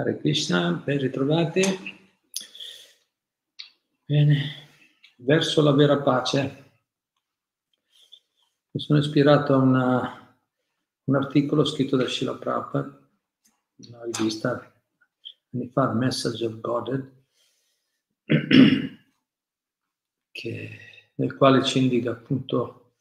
Hare 0.00 0.16
Krishna, 0.16 0.72
ben 0.72 0.98
ritrovati. 0.98 1.60
Bene, 4.06 4.42
verso 5.16 5.60
la 5.60 5.72
vera 5.72 6.00
pace. 6.00 6.72
Mi 8.70 8.80
sono 8.80 8.98
ispirato 8.98 9.52
a 9.52 9.58
una, 9.58 10.38
un 11.04 11.14
articolo 11.14 11.66
scritto 11.66 11.98
da 11.98 12.08
Srila 12.08 12.34
Prabhupada, 12.34 13.10
una 13.88 14.04
rivista 14.04 14.72
anni 15.52 15.68
fa, 15.68 15.92
Message 15.92 16.46
of 16.46 16.60
Godhead, 16.60 17.12
che, 20.32 20.78
nel 21.14 21.36
quale 21.36 21.62
ci 21.62 21.78
indica 21.78 22.12
appunto 22.12 22.94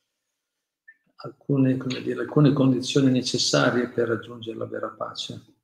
alcune, 1.16 1.78
dire, 1.78 2.20
alcune 2.20 2.52
condizioni 2.52 3.10
necessarie 3.10 3.88
per 3.88 4.10
raggiungere 4.10 4.58
la 4.58 4.66
vera 4.66 4.90
pace. 4.90 5.59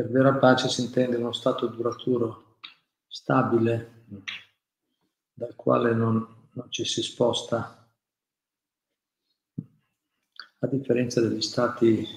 Per 0.00 0.08
vera 0.08 0.32
pace 0.32 0.70
si 0.70 0.80
intende 0.80 1.16
uno 1.16 1.30
stato 1.30 1.66
duraturo, 1.66 2.56
stabile, 3.06 4.06
dal 5.30 5.54
quale 5.54 5.92
non, 5.92 6.26
non 6.52 6.70
ci 6.70 6.86
si 6.86 7.02
sposta, 7.02 7.86
a 10.60 10.66
differenza 10.68 11.20
degli 11.20 11.42
stati 11.42 12.08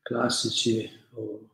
classici 0.00 0.88
o 1.14 1.48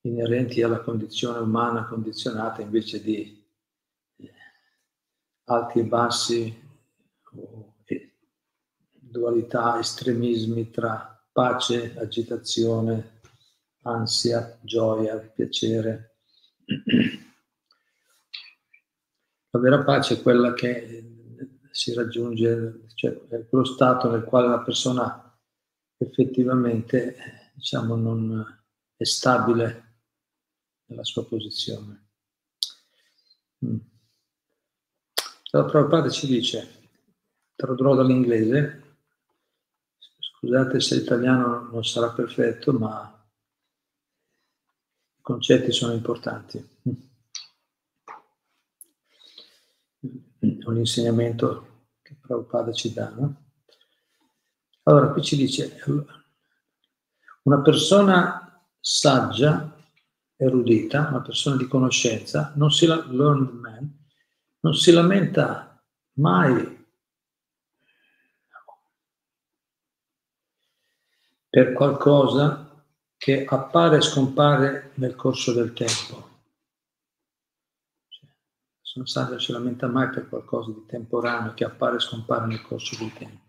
inerenti 0.00 0.62
alla 0.62 0.80
condizione 0.80 1.40
umana 1.40 1.84
condizionata 1.84 2.62
invece 2.62 3.02
di 3.02 3.46
eh, 4.16 4.32
alti 5.44 5.78
e 5.78 5.84
bassi 5.84 6.68
dualità, 9.10 9.78
estremismi 9.78 10.70
tra 10.70 11.09
pace, 11.32 11.96
agitazione, 11.98 13.20
ansia, 13.82 14.58
gioia, 14.62 15.18
piacere. 15.18 16.18
La 19.50 19.58
vera 19.58 19.82
pace 19.82 20.14
è 20.14 20.22
quella 20.22 20.52
che 20.54 21.16
si 21.70 21.92
raggiunge, 21.94 22.84
cioè 22.94 23.12
è 23.28 23.48
quello 23.48 23.64
stato 23.64 24.10
nel 24.10 24.24
quale 24.24 24.48
la 24.48 24.60
persona 24.60 25.38
effettivamente 25.96 27.16
diciamo, 27.54 27.94
non 27.94 28.62
è 28.96 29.04
stabile 29.04 30.02
nella 30.86 31.04
sua 31.04 31.26
posizione. 31.26 32.08
Mm. 33.64 33.76
La 35.52 35.64
Prabhupada 35.64 36.08
ci 36.08 36.26
dice, 36.26 36.88
tradurrò 37.54 37.94
dall'inglese, 37.94 38.89
Scusate 40.42 40.80
se 40.80 40.94
l'italiano 40.94 41.68
non 41.70 41.84
sarà 41.84 42.12
perfetto, 42.12 42.72
ma 42.72 43.28
i 45.18 45.20
concetti 45.20 45.70
sono 45.70 45.92
importanti. 45.92 46.56
È 50.38 50.64
un 50.64 50.78
insegnamento 50.78 51.88
che 52.00 52.16
Prabhupada 52.18 52.72
ci 52.72 52.90
dà. 52.90 53.10
No? 53.10 53.52
Allora, 54.84 55.10
qui 55.12 55.22
ci 55.22 55.36
dice, 55.36 55.76
una 57.42 57.60
persona 57.60 58.66
saggia, 58.80 59.76
erudita, 60.36 61.08
una 61.08 61.20
persona 61.20 61.56
di 61.56 61.68
conoscenza, 61.68 62.54
non 62.56 62.70
si, 62.70 62.86
man, 62.86 64.06
non 64.60 64.74
si 64.74 64.90
lamenta 64.90 65.84
mai 66.14 66.79
per 71.50 71.72
qualcosa 71.72 72.84
che 73.16 73.44
appare 73.44 73.96
e 73.96 74.00
scompare 74.00 74.92
nel 74.94 75.16
corso 75.16 75.52
del 75.52 75.72
tempo. 75.72 76.28
Sono 78.80 79.04
stato 79.04 79.30
non 79.30 79.40
si 79.40 79.52
lamenta 79.52 79.88
mai 79.88 80.08
per 80.10 80.28
qualcosa 80.28 80.70
di 80.70 80.84
temporaneo 80.86 81.52
che 81.52 81.64
appare 81.64 81.96
e 81.96 82.00
scompare 82.00 82.46
nel 82.46 82.62
corso 82.62 82.96
del 82.98 83.12
tempo. 83.12 83.48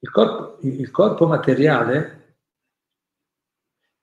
Il 0.00 0.10
corpo, 0.10 0.58
il 0.62 0.90
corpo 0.90 1.26
materiale 1.26 2.36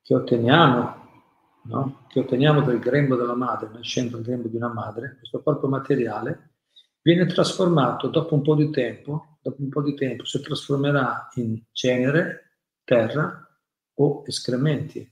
che 0.01 0.13
otteniamo, 0.13 1.23
no? 1.63 2.05
che 2.09 2.19
otteniamo 2.19 2.61
dal 2.61 2.79
grembo 2.79 3.15
della 3.15 3.35
madre, 3.35 3.69
nascendo 3.69 4.17
dal 4.17 4.25
grembo 4.25 4.47
di 4.47 4.57
una 4.57 4.73
madre, 4.73 5.15
questo 5.17 5.41
corpo 5.41 5.67
materiale 5.67 6.57
viene 7.01 7.25
trasformato 7.25 8.09
dopo 8.09 8.35
un 8.35 8.41
po' 8.41 8.55
di 8.55 8.69
tempo, 8.69 9.34
dopo 9.45 9.61
un 9.61 9.69
po' 9.69 9.83
di 9.83 9.93
tempo 9.93 10.25
si 10.25 10.41
trasformerà 10.41 11.29
in 11.35 11.61
cenere, 11.71 12.61
terra 12.83 13.47
o 13.93 14.23
escrementi, 14.25 15.07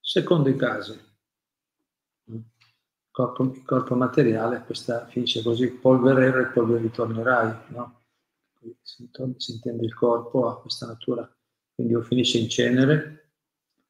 secondo 0.00 0.48
i 0.48 0.54
casi. 0.54 0.96
Il 2.26 2.44
corpo, 3.10 3.42
il 3.42 3.64
corpo 3.64 3.96
materiale 3.96 4.62
questa 4.64 5.08
finisce 5.08 5.42
così, 5.42 5.72
polverero 5.72 6.40
e 6.40 6.52
polvere 6.52 6.82
ritornerai, 6.82 7.56
no? 7.72 8.02
Si, 8.80 9.10
si 9.38 9.52
intende 9.52 9.86
il 9.86 9.94
corpo 9.94 10.46
ha 10.46 10.60
questa 10.60 10.86
natura, 10.86 11.28
quindi 11.74 11.96
o 11.96 12.02
finisce 12.02 12.38
in 12.38 12.48
cenere 12.48 13.32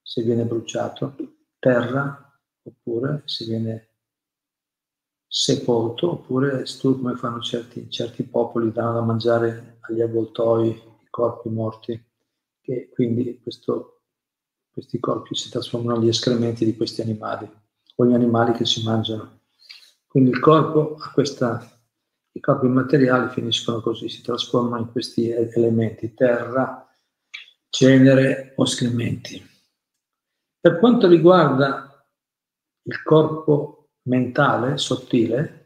se 0.00 0.22
viene 0.22 0.46
bruciato, 0.46 1.14
terra 1.58 2.40
oppure 2.62 3.22
se 3.26 3.44
viene 3.44 3.91
sepolto, 5.34 6.10
oppure 6.10 6.66
come 6.82 7.15
fanno 7.15 7.41
certi, 7.41 7.88
certi 7.88 8.22
popoli, 8.22 8.70
danno 8.70 8.93
da 8.93 9.00
mangiare 9.00 9.78
agli 9.81 10.03
avvoltoi 10.03 10.69
i 10.69 11.06
corpi 11.09 11.48
morti, 11.48 12.04
che 12.60 12.91
quindi 12.93 13.41
questo, 13.41 14.03
questi 14.70 15.00
corpi 15.00 15.34
si 15.34 15.48
trasformano 15.48 15.98
negli 15.98 16.09
escrementi 16.09 16.66
di 16.66 16.76
questi 16.76 17.00
animali, 17.00 17.50
o 17.97 18.04
gli 18.04 18.12
animali 18.12 18.53
che 18.53 18.66
si 18.66 18.82
mangiano. 18.84 19.41
Quindi 20.06 20.28
il 20.28 20.38
corpo 20.38 20.97
ha 20.97 21.10
questa, 21.12 21.66
i 22.32 22.41
corpi 22.41 22.66
materiali 22.66 23.31
finiscono 23.31 23.81
così, 23.81 24.10
si 24.10 24.20
trasformano 24.20 24.82
in 24.82 24.93
questi 24.93 25.31
elementi, 25.31 26.12
terra, 26.12 26.87
cenere 27.70 28.53
o 28.56 28.64
escrementi. 28.64 29.43
Per 30.60 30.78
quanto 30.78 31.09
riguarda 31.09 32.06
il 32.82 33.03
corpo 33.03 33.81
mentale, 34.02 34.78
sottile, 34.78 35.62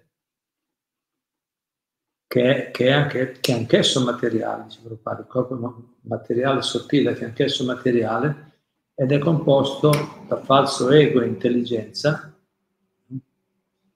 che 2.27 2.67
è, 2.67 2.71
che 2.71 2.93
anche, 2.93 3.39
che 3.41 3.53
anch'esso 3.53 4.05
materiale, 4.05 4.65
dice 4.65 4.81
Prabhupada, 4.83 5.21
il 5.21 5.27
corpo 5.27 5.97
materiale 6.03 6.63
sottile 6.63 7.15
che 7.15 7.25
anch'esso 7.25 7.65
materiale 7.65 8.53
ed 8.95 9.13
è 9.13 9.19
composto 9.19 9.91
da 10.27 10.37
falso 10.43 10.91
ego 10.91 11.21
e 11.21 11.27
intelligenza, 11.27 12.35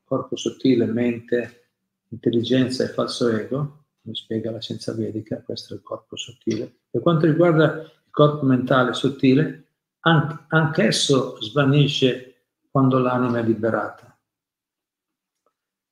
corpo 0.04 0.36
sottile, 0.36 0.86
mente, 0.86 1.70
intelligenza 2.08 2.84
e 2.84 2.88
falso 2.88 3.28
ego, 3.28 3.84
come 4.02 4.14
spiega 4.14 4.50
la 4.50 4.60
scienza 4.60 4.92
vedica, 4.94 5.42
questo 5.42 5.74
è 5.74 5.76
il 5.76 5.82
corpo 5.82 6.16
sottile. 6.16 6.80
Per 6.90 7.00
quanto 7.00 7.26
riguarda 7.26 7.82
il 7.82 8.10
corpo 8.10 8.44
mentale 8.44 8.92
sottile, 8.92 9.64
anch'esso 10.00 11.40
svanisce 11.40 12.44
quando 12.70 12.98
l'anima 12.98 13.38
è 13.38 13.42
liberata. 13.42 14.09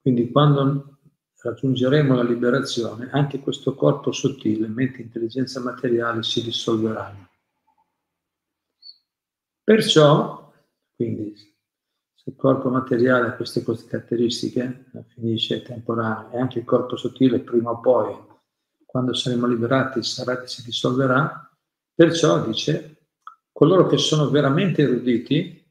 Quindi 0.09 0.31
quando 0.31 1.01
raggiungeremo 1.43 2.15
la 2.15 2.23
liberazione, 2.23 3.11
anche 3.13 3.41
questo 3.41 3.75
corpo 3.75 4.11
sottile, 4.11 4.67
mente, 4.67 5.03
intelligenza 5.03 5.61
materiale 5.61 6.23
si 6.23 6.43
dissolveranno. 6.43 7.29
Perciò, 9.63 10.51
quindi, 10.95 11.35
se 12.15 12.31
il 12.31 12.37
corpo 12.37 12.71
materiale 12.71 13.27
ha 13.27 13.33
queste 13.35 13.63
caratteristiche, 13.63 14.87
finisce 15.09 15.61
temporaneo, 15.61 16.31
e 16.33 16.41
anche 16.41 16.61
il 16.61 16.65
corpo 16.65 16.97
sottile 16.97 17.41
prima 17.41 17.73
o 17.73 17.81
poi, 17.81 18.17
quando 18.87 19.13
saremo 19.13 19.47
liberati, 19.47 20.03
sarà, 20.03 20.47
si 20.47 20.65
dissolverà, 20.65 21.55
perciò 21.95 22.47
dice, 22.47 23.09
coloro 23.53 23.87
che 23.87 23.99
sono 23.99 24.31
veramente 24.31 24.81
eruditi 24.81 25.71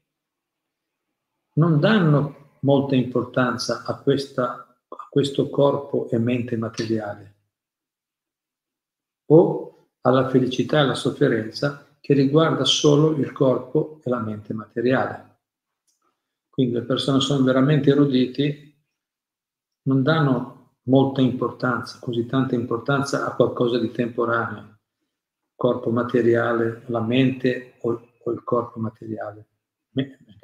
non 1.54 1.80
danno 1.80 2.47
molta 2.60 2.94
importanza 2.94 3.82
a, 3.84 3.98
questa, 4.00 4.76
a 4.88 5.06
questo 5.10 5.48
corpo 5.50 6.08
e 6.10 6.18
mente 6.18 6.56
materiale 6.56 7.34
o 9.30 9.88
alla 10.02 10.28
felicità 10.28 10.78
e 10.78 10.80
alla 10.80 10.94
sofferenza 10.94 11.86
che 12.00 12.14
riguarda 12.14 12.64
solo 12.64 13.16
il 13.16 13.32
corpo 13.32 14.00
e 14.02 14.10
la 14.10 14.20
mente 14.20 14.54
materiale. 14.54 15.40
Quindi 16.48 16.74
le 16.74 16.82
persone 16.82 17.20
sono 17.20 17.44
veramente 17.44 17.90
eruditi, 17.90 18.74
non 19.82 20.02
danno 20.02 20.76
molta 20.84 21.20
importanza, 21.20 21.98
così 22.00 22.24
tanta 22.26 22.54
importanza 22.54 23.26
a 23.26 23.34
qualcosa 23.34 23.78
di 23.78 23.90
temporaneo, 23.90 24.78
corpo 25.54 25.90
materiale, 25.90 26.82
la 26.86 27.00
mente 27.00 27.74
o, 27.80 28.08
o 28.22 28.30
il 28.30 28.42
corpo 28.42 28.80
materiale. 28.80 29.46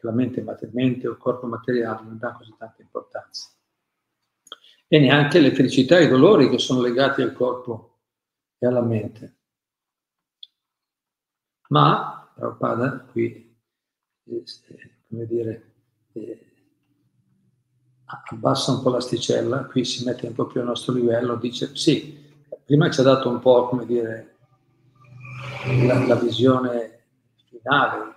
La 0.00 0.12
mente, 0.12 0.44
mente 0.72 1.08
o 1.08 1.16
corpo 1.16 1.46
materiale 1.46 2.02
non 2.02 2.18
dà 2.18 2.32
così 2.32 2.54
tanta 2.58 2.82
importanza. 2.82 3.48
E 4.86 4.98
neanche 4.98 5.40
le 5.40 5.54
felicità 5.54 5.98
e 5.98 6.04
i 6.04 6.08
dolori 6.08 6.50
che 6.50 6.58
sono 6.58 6.82
legati 6.82 7.22
al 7.22 7.32
corpo 7.32 8.00
e 8.58 8.66
alla 8.66 8.82
mente. 8.82 9.38
Ma 11.68 12.30
Prabhupada 12.34 13.06
qui, 13.10 13.56
eh, 14.24 14.44
come 15.08 15.26
dire, 15.26 15.72
eh, 16.12 16.54
abbassa 18.04 18.72
un 18.72 18.82
po' 18.82 18.90
l'asticella, 18.90 19.64
qui 19.64 19.84
si 19.84 20.04
mette 20.04 20.26
un 20.26 20.34
po' 20.34 20.46
più 20.46 20.60
al 20.60 20.66
nostro 20.66 20.92
livello, 20.92 21.36
dice 21.36 21.74
sì, 21.74 22.32
prima 22.64 22.90
ci 22.90 23.00
ha 23.00 23.04
dato 23.04 23.28
un 23.28 23.38
po', 23.38 23.68
come 23.68 23.86
dire, 23.86 24.36
la, 25.86 26.06
la 26.06 26.16
visione 26.16 27.04
finale, 27.48 28.14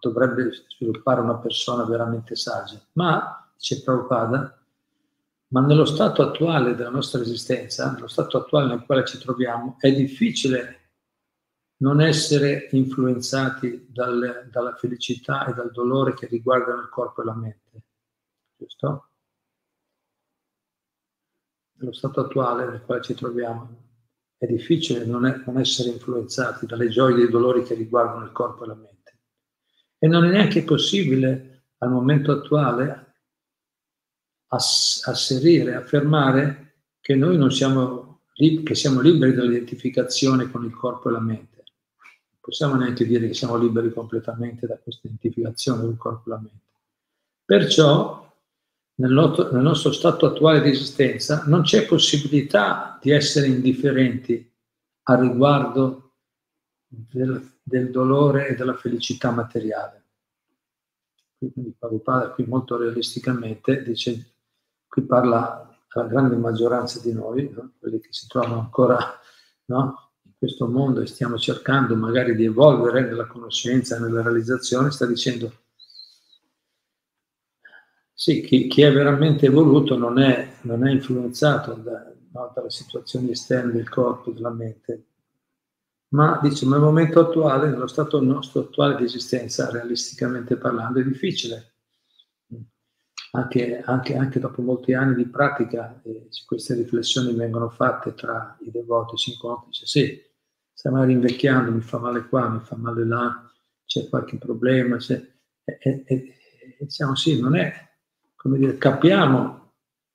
dovrebbe 0.00 0.50
sviluppare 0.68 1.20
una 1.20 1.36
persona 1.36 1.84
veramente 1.84 2.36
saggia, 2.36 2.80
ma, 2.92 3.48
dice 3.56 3.82
Prabhupada, 3.82 4.58
ma 5.48 5.60
nello 5.60 5.84
stato 5.84 6.22
attuale 6.22 6.74
della 6.74 6.90
nostra 6.90 7.20
esistenza, 7.20 7.90
nello 7.92 8.08
stato 8.08 8.38
attuale 8.38 8.66
nel 8.68 8.84
quale 8.84 9.06
ci 9.06 9.18
troviamo, 9.18 9.76
è 9.78 9.92
difficile 9.92 10.78
non 11.78 12.00
essere 12.00 12.68
influenzati 12.72 13.86
dal, 13.88 14.48
dalla 14.50 14.74
felicità 14.74 15.46
e 15.46 15.54
dal 15.54 15.70
dolore 15.70 16.14
che 16.14 16.26
riguardano 16.26 16.80
il 16.80 16.88
corpo 16.88 17.22
e 17.22 17.24
la 17.24 17.34
mente. 17.34 17.82
Giusto? 18.56 19.08
Nello 21.74 21.92
stato 21.92 22.20
attuale 22.20 22.66
nel 22.66 22.82
quale 22.82 23.02
ci 23.02 23.14
troviamo 23.14 23.86
è 24.36 24.46
difficile 24.46 25.04
non, 25.04 25.26
è, 25.26 25.42
non 25.46 25.58
essere 25.58 25.90
influenzati 25.90 26.66
dalle 26.66 26.88
gioie 26.88 27.14
e 27.14 27.18
dai 27.18 27.30
dolori 27.30 27.62
che 27.64 27.74
riguardano 27.74 28.24
il 28.24 28.32
corpo 28.32 28.64
e 28.64 28.66
la 28.68 28.74
mente. 28.74 28.97
E 29.98 30.06
non 30.06 30.24
è 30.24 30.30
neanche 30.30 30.62
possibile 30.62 31.64
al 31.78 31.90
momento 31.90 32.32
attuale 32.32 33.14
ass- 34.48 35.06
asserire, 35.06 35.74
affermare 35.74 36.82
che 37.00 37.14
noi 37.14 37.36
non 37.36 37.50
siamo, 37.50 38.22
che 38.32 38.74
siamo 38.74 39.00
liberi 39.00 39.34
dall'identificazione 39.34 40.50
con 40.50 40.64
il 40.64 40.74
corpo 40.74 41.08
e 41.08 41.12
la 41.12 41.20
mente 41.20 41.58
possiamo 42.48 42.76
neanche 42.76 43.04
dire 43.04 43.26
che 43.26 43.34
siamo 43.34 43.58
liberi 43.58 43.92
completamente 43.92 44.66
da 44.66 44.78
questa 44.78 45.06
identificazione 45.06 45.82
del 45.82 45.98
corpo 45.98 46.30
e 46.30 46.32
la 46.32 46.40
mente. 46.40 46.64
Perciò, 47.44 48.26
nel 48.94 49.12
nostro, 49.12 49.52
nel 49.52 49.60
nostro 49.60 49.92
stato 49.92 50.24
attuale 50.24 50.62
di 50.62 50.70
esistenza, 50.70 51.44
non 51.46 51.60
c'è 51.60 51.84
possibilità 51.84 52.98
di 53.02 53.10
essere 53.10 53.48
indifferenti 53.48 54.50
al 55.02 55.20
riguardo 55.20 56.07
del, 56.88 57.58
del 57.62 57.90
dolore 57.90 58.48
e 58.48 58.54
della 58.54 58.74
felicità 58.74 59.30
materiale. 59.30 60.04
Quindi 61.36 61.74
Prabhupada 61.78 62.30
qui 62.30 62.44
molto 62.46 62.76
realisticamente 62.76 63.82
dice, 63.82 64.32
qui 64.88 65.02
parla 65.02 65.78
alla 65.88 66.06
grande 66.06 66.36
maggioranza 66.36 67.00
di 67.00 67.12
noi, 67.12 67.50
no? 67.54 67.72
quelli 67.78 68.00
che 68.00 68.08
si 68.10 68.26
trovano 68.26 68.58
ancora 68.58 68.98
no? 69.66 70.10
questo 70.36 70.66
mondo 70.66 71.00
e 71.00 71.06
stiamo 71.06 71.38
cercando 71.38 71.94
magari 71.96 72.34
di 72.34 72.44
evolvere 72.44 73.02
nella 73.02 73.26
conoscenza, 73.26 73.98
nella 73.98 74.22
realizzazione, 74.22 74.90
sta 74.90 75.06
dicendo 75.06 75.52
sì, 78.12 78.40
chi, 78.40 78.66
chi 78.66 78.82
è 78.82 78.92
veramente 78.92 79.46
evoluto 79.46 79.96
non 79.96 80.18
è, 80.18 80.56
non 80.62 80.86
è 80.86 80.90
influenzato 80.90 81.74
da, 81.74 82.12
no, 82.32 82.52
dalle 82.52 82.70
situazioni 82.70 83.30
esterne 83.30 83.72
del 83.72 83.88
corpo, 83.88 84.32
della 84.32 84.50
mente, 84.50 85.07
ma 86.10 86.38
dice, 86.42 86.64
ma 86.64 86.76
nel 86.76 86.84
momento 86.84 87.20
attuale, 87.20 87.68
nello 87.68 87.86
stato 87.86 88.22
nostro 88.22 88.60
attuale 88.60 88.96
di 88.96 89.04
esistenza, 89.04 89.70
realisticamente 89.70 90.56
parlando, 90.56 91.00
è 91.00 91.04
difficile. 91.04 91.74
Anche, 93.32 93.82
anche, 93.82 94.16
anche 94.16 94.40
dopo 94.40 94.62
molti 94.62 94.94
anni 94.94 95.14
di 95.14 95.26
pratica, 95.26 96.00
eh, 96.02 96.28
queste 96.46 96.74
riflessioni 96.74 97.34
vengono 97.34 97.68
fatte 97.68 98.14
tra 98.14 98.56
i 98.60 98.70
devoti, 98.70 99.18
si 99.18 99.32
incontrano, 99.32 99.66
dice 99.68 99.84
sì, 99.84 100.22
stai 100.72 100.92
magari 100.92 101.12
invecchiando, 101.12 101.70
mi 101.70 101.82
fa 101.82 101.98
male 101.98 102.26
qua, 102.26 102.48
mi 102.48 102.60
fa 102.60 102.76
male 102.76 103.04
là, 103.04 103.52
c'è 103.84 104.08
qualche 104.08 104.38
problema, 104.38 104.96
c'è, 104.96 105.22
e, 105.62 105.78
e, 105.78 106.04
e, 106.06 106.36
diciamo 106.78 107.14
sì, 107.14 107.38
non 107.38 107.54
è, 107.54 107.70
come 108.34 108.56
dire, 108.56 108.78
capiamo 108.78 109.74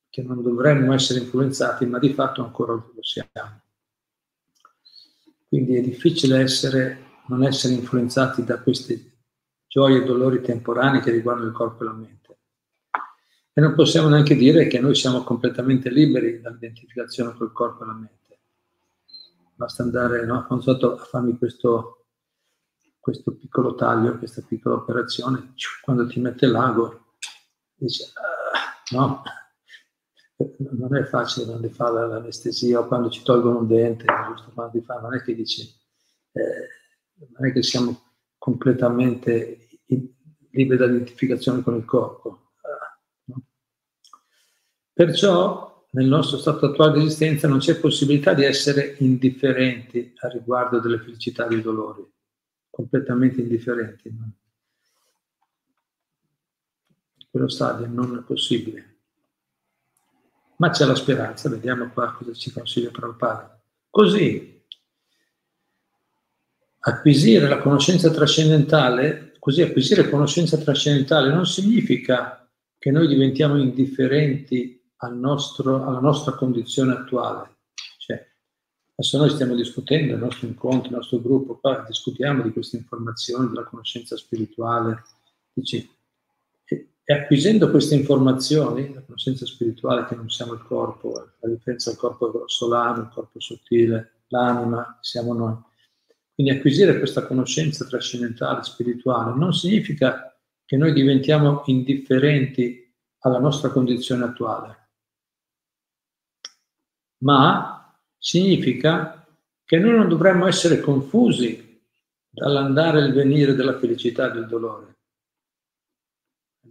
che 0.10 0.24
non 0.24 0.42
dovremmo 0.42 0.94
essere 0.94 1.20
influenzati, 1.20 1.86
ma 1.86 2.00
di 2.00 2.14
fatto 2.14 2.44
ancora 2.44 2.74
lo 2.74 3.02
siamo. 3.02 3.63
Quindi 5.54 5.76
è 5.76 5.82
difficile 5.82 6.40
essere, 6.40 7.12
non 7.28 7.44
essere 7.44 7.76
influenzati 7.76 8.44
da 8.44 8.60
queste 8.60 9.18
gioie 9.68 10.02
e 10.02 10.04
dolori 10.04 10.42
temporanei 10.42 11.00
che 11.00 11.12
riguardano 11.12 11.50
il 11.50 11.54
corpo 11.54 11.84
e 11.84 11.86
la 11.86 11.94
mente. 11.94 12.38
E 13.54 13.62
non 13.62 13.76
possiamo 13.76 14.10
neanche 14.10 14.36
dire 14.36 14.66
che 14.66 14.80
noi 14.80 14.96
siamo 14.96 15.24
completamente 15.24 15.92
liberi 15.92 16.42
dall'identificazione 16.42 17.36
col 17.36 17.52
corpo 17.52 17.84
e 17.84 17.86
la 17.86 17.94
mente. 17.94 18.40
Basta 19.54 19.84
andare 19.84 20.26
no, 20.26 20.44
a 20.50 20.98
farmi 20.98 21.38
questo, 21.38 22.08
questo, 23.00 23.36
piccolo 23.36 23.76
taglio, 23.76 24.18
questa 24.18 24.42
piccola 24.42 24.78
operazione, 24.78 25.54
quando 25.84 26.08
ti 26.08 26.20
mette 26.20 26.48
l'ago, 26.48 27.14
dici, 27.76 28.02
ah, 28.06 28.96
no, 28.96 29.22
non 30.58 30.96
è 30.96 31.04
facile 31.04 31.46
quando 31.46 31.70
fa 31.70 31.90
l'anestesia 31.90 32.80
o 32.80 32.88
quando 32.88 33.10
ci 33.10 33.24
tolgono 33.24 33.60
un 33.60 33.68
dente, 33.68 34.06
giusto 34.28 34.52
quando 34.54 34.82
fa, 34.82 35.00
non 35.00 35.14
è 35.14 35.22
che 35.22 35.36
dici, 35.36 35.62
eh, 36.32 36.68
non 37.30 37.48
è 37.48 37.54
che 37.54 37.64
siamo 37.64 38.02
completamente 38.38 39.70
liberi 40.54 40.78
dall'identificazione 40.78 41.62
con 41.62 41.76
il 41.76 41.86
corpo. 41.86 42.52
Ah, 42.62 43.00
no? 43.26 43.44
Perciò 44.92 45.88
nel 45.92 46.08
nostro 46.08 46.38
stato 46.38 46.68
attuale 46.68 47.00
di 47.00 47.06
esistenza 47.06 47.48
non 47.48 47.60
c'è 47.60 47.80
possibilità 47.80 48.34
di 48.34 48.44
essere 48.44 48.96
indifferenti 49.00 50.14
a 50.18 50.28
riguardo 50.28 50.80
delle 50.80 51.00
felicità 51.00 51.48
dei 51.48 51.62
dolori, 51.62 52.04
completamente 52.70 53.42
indifferenti. 53.42 54.10
No? 54.12 54.32
In 57.18 57.28
quello 57.30 57.48
stadio 57.48 57.88
non 57.88 58.18
è 58.18 58.22
possibile. 58.22 58.93
Ma 60.58 60.70
c'è 60.70 60.86
la 60.86 60.96
speranza, 60.96 61.50
vediamo 61.50 61.90
qua 61.90 62.14
cosa 62.14 62.34
ci 62.34 62.52
consiglia 62.52 62.92
Prabhupada. 62.92 63.60
Così, 63.90 64.64
acquisire 66.86 67.48
la 67.48 67.60
conoscenza 67.60 68.10
trascendentale, 68.12 69.36
così 69.40 69.62
acquisire 69.62 70.10
conoscenza 70.10 70.58
trascendentale 70.58 71.34
non 71.34 71.46
significa 71.46 72.50
che 72.78 72.92
noi 72.92 73.08
diventiamo 73.08 73.58
indifferenti 73.58 74.82
al 74.98 75.18
nostro, 75.18 75.86
alla 75.86 76.00
nostra 76.00 76.34
condizione 76.34 76.94
attuale. 76.94 77.58
Cioè, 77.98 78.26
adesso 78.96 79.18
noi 79.18 79.30
stiamo 79.30 79.56
discutendo, 79.56 80.14
il 80.14 80.20
nostro 80.20 80.48
incontro, 80.48 80.90
il 80.90 80.96
nostro 80.96 81.20
gruppo, 81.20 81.58
qua 81.60 81.84
discutiamo 81.88 82.42
di 82.42 82.52
queste 82.52 82.78
informazioni, 82.78 83.48
della 83.48 83.64
conoscenza 83.64 84.18
spirituale, 84.18 85.04
dici, 85.54 85.90
e, 87.04 87.14
acquisendo 87.14 87.70
queste 87.70 87.96
informazioni, 87.96 88.94
la 88.94 89.02
conoscenza 89.02 89.46
spirituale 89.46 90.06
che 90.06 90.16
non 90.16 90.30
siamo 90.30 90.54
il 90.54 90.64
corpo, 90.64 91.34
la 91.40 91.50
differenza 91.50 91.90
del 91.90 92.00
corpo 92.00 92.32
grossolano, 92.32 93.02
il 93.02 93.12
corpo 93.14 93.40
sottile, 93.40 94.24
l'anima, 94.28 94.98
siamo 95.02 95.34
noi. 95.34 95.56
Quindi 96.34 96.54
acquisire 96.54 96.98
questa 96.98 97.26
conoscenza 97.26 97.86
trascendentale, 97.86 98.64
spirituale, 98.64 99.38
non 99.38 99.54
significa 99.54 100.36
che 100.66 100.78
noi 100.78 100.94
diventiamo 100.94 101.64
indifferenti 101.66 102.82
alla 103.20 103.40
nostra 103.40 103.70
condizione 103.70 104.24
attuale 104.24 104.82
ma 107.24 107.98
significa 108.18 109.26
che 109.66 109.80
noi 109.80 109.98
non 109.98 110.08
dovremmo 110.08 110.46
essere 110.46 110.80
confusi 110.80 111.82
dall'andare 112.30 113.02
e 113.02 113.06
il 113.06 113.14
venire 113.14 113.56
della 113.56 113.80
felicità 113.80 114.30
e 114.30 114.34
del 114.34 114.48
dolore. 114.48 114.98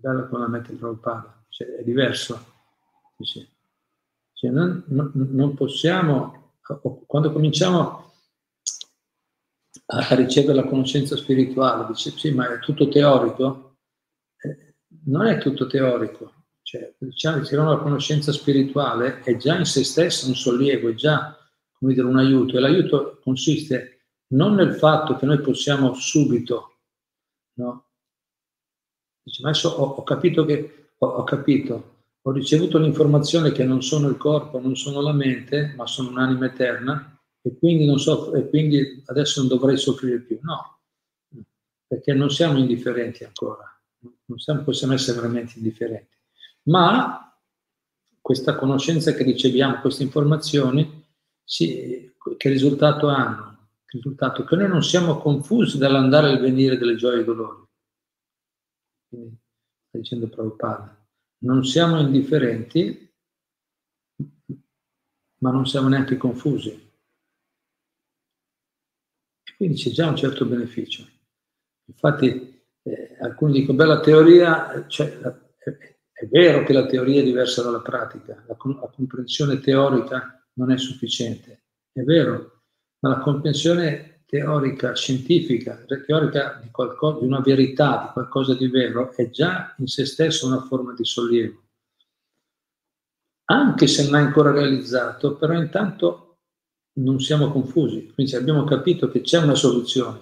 Bello 0.02 0.26
come 0.26 0.40
la 0.40 0.48
mette 0.48 0.72
Prabhupada, 0.72 1.44
cioè, 1.48 1.76
è 1.76 1.84
diverso. 1.84 2.44
Dice, 3.16 3.48
cioè, 4.32 4.50
non, 4.50 4.82
non, 4.88 5.54
possiamo, 5.54 6.54
quando 7.06 7.30
cominciamo 7.30 8.12
a, 9.86 10.14
ricevere 10.16 10.54
la 10.54 10.64
conoscenza 10.64 11.16
spirituale, 11.16 11.86
dice 11.86 12.10
sì, 12.10 12.32
ma 12.32 12.52
è 12.52 12.58
tutto 12.58 12.88
teorico? 12.88 13.76
Eh, 14.38 14.74
non 15.04 15.26
è 15.26 15.38
tutto 15.38 15.68
teorico, 15.68 16.32
cioè, 16.62 16.92
diciamo 16.98 17.40
che 17.42 17.54
la 17.54 17.76
conoscenza 17.76 18.32
spirituale 18.32 19.20
è 19.20 19.36
già 19.36 19.56
in 19.56 19.66
se 19.66 19.84
stessa 19.84 20.26
un 20.26 20.34
sollievo, 20.34 20.88
è 20.88 20.94
già 20.94 21.38
come 21.78 21.94
dire, 21.94 22.06
un 22.06 22.18
aiuto 22.18 22.56
e 22.56 22.60
l'aiuto 22.60 23.20
consiste 23.22 24.06
non 24.32 24.54
nel 24.54 24.74
fatto 24.74 25.14
che 25.14 25.26
noi 25.26 25.40
possiamo 25.40 25.94
subito, 25.94 26.78
no? 27.58 27.86
Dice, 29.22 29.42
ma 29.42 29.50
adesso 29.50 29.68
ho, 29.68 29.84
ho 29.84 30.02
capito 30.02 30.44
che, 30.44 30.90
ho, 30.98 31.06
ho 31.06 31.24
capito, 31.24 31.90
ho 32.22 32.30
ricevuto 32.30 32.78
l'informazione 32.78 33.52
che 33.52 33.64
non 33.64 33.82
sono 33.82 34.08
il 34.08 34.16
corpo, 34.16 34.60
non 34.60 34.76
sono 34.76 35.00
la 35.00 35.12
mente, 35.12 35.72
ma 35.76 35.86
sono 35.86 36.10
un'anima 36.10 36.46
eterna 36.46 37.18
e 37.40 37.56
quindi, 37.58 37.86
non 37.86 37.98
so, 37.98 38.32
e 38.34 38.48
quindi 38.48 39.02
adesso 39.06 39.40
non 39.40 39.48
dovrei 39.48 39.76
soffrire 39.76 40.20
più. 40.20 40.38
No, 40.42 40.78
perché 41.86 42.14
non 42.14 42.30
siamo 42.30 42.58
indifferenti 42.58 43.24
ancora, 43.24 43.64
non 44.26 44.38
siamo, 44.38 44.62
possiamo 44.62 44.94
essere 44.94 45.20
veramente 45.20 45.54
indifferenti. 45.56 46.16
Ma 46.64 47.36
questa 48.20 48.54
conoscenza 48.54 49.12
che 49.12 49.24
riceviamo, 49.24 49.80
queste 49.80 50.04
informazioni, 50.04 51.04
sì, 51.42 52.14
che 52.36 52.48
risultato 52.48 53.08
hanno? 53.08 53.50
Il 53.92 54.00
risultato 54.00 54.44
che 54.44 54.56
noi 54.56 54.68
non 54.68 54.82
siamo 54.82 55.18
confusi 55.18 55.76
dall'andare 55.76 56.32
e 56.32 56.38
venire 56.38 56.78
delle 56.78 56.94
gioie 56.94 57.20
e 57.20 57.24
dolori. 57.24 57.60
Quindi, 59.12 59.38
sta 59.88 59.98
dicendo 59.98 60.28
Prabhupada 60.28 60.96
non 61.42 61.64
siamo 61.64 62.00
indifferenti, 62.00 63.12
ma 65.38 65.50
non 65.50 65.66
siamo 65.66 65.88
neanche 65.88 66.16
confusi. 66.16 66.70
E 69.42 69.56
quindi 69.56 69.76
c'è 69.76 69.90
già 69.90 70.08
un 70.08 70.16
certo 70.16 70.46
beneficio. 70.46 71.06
Infatti, 71.86 72.64
eh, 72.82 73.16
alcuni 73.20 73.52
dicono, 73.52 73.76
beh, 73.76 73.84
la 73.84 74.00
teoria, 74.00 74.86
cioè, 74.86 75.18
è, 75.18 75.36
è, 76.12 76.26
vero 76.28 76.64
che 76.64 76.72
la 76.72 76.86
teoria 76.86 77.20
è 77.20 77.24
diversa 77.24 77.62
dalla 77.62 77.82
pratica, 77.82 78.34
la, 78.46 78.56
la 78.56 78.90
comprensione 78.94 79.58
teorica 79.58 80.48
non 80.54 80.70
è 80.70 80.78
sufficiente, 80.78 81.64
è 81.92 82.02
vero, 82.02 82.62
ma 83.00 83.10
la 83.10 83.18
comprensione 83.18 84.11
teorica, 84.32 84.94
scientifica, 84.94 85.84
teorica 86.06 86.58
di, 86.62 86.70
qualcosa, 86.70 87.18
di 87.18 87.26
una 87.26 87.40
verità, 87.40 88.04
di 88.06 88.12
qualcosa 88.14 88.54
di 88.54 88.66
vero, 88.68 89.12
è 89.14 89.28
già 89.28 89.74
in 89.76 89.86
se 89.86 90.06
stesso 90.06 90.46
una 90.46 90.62
forma 90.62 90.94
di 90.94 91.04
sollievo. 91.04 91.60
Anche 93.50 93.86
se 93.86 94.04
non 94.04 94.14
è 94.18 94.22
ancora 94.22 94.50
realizzato, 94.50 95.36
però 95.36 95.52
intanto 95.52 96.38
non 96.94 97.20
siamo 97.20 97.52
confusi, 97.52 98.10
quindi 98.14 98.34
abbiamo 98.34 98.64
capito 98.64 99.10
che 99.10 99.20
c'è 99.20 99.36
una 99.36 99.54
soluzione. 99.54 100.20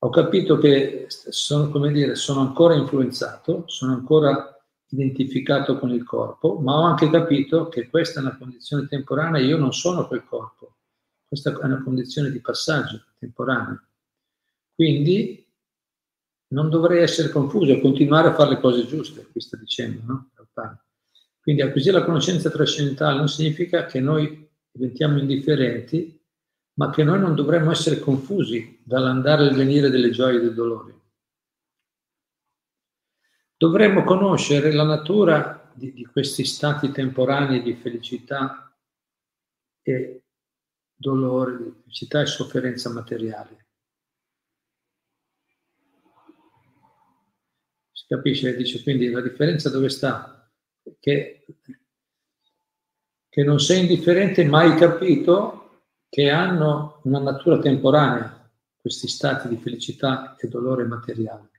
Ho 0.00 0.10
capito 0.10 0.58
che 0.58 1.06
sono, 1.08 1.68
come 1.70 1.92
dire, 1.92 2.16
sono 2.16 2.40
ancora 2.40 2.74
influenzato, 2.74 3.62
sono 3.68 3.92
ancora 3.92 4.52
identificato 4.88 5.78
con 5.78 5.90
il 5.90 6.02
corpo, 6.02 6.58
ma 6.58 6.76
ho 6.76 6.82
anche 6.82 7.08
capito 7.08 7.68
che 7.68 7.88
questa 7.88 8.18
è 8.18 8.24
una 8.24 8.36
condizione 8.36 8.88
temporanea 8.88 9.40
io 9.40 9.58
non 9.58 9.72
sono 9.72 10.08
quel 10.08 10.24
corpo 10.24 10.74
questa 11.34 11.50
è 11.60 11.64
una 11.64 11.82
condizione 11.82 12.30
di 12.30 12.40
passaggio 12.40 13.02
temporaneo. 13.18 13.82
Quindi 14.74 15.44
non 16.48 16.70
dovrei 16.70 17.02
essere 17.02 17.30
confuso 17.30 17.72
e 17.72 17.80
continuare 17.80 18.28
a 18.28 18.34
fare 18.34 18.50
le 18.50 18.60
cose 18.60 18.86
giuste, 18.86 19.26
qui 19.26 19.40
sta 19.40 19.56
dicendo, 19.56 20.02
no? 20.04 20.30
Quindi 21.40 21.62
acquisire 21.62 21.98
la 21.98 22.04
conoscenza 22.04 22.48
trascendentale 22.48 23.18
non 23.18 23.28
significa 23.28 23.84
che 23.84 24.00
noi 24.00 24.48
diventiamo 24.70 25.18
indifferenti, 25.18 26.18
ma 26.74 26.90
che 26.90 27.04
noi 27.04 27.18
non 27.18 27.34
dovremmo 27.34 27.70
essere 27.70 27.98
confusi 27.98 28.80
dall'andare 28.82 29.48
e 29.48 29.54
venire 29.54 29.90
delle 29.90 30.10
gioie 30.10 30.36
e 30.36 30.40
dei 30.40 30.54
dolori. 30.54 30.94
Dovremmo 33.56 34.04
conoscere 34.04 34.72
la 34.72 34.84
natura 34.84 35.70
di, 35.74 35.92
di 35.92 36.06
questi 36.06 36.44
stati 36.44 36.90
temporanei 36.90 37.62
di 37.62 37.74
felicità 37.74 38.74
e 39.82 40.23
dolore, 40.94 41.56
di 41.58 41.72
felicità 41.82 42.20
e 42.20 42.26
sofferenza 42.26 42.92
materiale. 42.92 43.66
Si 47.92 48.04
capisce? 48.06 48.56
Dice 48.56 48.82
quindi 48.82 49.10
la 49.10 49.20
differenza 49.20 49.70
dove 49.70 49.88
sta? 49.88 50.50
Che, 50.98 51.46
che 53.28 53.42
non 53.42 53.58
sei 53.58 53.80
indifferente, 53.80 54.44
ma 54.44 54.60
hai 54.60 54.76
capito 54.76 55.82
che 56.08 56.30
hanno 56.30 57.00
una 57.04 57.18
natura 57.18 57.58
temporanea 57.58 58.50
questi 58.80 59.08
stati 59.08 59.48
di 59.48 59.56
felicità 59.56 60.36
e 60.36 60.46
dolore 60.46 60.84
materiale. 60.84 61.50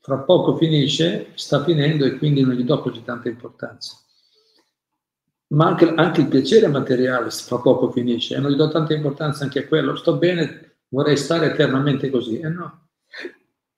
Fra 0.00 0.18
poco 0.18 0.56
finisce, 0.56 1.30
sta 1.34 1.64
finendo 1.64 2.04
e 2.04 2.18
quindi 2.18 2.42
non 2.42 2.54
gli 2.54 2.64
do 2.64 2.80
così 2.80 3.02
tanta 3.02 3.28
importanza 3.28 4.03
ma 5.48 5.66
anche, 5.66 5.88
anche, 5.94 6.22
il 6.22 6.28
piacere 6.28 6.68
materiale 6.68 7.30
fra 7.30 7.58
poco 7.58 7.90
finisce 7.90 8.34
e 8.34 8.40
non 8.40 8.50
gli 8.50 8.56
do 8.56 8.70
tanta 8.70 8.94
importanza 8.94 9.44
anche 9.44 9.60
a 9.60 9.68
quello. 9.68 9.94
Sto 9.96 10.16
bene, 10.16 10.78
vorrei 10.88 11.16
stare 11.16 11.52
eternamente 11.52 12.10
così. 12.10 12.40
E 12.40 12.46
eh 12.46 12.48
no. 12.48 12.88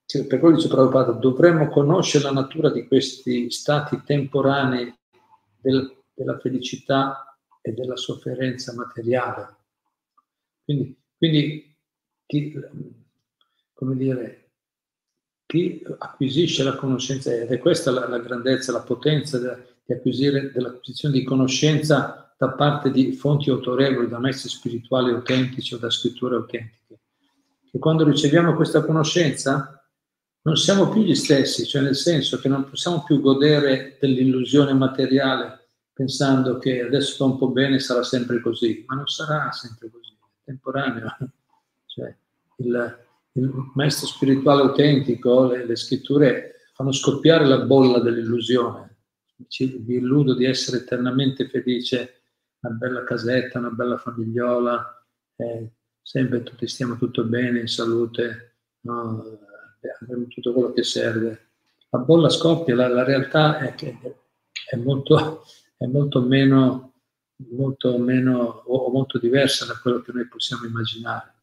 Cioè, 0.06 0.24
per 0.26 0.38
quello 0.38 0.54
dice 0.54 0.68
Prabhupada, 0.68 1.12
dovremmo 1.12 1.68
conoscere 1.68 2.24
la 2.24 2.32
natura 2.32 2.70
di 2.70 2.86
questi 2.86 3.50
stati 3.50 4.02
temporanei 4.04 4.94
del, 5.60 6.04
della 6.14 6.38
felicità 6.38 7.36
e 7.60 7.72
della 7.72 7.96
sofferenza 7.96 8.72
materiale. 8.74 9.56
Quindi, 10.64 10.96
quindi 11.18 11.76
chi, 12.24 12.54
come 13.72 13.96
dire, 13.96 14.50
chi 15.44 15.82
acquisisce 15.98 16.62
la 16.62 16.76
conoscenza, 16.76 17.32
ed 17.32 17.50
è 17.50 17.58
questa 17.58 17.90
la, 17.90 18.08
la 18.08 18.18
grandezza, 18.18 18.70
la 18.70 18.82
potenza 18.82 19.38
della, 19.38 19.60
dell'acquisizione 19.86 21.14
di 21.14 21.24
conoscenza 21.24 22.34
da 22.36 22.50
parte 22.50 22.90
di 22.90 23.12
fonti 23.12 23.50
autorevoli, 23.50 24.08
da 24.08 24.18
maestri 24.18 24.48
spirituali 24.48 25.10
autentici 25.10 25.74
o 25.74 25.78
da 25.78 25.90
scritture 25.90 26.36
autentiche. 26.36 27.00
Che 27.70 27.78
quando 27.78 28.04
riceviamo 28.04 28.54
questa 28.54 28.84
conoscenza 28.84 29.82
non 30.42 30.56
siamo 30.56 30.88
più 30.88 31.02
gli 31.02 31.14
stessi, 31.14 31.66
cioè 31.66 31.82
nel 31.82 31.96
senso 31.96 32.38
che 32.38 32.48
non 32.48 32.68
possiamo 32.68 33.02
più 33.02 33.20
godere 33.20 33.96
dell'illusione 34.00 34.72
materiale 34.74 35.66
pensando 35.96 36.58
che 36.58 36.82
adesso 36.82 37.14
sto 37.14 37.24
un 37.24 37.38
po' 37.38 37.48
bene 37.48 37.78
sarà 37.78 38.02
sempre 38.02 38.40
così, 38.42 38.84
ma 38.86 38.96
non 38.96 39.06
sarà 39.06 39.50
sempre 39.52 39.88
così, 39.90 40.12
è 40.12 40.44
temporaneo. 40.44 41.16
Cioè, 41.96 42.14
il, 42.56 43.06
il 43.32 43.70
maestro 43.72 44.06
spirituale 44.06 44.60
autentico, 44.60 45.46
le, 45.46 45.64
le 45.64 45.76
scritture 45.76 46.56
fanno 46.74 46.92
scoppiare 46.92 47.46
la 47.46 47.60
bolla 47.60 48.00
dell'illusione, 48.00 48.95
ci, 49.48 49.78
vi 49.78 49.96
illudo 49.96 50.34
di 50.34 50.44
essere 50.44 50.78
eternamente 50.78 51.48
felice, 51.48 52.22
una 52.60 52.74
bella 52.74 53.04
casetta, 53.04 53.58
una 53.58 53.70
bella 53.70 53.96
famigliola, 53.96 55.04
eh, 55.36 55.70
sempre 56.02 56.42
tutti 56.42 56.66
stiamo 56.66 56.96
tutto 56.96 57.24
bene, 57.24 57.60
in 57.60 57.68
salute, 57.68 58.58
no? 58.80 59.40
avremo 60.00 60.26
tutto 60.26 60.52
quello 60.52 60.72
che 60.72 60.82
serve. 60.82 61.50
La 61.90 61.98
bolla 61.98 62.28
scoppia, 62.28 62.74
la, 62.74 62.88
la 62.88 63.04
realtà 63.04 63.58
è 63.58 63.74
che 63.74 63.98
è 64.68 64.76
molto, 64.76 65.44
è 65.76 65.86
molto 65.86 66.20
meno, 66.20 66.94
molto 67.50 67.98
meno 67.98 68.62
o 68.66 68.90
molto 68.90 69.18
diversa 69.18 69.64
da 69.64 69.78
quello 69.78 70.00
che 70.00 70.12
noi 70.12 70.26
possiamo 70.26 70.66
immaginare. 70.66 71.34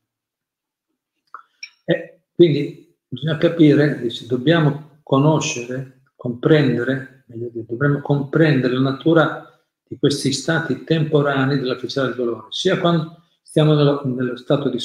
E 1.85 2.21
quindi 2.33 2.95
bisogna 3.07 3.37
capire, 3.37 4.01
dobbiamo 4.27 4.99
conoscere, 5.03 6.01
comprendere 6.15 7.22
dire, 7.37 7.65
dovremmo 7.65 7.99
comprendere 8.01 8.73
la 8.73 8.91
natura 8.91 9.47
di 9.87 9.97
questi 9.97 10.31
stati 10.31 10.83
temporanei 10.83 11.59
della 11.59 11.75
felicità 11.75 12.05
del 12.05 12.15
dolore, 12.15 12.47
sia 12.49 12.79
quando 12.79 13.21
stiamo 13.41 13.75
nello, 13.75 14.01
nello 14.05 14.35
stato 14.35 14.69
di, 14.69 14.79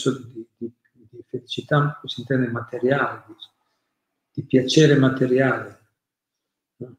di, 0.56 0.70
di, 1.08 1.24
felicità, 1.26 2.00
si 2.04 2.20
intende 2.20 2.48
materiale, 2.48 3.24
di, 3.26 3.34
di 4.34 4.42
piacere 4.44 4.96
materiale. 4.96 5.78
No? 6.76 6.96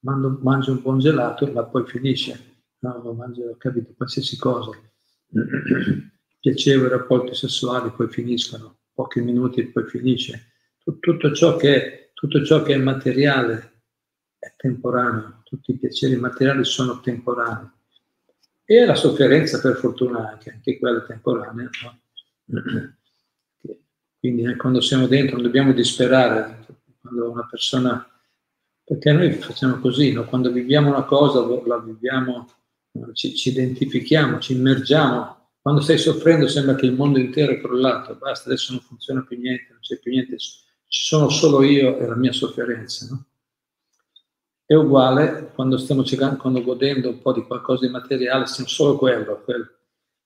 Mangio, 0.00 0.38
mangio, 0.42 0.72
un 0.72 0.82
buon 0.82 0.98
gelato, 0.98 1.46
ma 1.52 1.62
poi 1.64 1.86
finisce. 1.86 2.52
No, 2.80 3.12
mangio, 3.16 3.54
capito, 3.58 3.94
qualsiasi 3.96 4.36
cosa. 4.36 4.72
Piacevoli 6.40 6.88
rapporti 6.88 7.34
sessuali, 7.34 7.90
poi 7.90 8.08
finiscono, 8.08 8.78
pochi 8.92 9.20
minuti 9.20 9.64
poi 9.66 9.86
finisce. 9.88 10.52
Tutto 10.98 11.32
ciò 11.32 11.56
che, 11.56 12.10
tutto 12.12 12.44
ciò 12.44 12.62
che 12.62 12.74
è 12.74 12.78
materiale 12.78 13.73
è 14.44 14.52
temporaneo, 14.56 15.40
tutti 15.44 15.70
i 15.70 15.78
piaceri 15.78 16.16
materiali 16.16 16.64
sono 16.64 17.00
temporanei. 17.00 17.70
E 18.66 18.84
la 18.84 18.94
sofferenza, 18.94 19.58
per 19.60 19.76
fortuna, 19.76 20.30
anche, 20.32 20.50
anche 20.50 20.78
quella 20.78 21.00
temporanea. 21.02 21.68
No? 21.82 22.96
Quindi 24.18 24.42
eh, 24.42 24.56
quando 24.56 24.80
siamo 24.80 25.06
dentro 25.06 25.36
non 25.36 25.44
dobbiamo 25.44 25.72
disperare, 25.72 26.66
quando 27.00 27.30
una 27.30 27.46
persona... 27.50 28.06
Perché 28.86 29.12
noi 29.12 29.32
facciamo 29.32 29.78
così, 29.80 30.12
no? 30.12 30.26
quando 30.26 30.52
viviamo 30.52 30.90
una 30.90 31.04
cosa 31.04 31.40
la 31.64 31.78
viviamo, 31.78 32.50
ci, 33.14 33.34
ci 33.34 33.48
identifichiamo, 33.48 34.38
ci 34.40 34.52
immergiamo. 34.52 35.52
Quando 35.62 35.80
stai 35.80 35.96
soffrendo 35.96 36.46
sembra 36.48 36.74
che 36.74 36.84
il 36.84 36.92
mondo 36.92 37.18
intero 37.18 37.52
è 37.52 37.60
crollato, 37.60 38.14
basta, 38.16 38.50
adesso 38.50 38.72
non 38.72 38.82
funziona 38.82 39.24
più 39.26 39.38
niente, 39.38 39.68
non 39.70 39.80
c'è 39.80 39.98
più 39.98 40.10
niente, 40.10 40.36
ci 40.36 40.52
sono 40.86 41.30
solo 41.30 41.62
io 41.62 41.96
e 41.96 42.06
la 42.06 42.16
mia 42.16 42.32
sofferenza. 42.32 43.06
No? 43.08 43.24
È 44.66 44.74
uguale 44.74 45.50
quando 45.54 45.76
stiamo 45.76 46.04
cercando, 46.04 46.36
quando 46.36 46.62
godendo 46.62 47.10
un 47.10 47.20
po' 47.20 47.32
di 47.32 47.42
qualcosa 47.42 47.86
di 47.86 47.92
materiale, 47.92 48.46
siamo 48.46 48.68
solo 48.68 48.96
quello, 48.96 49.42
quello. 49.42 49.68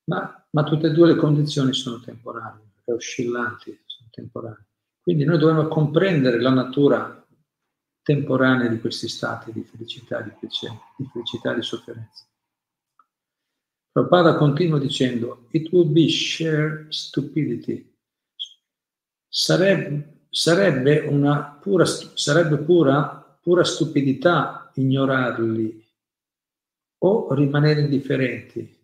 Ma, 0.05 0.47
ma, 0.51 0.65
tutte 0.65 0.87
e 0.87 0.91
due 0.91 1.09
le 1.09 1.17
condizioni 1.17 1.73
sono 1.73 2.01
temporanee, 2.01 2.73
oscillanti, 2.85 3.79
sono 3.85 4.09
temporanee. 4.11 4.67
Quindi 5.03 5.25
noi 5.25 5.39
dobbiamo 5.39 5.69
comprendere 5.69 6.41
la 6.41 6.51
natura 6.51 7.27
temporanea 8.03 8.69
di 8.69 8.81
questi 8.81 9.09
stati 9.09 9.53
di 9.53 9.63
felicità, 9.65 10.21
di 10.21 10.33
piacere, 10.39 10.79
di 10.97 11.09
felicità, 11.13 11.53
di 11.53 11.63
sofferenza. 11.63 12.25
Prabhupada 13.93 14.37
continua 14.37 14.79
dicendo, 14.79 15.49
it 15.51 15.71
would 15.73 15.91
be 15.91 16.09
sheer 16.09 16.87
stupidity. 16.89 17.93
Sarebbe, 19.29 20.27
sarebbe 20.31 21.01
una 21.01 21.59
pura, 21.61 21.85
sarebbe 21.85 22.59
pura 22.59 23.28
pura 23.41 23.65
stupidità 23.65 24.71
ignorarli 24.75 25.87
o 26.99 27.35
rimanere 27.35 27.83
indifferenti. 27.83 28.77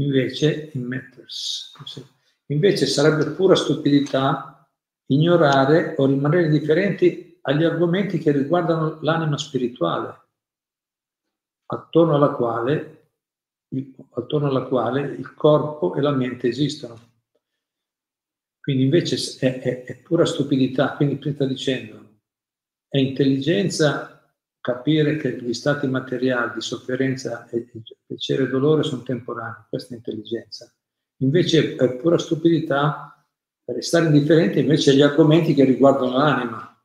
Invece, 0.00 0.72
invece 2.46 2.86
sarebbe 2.86 3.30
pura 3.32 3.54
stupidità 3.54 4.68
ignorare 5.06 5.94
o 5.98 6.06
rimanere 6.06 6.46
indifferenti 6.46 7.38
agli 7.42 7.64
argomenti 7.64 8.18
che 8.18 8.32
riguardano 8.32 9.00
l'anima 9.02 9.36
spirituale, 9.36 10.28
attorno 11.66 12.14
alla 12.14 12.30
quale, 12.30 13.10
attorno 14.10 14.48
alla 14.48 14.64
quale 14.64 15.00
il 15.00 15.34
corpo 15.34 15.94
e 15.94 16.00
la 16.00 16.12
mente 16.12 16.48
esistono. 16.48 17.10
Quindi 18.60 18.84
invece 18.84 19.16
è, 19.40 19.60
è, 19.60 19.84
è 19.84 19.96
pura 20.02 20.24
stupidità, 20.24 20.94
quindi 20.94 21.18
sta 21.32 21.44
dicendo 21.44 22.11
è 22.92 22.98
intelligenza 22.98 24.22
capire 24.60 25.16
che 25.16 25.40
gli 25.40 25.54
stati 25.54 25.86
materiali 25.86 26.52
di 26.52 26.60
sofferenza, 26.60 27.48
e 27.48 27.66
piacere 28.04 28.42
e 28.42 28.48
dolore 28.48 28.82
sono 28.82 29.02
temporanei, 29.02 29.64
questa 29.70 29.94
è 29.94 29.96
intelligenza. 29.96 30.70
Invece 31.22 31.74
è 31.76 31.96
pura 31.96 32.18
stupidità 32.18 33.26
restare 33.64 34.04
indifferenti 34.06 34.58
invece 34.58 34.90
agli 34.90 35.00
argomenti 35.00 35.54
che 35.54 35.64
riguardano 35.64 36.18
l'anima. 36.18 36.84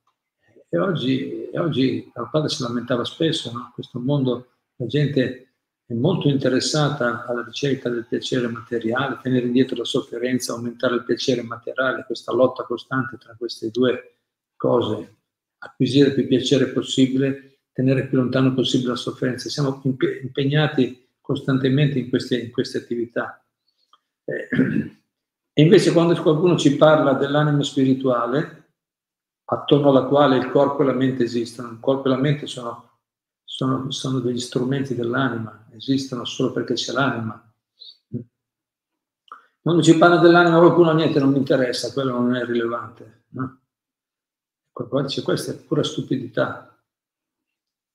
E 0.70 0.78
oggi, 0.78 1.50
e 1.50 1.60
oggi 1.60 2.10
padre 2.32 2.48
si 2.48 2.62
lamentava 2.62 3.04
spesso, 3.04 3.52
no? 3.52 3.72
questo 3.74 4.00
mondo 4.00 4.52
la 4.78 4.86
gente 4.86 5.56
è 5.86 5.94
molto 5.94 6.30
interessata 6.30 7.26
alla 7.26 7.44
ricerca 7.44 7.90
del 7.90 8.06
piacere 8.08 8.48
materiale, 8.48 9.20
tenere 9.22 9.46
indietro 9.46 9.76
la 9.76 9.84
sofferenza, 9.84 10.54
aumentare 10.54 10.96
il 10.96 11.04
piacere 11.04 11.42
materiale, 11.42 12.06
questa 12.06 12.32
lotta 12.32 12.64
costante 12.64 13.18
tra 13.18 13.36
queste 13.38 13.70
due 13.72 14.20
cose 14.56 15.16
acquisire 15.67 16.13
più 16.13 16.27
piacere 16.27 16.67
possibile, 16.67 17.59
tenere 17.71 18.07
più 18.07 18.17
lontano 18.17 18.53
possibile 18.53 18.89
la 18.89 18.95
sofferenza. 18.95 19.50
Siamo 19.50 19.81
impegnati 20.21 21.07
costantemente 21.21 22.00
in 22.00 22.09
queste, 22.09 22.39
in 22.39 22.51
queste 22.51 22.79
attività. 22.79 23.43
Eh, 24.24 24.47
e 25.53 25.62
invece 25.62 25.91
quando 25.91 26.19
qualcuno 26.21 26.57
ci 26.57 26.75
parla 26.75 27.13
dell'anima 27.13 27.63
spirituale, 27.63 28.65
attorno 29.45 29.89
alla 29.89 30.05
quale 30.05 30.38
il 30.38 30.50
corpo 30.50 30.81
e 30.81 30.86
la 30.86 30.93
mente 30.93 31.24
esistono, 31.24 31.71
il 31.71 31.79
corpo 31.79 32.07
e 32.07 32.09
la 32.09 32.17
mente 32.17 32.47
sono, 32.47 33.00
sono, 33.43 33.91
sono 33.91 34.19
degli 34.19 34.39
strumenti 34.39 34.95
dell'anima, 34.95 35.67
esistono 35.74 36.25
solo 36.25 36.51
perché 36.51 36.74
c'è 36.74 36.91
l'anima. 36.91 37.41
Quando 39.62 39.83
ci 39.83 39.97
parla 39.97 40.17
dell'anima 40.17 40.59
qualcuno 40.59 40.93
niente 40.93 41.19
non 41.19 41.31
mi 41.31 41.38
interessa, 41.38 41.91
quello 41.91 42.13
non 42.13 42.36
è 42.36 42.45
rilevante. 42.45 43.25
No? 43.29 43.59
Qualcuno 44.77 45.01
dice 45.01 45.24
questa 45.24 45.53
è 45.53 45.55
pura 45.55 45.81
stupidità. 45.81 46.79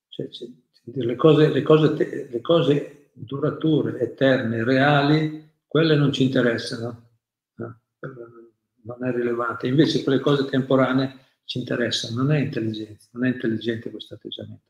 Cioè, 0.08 0.28
cioè, 0.30 0.48
le, 0.82 1.14
cose, 1.14 1.48
le, 1.48 1.62
cose, 1.62 2.28
le 2.28 2.40
cose 2.40 3.10
durature, 3.12 4.00
eterne, 4.00 4.64
reali, 4.64 5.48
quelle 5.64 5.94
non 5.94 6.12
ci 6.12 6.24
interessano, 6.24 7.10
no? 7.54 7.80
non 8.82 9.04
è 9.04 9.12
rilevante. 9.12 9.68
Invece 9.68 10.02
quelle 10.02 10.18
cose 10.18 10.46
temporanee 10.46 11.18
ci 11.44 11.60
interessano, 11.60 12.24
non 12.24 12.32
è 12.32 12.40
intelligenza, 12.40 13.10
non 13.12 13.26
è 13.26 13.28
intelligente 13.28 13.88
questo 13.88 14.14
atteggiamento. 14.14 14.64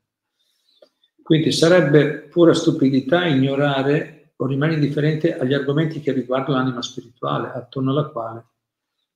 Quindi 1.23 1.51
sarebbe 1.51 2.27
pura 2.29 2.53
stupidità 2.53 3.25
ignorare 3.25 4.33
o 4.35 4.45
rimanere 4.45 4.79
indifferente 4.79 5.35
agli 5.35 5.55
argomenti 5.55 5.99
che 5.99 6.11
riguardano 6.11 6.59
l'anima 6.59 6.83
spirituale, 6.83 7.53
attorno 7.53 7.89
alla 7.89 8.05
quale 8.05 8.45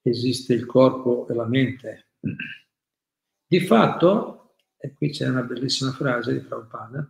esiste 0.02 0.56
il 0.56 0.66
corpo 0.66 1.28
e 1.30 1.36
la 1.36 1.46
mente. 1.46 2.06
Di 3.50 3.62
fatto, 3.62 4.56
e 4.78 4.94
qui 4.94 5.10
c'è 5.10 5.30
una 5.30 5.42
bellissima 5.42 5.92
frase 5.92 6.34
di 6.34 6.40
Prabhupada, 6.40 7.10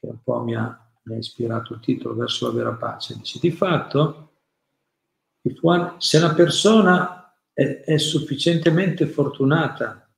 che 0.00 0.06
un 0.08 0.20
po' 0.20 0.42
mi 0.42 0.56
ha, 0.56 0.92
mi 1.04 1.14
ha 1.14 1.18
ispirato 1.18 1.74
il 1.74 1.80
titolo 1.80 2.16
verso 2.16 2.48
la 2.48 2.52
vera 2.52 2.72
pace, 2.72 3.16
dice, 3.16 3.38
di 3.38 3.52
fatto, 3.52 4.32
one, 5.60 5.94
se 5.98 6.18
una 6.18 6.34
persona 6.34 7.32
è, 7.52 7.82
è 7.84 7.96
sufficientemente 7.96 9.06
fortunata 9.06 10.12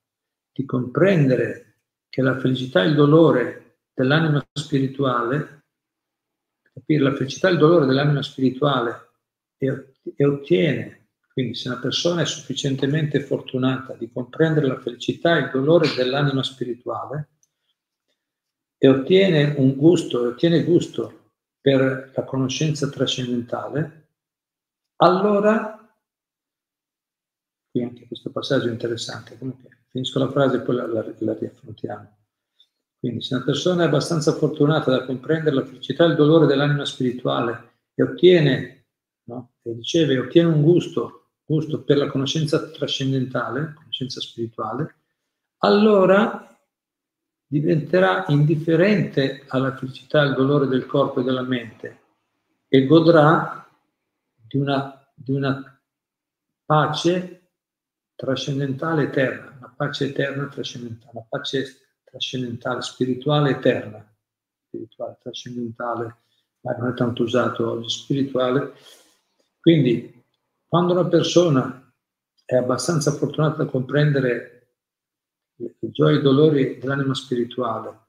di 0.50 0.64
comprendere 0.64 1.80
che 2.08 2.22
la 2.22 2.38
felicità 2.38 2.82
e 2.82 2.86
il 2.86 2.94
dolore 2.94 3.80
dell'anima 3.92 4.42
spirituale, 4.54 5.66
capire 6.72 7.02
la 7.02 7.14
felicità 7.14 7.48
e 7.48 7.52
il 7.52 7.58
dolore 7.58 7.84
dell'anima 7.84 8.22
spirituale 8.22 9.10
e, 9.58 9.92
e 10.16 10.24
ottiene 10.24 11.07
quindi 11.38 11.54
se 11.54 11.68
una 11.68 11.78
persona 11.78 12.22
è 12.22 12.26
sufficientemente 12.26 13.20
fortunata 13.20 13.94
di 13.94 14.10
comprendere 14.10 14.66
la 14.66 14.80
felicità 14.80 15.36
e 15.36 15.42
il 15.42 15.50
dolore 15.52 15.94
dell'anima 15.94 16.42
spirituale 16.42 17.28
e 18.76 18.88
ottiene 18.88 19.54
un 19.56 19.76
gusto, 19.76 20.20
ottiene 20.30 20.64
gusto 20.64 21.34
per 21.60 22.10
la 22.12 22.24
conoscenza 22.24 22.88
trascendentale, 22.88 24.08
allora, 24.96 25.78
qui 27.70 27.84
anche 27.84 28.08
questo 28.08 28.32
passaggio 28.32 28.66
è 28.66 28.72
interessante, 28.72 29.38
comunque 29.38 29.84
finisco 29.90 30.18
la 30.18 30.32
frase 30.32 30.56
e 30.56 30.60
poi 30.62 30.74
la, 30.74 30.88
la, 30.88 31.14
la 31.18 31.34
riaffrontiamo. 31.34 32.18
Quindi 32.98 33.22
se 33.22 33.36
una 33.36 33.44
persona 33.44 33.84
è 33.84 33.86
abbastanza 33.86 34.32
fortunata 34.32 34.90
da 34.90 35.04
comprendere 35.04 35.54
la 35.54 35.64
felicità 35.64 36.04
e 36.04 36.08
il 36.08 36.16
dolore 36.16 36.46
dell'anima 36.46 36.84
spirituale 36.84 37.82
e 37.94 38.02
ottiene, 38.02 38.86
no, 39.28 39.52
e 39.62 39.72
riceve, 39.74 40.18
ottiene 40.18 40.48
un 40.48 40.62
gusto 40.62 41.17
gusto 41.48 41.82
per 41.82 41.96
la 41.96 42.08
conoscenza 42.08 42.68
trascendentale, 42.68 43.72
conoscenza 43.74 44.20
spirituale, 44.20 44.96
allora 45.60 46.44
diventerà 47.46 48.26
indifferente 48.28 49.44
alla 49.48 49.74
felicità 49.74 50.20
al 50.20 50.34
dolore 50.34 50.66
del 50.66 50.84
corpo 50.84 51.20
e 51.20 51.24
della 51.24 51.42
mente 51.42 52.00
e 52.68 52.84
godrà 52.84 53.66
di 54.34 54.58
una, 54.58 55.10
di 55.14 55.32
una 55.32 55.80
pace 56.66 57.52
trascendentale 58.14 59.04
eterna, 59.04 59.56
una 59.56 59.72
pace 59.74 60.04
eterna 60.04 60.48
trascendentale, 60.48 61.10
una 61.12 61.26
pace 61.26 61.78
trascendentale, 62.04 62.82
spirituale 62.82 63.50
eterna, 63.52 64.06
spirituale, 64.66 65.16
trascendentale, 65.22 66.16
ma 66.60 66.72
non 66.76 66.90
è 66.90 66.94
tanto 66.94 67.22
usato 67.22 67.70
oggi, 67.70 67.88
spirituale. 67.88 68.74
Quindi 69.60 70.17
quando 70.68 70.92
una 70.92 71.06
persona 71.06 71.90
è 72.44 72.54
abbastanza 72.54 73.12
fortunata 73.12 73.64
da 73.64 73.70
comprendere 73.70 74.74
le 75.56 75.76
gioie 75.90 76.16
e 76.16 76.18
i 76.18 76.22
dolori 76.22 76.78
dell'anima 76.78 77.14
spirituale 77.14 78.06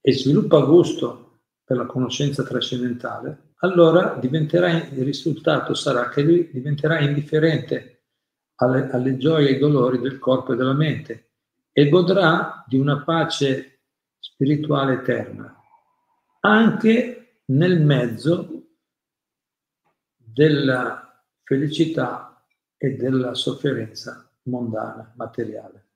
e 0.00 0.12
sviluppa 0.12 0.58
gusto 0.60 1.42
per 1.64 1.76
la 1.76 1.86
conoscenza 1.86 2.42
trascendentale, 2.42 3.52
allora 3.60 4.18
il 4.20 5.04
risultato 5.04 5.74
sarà 5.74 6.08
che 6.08 6.22
lui 6.22 6.50
diventerà 6.50 6.98
indifferente 6.98 8.06
alle, 8.56 8.90
alle 8.90 9.16
gioie 9.16 9.50
e 9.50 9.52
ai 9.54 9.58
dolori 9.58 10.00
del 10.00 10.18
corpo 10.18 10.52
e 10.52 10.56
della 10.56 10.72
mente 10.72 11.30
e 11.72 11.88
godrà 11.88 12.64
di 12.66 12.76
una 12.76 13.02
pace 13.02 13.82
spirituale 14.18 14.94
eterna, 14.94 15.56
anche 16.40 17.42
nel 17.46 17.80
mezzo 17.80 18.64
della 20.16 21.09
felicità 21.50 22.46
e 22.76 22.94
della 22.94 23.34
sofferenza 23.34 24.30
mondana, 24.44 25.12
materiale. 25.16 25.88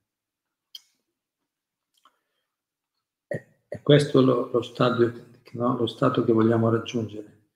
È 3.69 3.81
questo 3.81 4.21
lo, 4.21 4.51
lo, 4.51 4.63
stadio, 4.63 5.13
no? 5.53 5.77
lo 5.77 5.87
stato 5.87 6.25
che 6.25 6.33
vogliamo 6.33 6.71
raggiungere. 6.71 7.51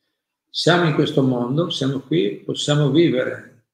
Siamo 0.49 0.85
in 0.85 0.95
questo 0.95 1.25
mondo, 1.25 1.71
siamo 1.71 1.99
qui, 1.99 2.37
possiamo 2.45 2.93
vivere, 2.93 3.67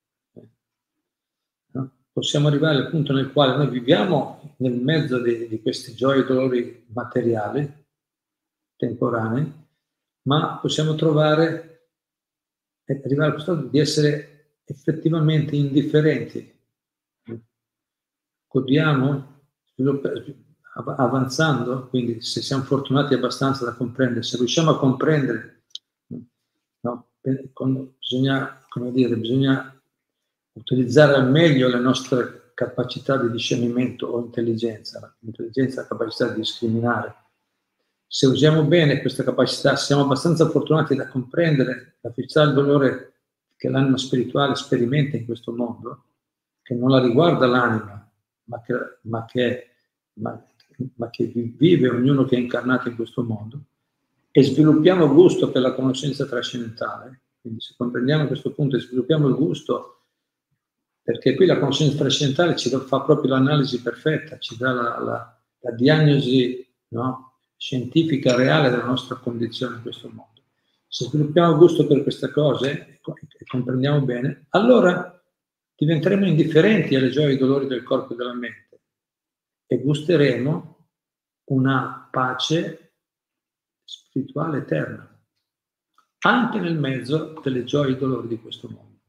no? 1.72 1.90
possiamo 2.10 2.48
arrivare 2.48 2.76
al 2.76 2.88
punto 2.88 3.12
nel 3.12 3.30
quale 3.30 3.56
noi 3.56 3.68
viviamo 3.68 4.54
nel 4.58 4.80
mezzo 4.80 5.20
di, 5.20 5.48
di 5.48 5.60
questi 5.60 5.94
gioie 5.94 6.22
e 6.22 6.24
dolori 6.24 6.86
materiali, 6.94 7.70
temporanei, 8.74 9.52
ma 10.22 10.56
possiamo 10.62 10.94
trovare 10.94 11.73
e 12.84 13.00
arrivare 13.04 13.30
a 13.30 13.32
questo 13.32 13.52
stato 13.52 13.68
di 13.68 13.78
essere 13.78 14.58
effettivamente 14.64 15.56
indifferenti. 15.56 16.52
Godiamo, 18.46 19.42
avanzando, 20.96 21.88
quindi 21.88 22.20
se 22.20 22.40
siamo 22.40 22.62
fortunati 22.62 23.14
abbastanza 23.14 23.64
da 23.64 23.74
comprendere, 23.74 24.22
se 24.22 24.36
riusciamo 24.36 24.70
a 24.70 24.78
comprendere, 24.78 25.64
no, 26.80 27.08
bisogna, 27.98 28.62
come 28.68 28.92
dire, 28.92 29.16
bisogna 29.16 29.82
utilizzare 30.52 31.14
al 31.14 31.30
meglio 31.30 31.68
le 31.68 31.80
nostre 31.80 32.52
capacità 32.54 33.16
di 33.16 33.30
discernimento 33.30 34.06
o 34.06 34.20
intelligenza, 34.20 35.16
l'intelligenza 35.20 35.80
è 35.80 35.82
la 35.82 35.88
capacità 35.88 36.28
di 36.28 36.36
discriminare. 36.36 37.22
Se 38.06 38.26
usiamo 38.26 38.64
bene 38.64 39.00
questa 39.00 39.24
capacità, 39.24 39.76
siamo 39.76 40.02
abbastanza 40.02 40.48
fortunati 40.48 40.94
da 40.94 41.08
comprendere 41.08 41.96
la 42.00 42.12
felicità 42.12 42.42
il 42.42 42.54
dolore 42.54 43.12
che 43.56 43.68
l'anima 43.68 43.96
spirituale 43.96 44.54
sperimenta 44.54 45.16
in 45.16 45.24
questo 45.24 45.52
mondo, 45.52 46.04
che 46.62 46.74
non 46.74 46.90
la 46.90 47.00
riguarda 47.00 47.46
l'anima, 47.46 48.10
ma 48.44 48.60
che, 48.60 48.74
ma 49.02 49.24
che, 49.24 49.70
ma, 50.14 50.46
ma 50.96 51.10
che 51.10 51.26
vive 51.26 51.88
ognuno 51.88 52.24
che 52.24 52.36
è 52.36 52.38
incarnato 52.38 52.88
in 52.88 52.96
questo 52.96 53.22
mondo, 53.22 53.60
e 54.30 54.42
sviluppiamo 54.42 55.08
gusto 55.12 55.50
per 55.50 55.62
la 55.62 55.74
conoscenza 55.74 56.26
trascendentale, 56.26 57.20
quindi 57.40 57.60
se 57.60 57.74
comprendiamo 57.76 58.26
questo 58.26 58.52
punto 58.52 58.76
e 58.76 58.80
sviluppiamo 58.80 59.28
il 59.28 59.34
gusto, 59.34 60.06
perché 61.02 61.34
qui 61.34 61.46
la 61.46 61.58
conoscenza 61.58 61.98
trascendentale 61.98 62.56
ci 62.56 62.70
fa 62.70 63.00
proprio 63.02 63.30
l'analisi 63.30 63.80
perfetta, 63.82 64.38
ci 64.38 64.56
dà 64.56 64.72
la, 64.72 64.98
la, 64.98 65.40
la 65.60 65.70
diagnosi 65.72 66.66
no, 66.88 67.33
scientifica 67.56 68.34
reale 68.36 68.70
della 68.70 68.84
nostra 68.84 69.16
condizione 69.16 69.76
in 69.76 69.82
questo 69.82 70.08
mondo. 70.08 70.42
Se 70.86 71.06
sviluppiamo 71.06 71.56
gusto 71.56 71.86
per 71.86 72.02
queste 72.02 72.30
cose 72.30 73.00
e 73.00 73.44
comprendiamo 73.46 74.02
bene, 74.02 74.46
allora 74.50 75.10
diventeremo 75.74 76.26
indifferenti 76.26 76.94
alle 76.94 77.10
gioie 77.10 77.28
e 77.28 77.30
ai 77.30 77.38
dolori 77.38 77.66
del 77.66 77.82
corpo 77.82 78.12
e 78.12 78.16
della 78.16 78.34
mente 78.34 78.80
e 79.66 79.80
gusteremo 79.80 80.88
una 81.46 82.08
pace 82.10 82.94
spirituale 83.84 84.58
eterna, 84.58 85.26
anche 86.20 86.58
nel 86.58 86.78
mezzo 86.78 87.40
delle 87.42 87.64
gioie 87.64 87.92
e 87.92 87.96
dolori 87.96 88.28
di 88.28 88.40
questo 88.40 88.68
mondo. 88.68 89.00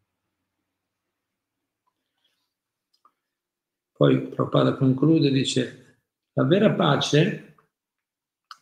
Poi 3.92 4.28
Prabhupada 4.28 4.76
conclude 4.76 5.28
e 5.28 5.32
dice, 5.32 6.02
la 6.34 6.44
vera 6.44 6.74
pace 6.74 7.55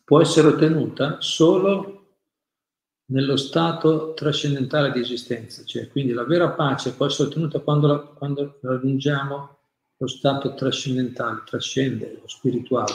può 0.04 0.20
essere 0.20 0.48
ottenuta 0.48 1.20
solo 1.20 1.94
nello 3.06 3.36
stato 3.36 4.14
trascendentale 4.14 4.92
di 4.92 5.00
esistenza, 5.00 5.64
cioè 5.64 5.88
quindi 5.90 6.12
la 6.12 6.24
vera 6.24 6.50
pace 6.50 6.94
può 6.94 7.06
essere 7.06 7.28
ottenuta 7.28 7.60
quando, 7.60 7.86
la, 7.86 7.98
quando 7.98 8.58
raggiungiamo 8.62 9.58
lo 9.96 10.06
stato 10.06 10.54
trascendentale, 10.54 11.42
trascende 11.44 12.18
lo 12.20 12.28
spirituale, 12.28 12.92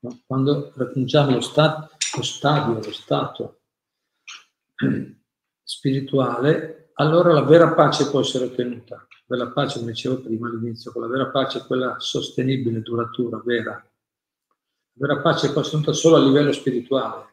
no? 0.00 0.20
quando 0.26 0.72
raggiungiamo 0.74 1.32
lo, 1.32 1.40
stat, 1.40 1.90
lo 2.16 2.22
stadio, 2.22 2.74
lo 2.74 2.92
stato 2.92 3.60
spirituale, 5.62 6.90
allora 6.94 7.32
la 7.32 7.42
vera 7.42 7.72
pace 7.74 8.10
può 8.10 8.20
essere 8.20 8.46
ottenuta. 8.46 9.06
Quella 9.26 9.48
pace, 9.48 9.78
come 9.78 9.92
dicevo 9.92 10.20
prima 10.20 10.48
all'inizio, 10.48 10.92
la 10.96 11.06
vera 11.06 11.28
pace 11.28 11.60
è 11.60 11.66
quella 11.66 11.98
sostenibile, 11.98 12.80
duratura, 12.80 13.40
vera. 13.44 13.89
Vera 15.00 15.22
pace 15.22 15.46
essere 15.46 15.60
ottenuta 15.60 15.94
solo 15.94 16.16
a 16.16 16.22
livello 16.22 16.52
spirituale, 16.52 17.24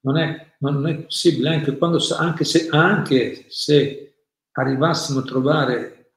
non 0.00 0.18
è, 0.18 0.54
non 0.58 0.86
è 0.86 0.94
possibile, 1.04 1.48
anche, 1.48 1.78
quando, 1.78 1.98
anche, 2.18 2.44
se, 2.44 2.68
anche 2.68 3.46
se 3.48 4.26
arrivassimo 4.52 5.20
a 5.20 5.22
trovare, 5.22 6.16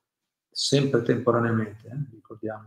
sempre 0.51 1.01
temporaneamente, 1.01 1.87
eh, 1.87 2.13
ricordiamo, 2.13 2.65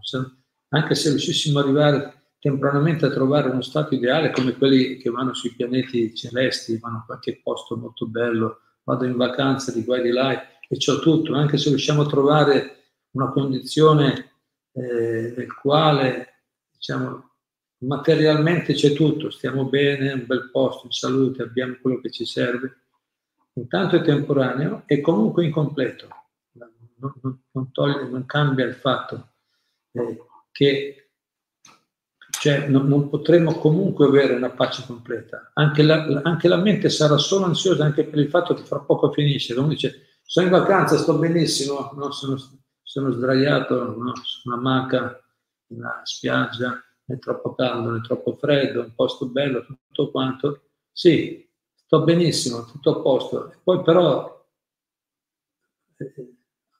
anche 0.71 0.94
se 0.94 1.11
riuscissimo 1.11 1.59
ad 1.59 1.66
arrivare 1.66 2.31
temporaneamente 2.38 3.05
a 3.05 3.11
trovare 3.11 3.51
uno 3.51 3.61
stato 3.61 3.94
ideale 3.94 4.31
come 4.31 4.57
quelli 4.57 4.97
che 4.97 5.11
vanno 5.11 5.35
sui 5.35 5.53
pianeti 5.55 6.14
celesti, 6.14 6.79
vanno 6.79 6.99
a 6.99 7.05
qualche 7.05 7.40
posto 7.42 7.77
molto 7.77 8.07
bello, 8.07 8.61
vado 8.85 9.05
in 9.05 9.16
vacanza 9.16 9.71
di 9.71 9.85
qua 9.85 9.99
e 9.99 10.03
di 10.03 10.12
là 10.12 10.33
e 10.66 10.77
c'ho 10.79 11.01
tutto, 11.01 11.35
anche 11.35 11.59
se 11.59 11.68
riusciamo 11.68 12.03
a 12.03 12.07
trovare 12.07 12.77
una 13.11 13.31
condizione 13.33 14.33
eh, 14.73 15.35
nel 15.37 15.55
quale 15.61 16.44
diciamo, 16.73 17.27
materialmente 17.78 18.74
c'è 18.74 18.92
tutto, 18.92 19.30
stiamo 19.30 19.64
bene, 19.66 20.12
un 20.12 20.26
bel 20.26 20.50
posto, 20.50 20.86
in 20.86 20.92
salute, 20.92 21.42
abbiamo 21.42 21.76
quello 21.80 22.00
che 22.00 22.10
ci 22.10 22.24
serve. 22.24 22.76
Intanto 23.54 23.96
è 23.96 24.02
temporaneo 24.02 24.82
e 24.86 25.00
comunque 25.00 25.44
incompleto. 25.44 26.08
Non, 26.52 27.14
non, 27.20 27.42
non, 27.52 27.72
toglie, 27.72 28.08
non 28.08 28.24
cambia 28.26 28.64
il 28.64 28.74
fatto 28.74 29.32
eh, 29.92 30.18
che 30.50 31.10
cioè, 32.40 32.68
non, 32.68 32.86
non, 32.86 33.08
potremo 33.08 33.54
comunque 33.54 34.06
avere 34.06 34.34
una 34.34 34.50
pace 34.50 34.84
completa. 34.86 35.50
Anche 35.54 35.82
la, 35.82 36.20
anche 36.22 36.46
la, 36.46 36.56
mente 36.56 36.88
sarà 36.88 37.16
solo 37.16 37.46
ansiosa 37.46 37.84
anche 37.84 38.04
per 38.04 38.18
il 38.18 38.28
fatto 38.28 38.54
che 38.54 38.62
fra 38.62 38.78
poco 38.78 39.10
finisce. 39.12 39.54
Uno 39.54 39.68
dice, 39.68 40.18
sono 40.22 40.46
in 40.46 40.52
vacanza, 40.52 40.96
sto 40.96 41.18
benissimo, 41.18 41.90
no, 41.96 42.12
sono, 42.12 42.36
sono 42.82 43.10
sdraiato 43.10 43.96
no, 43.96 44.14
su 44.22 44.48
una 44.48 44.60
maca 44.60 45.20
in 45.68 45.78
una 45.78 46.00
spiaggia, 46.04 46.80
né 47.09 47.18
troppo 47.18 47.55
caldo 47.55 47.90
né 47.90 48.01
troppo 48.01 48.37
freddo, 48.37 48.83
un 48.83 48.94
posto 48.94 49.27
bello, 49.27 49.64
tutto 49.64 50.11
quanto. 50.11 50.62
Sì, 50.92 51.49
sto 51.75 52.03
benissimo, 52.03 52.64
tutto 52.64 52.99
a 52.99 53.03
posto. 53.03 53.55
Poi 53.62 53.83
però, 53.83 54.47
eh, 55.97 56.35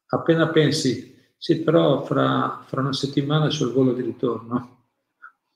appena 0.07 0.49
pensi, 0.49 1.17
sì, 1.37 1.62
però 1.62 2.05
fra, 2.05 2.62
fra 2.67 2.81
una 2.81 2.93
settimana 2.93 3.49
c'è 3.49 3.64
il 3.64 3.73
volo 3.73 3.93
di 3.93 4.03
ritorno, 4.03 4.87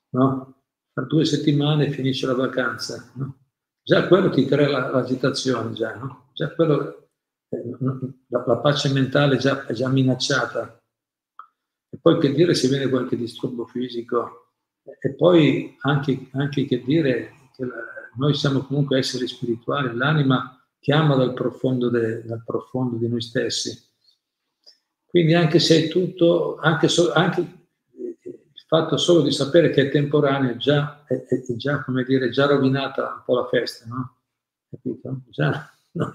no? 0.09 0.55
Fra 0.91 1.03
due 1.03 1.25
settimane 1.25 1.91
finisce 1.91 2.25
la 2.25 2.35
vacanza, 2.35 3.11
no? 3.15 3.37
Già 3.83 4.07
quello 4.07 4.29
ti 4.29 4.45
crea 4.45 4.69
la, 4.69 4.89
l'agitazione, 4.89 5.73
già, 5.73 5.95
no? 5.95 6.29
Già 6.33 6.53
quello, 6.55 7.09
eh, 7.49 7.77
la, 8.27 8.43
la, 8.45 8.57
pace 8.57 8.91
mentale 8.91 9.37
già, 9.37 9.65
è 9.65 9.73
già 9.73 9.89
minacciata. 9.89 10.81
E 11.89 11.97
poi 12.01 12.17
che 12.17 12.33
dire 12.33 12.55
se 12.55 12.69
viene 12.69 12.89
qualche 12.89 13.17
disturbo 13.17 13.65
fisico, 13.65 14.42
e 14.83 15.13
poi 15.13 15.75
anche, 15.81 16.27
anche 16.31 16.65
che 16.65 16.83
dire 16.83 17.31
che 17.55 17.65
la, 17.65 17.75
noi 18.15 18.33
siamo 18.33 18.61
comunque 18.61 18.97
esseri 18.97 19.27
spirituali, 19.27 19.95
l'anima 19.95 20.61
chiama 20.79 21.15
dal 21.15 21.33
profondo, 21.33 21.89
de, 21.89 22.23
dal 22.25 22.43
profondo 22.43 22.97
di 22.97 23.07
noi 23.07 23.21
stessi. 23.21 23.91
Quindi 25.05 25.33
anche 25.33 25.59
se 25.59 25.85
è 25.85 25.87
tutto, 25.87 26.57
anche, 26.57 26.87
so, 26.87 27.13
anche 27.13 27.39
il 27.41 28.65
fatto 28.67 28.97
solo 28.97 29.21
di 29.21 29.31
sapere 29.31 29.69
che 29.69 29.83
è 29.83 29.91
temporaneo 29.91 30.57
già, 30.57 31.05
è, 31.05 31.13
è 31.13 31.55
già, 31.55 31.83
come 31.83 32.03
dire, 32.03 32.29
già 32.29 32.47
rovinata 32.47 33.13
un 33.13 33.21
po' 33.25 33.35
la 33.35 33.47
festa, 33.47 33.85
no? 33.85 34.17
Capito? 34.69 35.21
Già 35.29 35.71
non, 35.91 36.13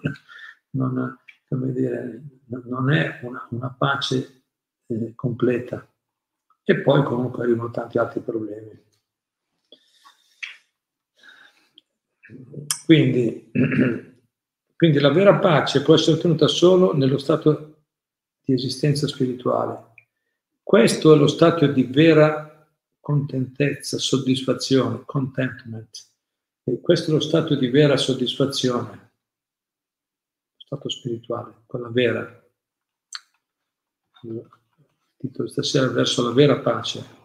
non, 0.71 1.73
dire, 1.73 2.23
non 2.47 2.93
è 2.93 3.21
una, 3.23 3.47
una 3.51 3.75
pace 3.77 4.43
eh, 4.87 5.15
completa 5.15 5.87
e 6.71 6.81
poi 6.83 7.03
comunque 7.03 7.45
arrivano 7.45 7.71
tanti 7.71 7.97
altri 7.97 8.21
problemi. 8.21 8.79
Quindi, 12.85 13.51
quindi 14.77 14.99
la 14.99 15.11
vera 15.11 15.39
pace 15.39 15.81
può 15.81 15.95
essere 15.95 16.19
ottenuta 16.19 16.47
solo 16.47 16.95
nello 16.95 17.17
stato 17.17 17.85
di 18.45 18.53
esistenza 18.53 19.07
spirituale. 19.07 19.95
Questo 20.63 21.15
è 21.15 21.17
lo 21.17 21.27
stato 21.27 21.67
di 21.67 21.85
vera 21.85 22.69
contentezza, 23.01 23.97
soddisfazione, 23.97 25.05
contentment. 25.07 26.11
E 26.65 26.83
questo 26.83 27.11
è 27.11 27.15
lo 27.15 27.21
stato 27.21 27.55
di 27.55 27.69
vera 27.69 27.97
soddisfazione, 27.97 28.91
lo 28.91 30.61
stato 30.67 30.91
spirituale, 30.91 31.63
quella 31.65 31.89
vera 31.89 32.43
titolo 35.19 35.49
stasera 35.49 35.89
verso 35.89 36.23
la 36.23 36.33
vera 36.33 36.61
pace. 36.61 37.17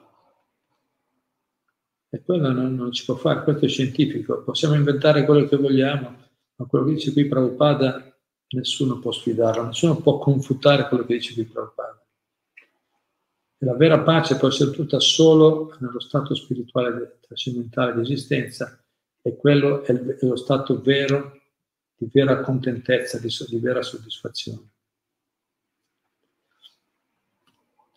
E 2.09 2.21
quello 2.23 2.51
non, 2.51 2.75
non 2.75 2.93
si 2.93 3.05
può 3.05 3.15
fare, 3.15 3.43
questo 3.43 3.65
è 3.65 3.69
scientifico. 3.69 4.43
Possiamo 4.43 4.75
inventare 4.75 5.25
quello 5.25 5.47
che 5.47 5.57
vogliamo, 5.57 6.15
ma 6.55 6.65
quello 6.65 6.85
che 6.85 6.93
dice 6.93 7.13
qui 7.13 7.27
Prabhupada 7.27 8.15
nessuno 8.49 8.99
può 8.99 9.11
sfidarlo, 9.11 9.65
nessuno 9.65 9.95
può 9.97 10.19
confutare 10.19 10.87
quello 10.87 11.05
che 11.05 11.15
dice 11.15 11.33
qui 11.33 11.45
Prabhupada. 11.45 12.05
E 13.57 13.65
la 13.65 13.75
vera 13.75 14.01
pace 14.01 14.37
può 14.37 14.47
essere 14.47 14.71
tutta 14.71 14.99
solo 14.99 15.75
nello 15.79 15.99
stato 15.99 16.35
spirituale 16.35 17.19
trascendentale 17.21 17.93
di 17.95 18.01
esistenza 18.01 18.77
e 19.21 19.37
quello 19.37 19.83
è, 19.83 19.93
lo 20.21 20.35
stato 20.35 20.81
vero 20.81 21.41
di 21.95 22.09
vera 22.11 22.41
contentezza, 22.41 23.17
di, 23.19 23.29
di 23.47 23.59
vera 23.59 23.81
soddisfazione. 23.81 24.72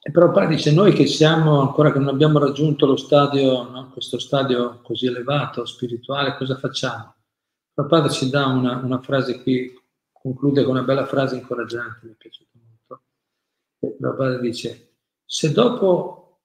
E 0.06 0.12
Prabhupada 0.12 0.46
dice, 0.46 0.72
noi 0.72 0.92
che 0.92 1.04
siamo 1.04 1.62
ancora 1.62 1.90
che 1.90 1.98
non 1.98 2.06
abbiamo 2.06 2.38
raggiunto 2.38 2.86
lo 2.86 2.94
stadio, 2.94 3.68
no? 3.68 3.90
questo 3.90 4.20
stadio 4.20 4.80
così 4.82 5.06
elevato, 5.06 5.64
spirituale, 5.64 6.36
cosa 6.36 6.56
facciamo? 6.56 7.16
Prabhupada 7.74 8.08
ci 8.08 8.30
dà 8.30 8.46
una, 8.46 8.76
una, 8.76 9.00
frase 9.00 9.42
qui, 9.42 9.74
conclude 10.12 10.62
con 10.62 10.76
una 10.76 10.84
bella 10.84 11.06
frase 11.06 11.34
incoraggiante, 11.34 12.06
mi 12.06 12.12
è 12.12 12.14
piaciuta 12.14 12.50
molto. 12.54 13.02
Prabhupada 13.98 14.38
dice, 14.38 14.98
se 15.24 15.50
dopo 15.50 16.42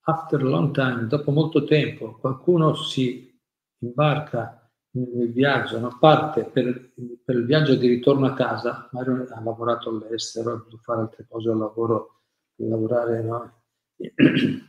after 0.00 0.40
a 0.40 0.48
long 0.48 0.72
time, 0.72 1.06
dopo 1.06 1.30
molto 1.30 1.62
tempo, 1.62 2.18
qualcuno 2.18 2.74
si 2.74 3.40
imbarca 3.82 4.68
nel 4.96 5.30
viaggio, 5.30 5.78
no? 5.78 5.96
parte 5.96 6.42
per, 6.42 6.90
per, 7.24 7.36
il 7.36 7.44
viaggio 7.44 7.76
di 7.76 7.86
ritorno 7.86 8.26
a 8.26 8.32
casa, 8.32 8.88
magari 8.90 9.30
ha 9.30 9.40
lavorato 9.40 9.90
all'estero, 9.90 10.54
ha 10.54 10.56
dovuto 10.56 10.80
fare 10.82 11.02
altre 11.02 11.24
cose 11.28 11.50
al 11.50 11.58
lavoro, 11.58 12.19
lavorare 12.68 13.22
no? 13.22 13.62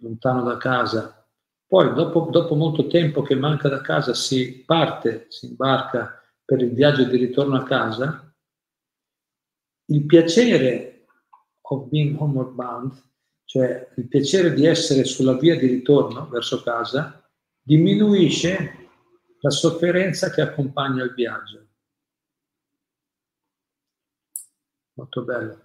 lontano 0.00 0.42
da 0.42 0.56
casa. 0.56 1.26
Poi 1.66 1.92
dopo, 1.94 2.28
dopo 2.30 2.54
molto 2.54 2.86
tempo 2.86 3.22
che 3.22 3.34
manca 3.34 3.68
da 3.68 3.80
casa 3.80 4.14
si 4.14 4.62
parte, 4.64 5.26
si 5.28 5.46
imbarca 5.46 6.20
per 6.44 6.60
il 6.60 6.72
viaggio 6.72 7.04
di 7.04 7.16
ritorno 7.16 7.56
a 7.56 7.64
casa, 7.64 8.32
il 9.86 10.04
piacere 10.04 11.06
of 11.62 11.88
being 11.88 12.20
homeward 12.20 12.52
bound, 12.52 13.02
cioè 13.44 13.92
il 13.96 14.08
piacere 14.08 14.52
di 14.52 14.66
essere 14.66 15.04
sulla 15.04 15.36
via 15.36 15.56
di 15.56 15.66
ritorno 15.66 16.28
verso 16.28 16.62
casa, 16.62 17.26
diminuisce 17.60 18.88
la 19.40 19.50
sofferenza 19.50 20.30
che 20.30 20.42
accompagna 20.42 21.02
il 21.02 21.14
viaggio. 21.14 21.66
Molto 24.94 25.22
bello, 25.22 25.63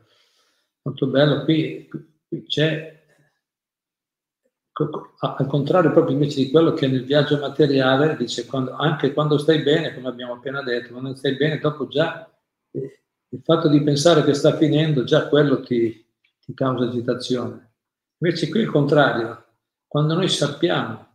molto 0.89 1.07
bello. 1.07 1.43
Qui, 1.43 1.87
qui 2.27 2.45
c'è, 2.45 2.97
al 5.19 5.47
contrario 5.47 5.91
proprio 5.91 6.15
invece 6.15 6.43
di 6.43 6.49
quello 6.49 6.73
che 6.73 6.87
nel 6.87 7.05
viaggio 7.05 7.37
materiale 7.37 8.15
dice 8.15 8.45
quando, 8.45 8.71
anche 8.71 9.13
quando 9.13 9.37
stai 9.37 9.61
bene, 9.61 9.93
come 9.93 10.07
abbiamo 10.07 10.33
appena 10.33 10.63
detto, 10.63 10.91
quando 10.91 11.15
stai 11.15 11.35
bene, 11.35 11.59
dopo 11.59 11.87
già 11.87 12.29
eh, 12.71 13.03
il 13.29 13.41
fatto 13.43 13.67
di 13.67 13.81
pensare 13.83 14.23
che 14.23 14.33
sta 14.33 14.55
finendo, 14.55 15.03
già 15.03 15.27
quello 15.27 15.61
ti, 15.61 16.05
ti 16.39 16.53
causa 16.53 16.85
agitazione. 16.85 17.73
Invece 18.17 18.49
qui 18.49 18.61
il 18.61 18.71
contrario, 18.71 19.45
quando 19.87 20.13
noi 20.15 20.29
sappiamo 20.29 21.07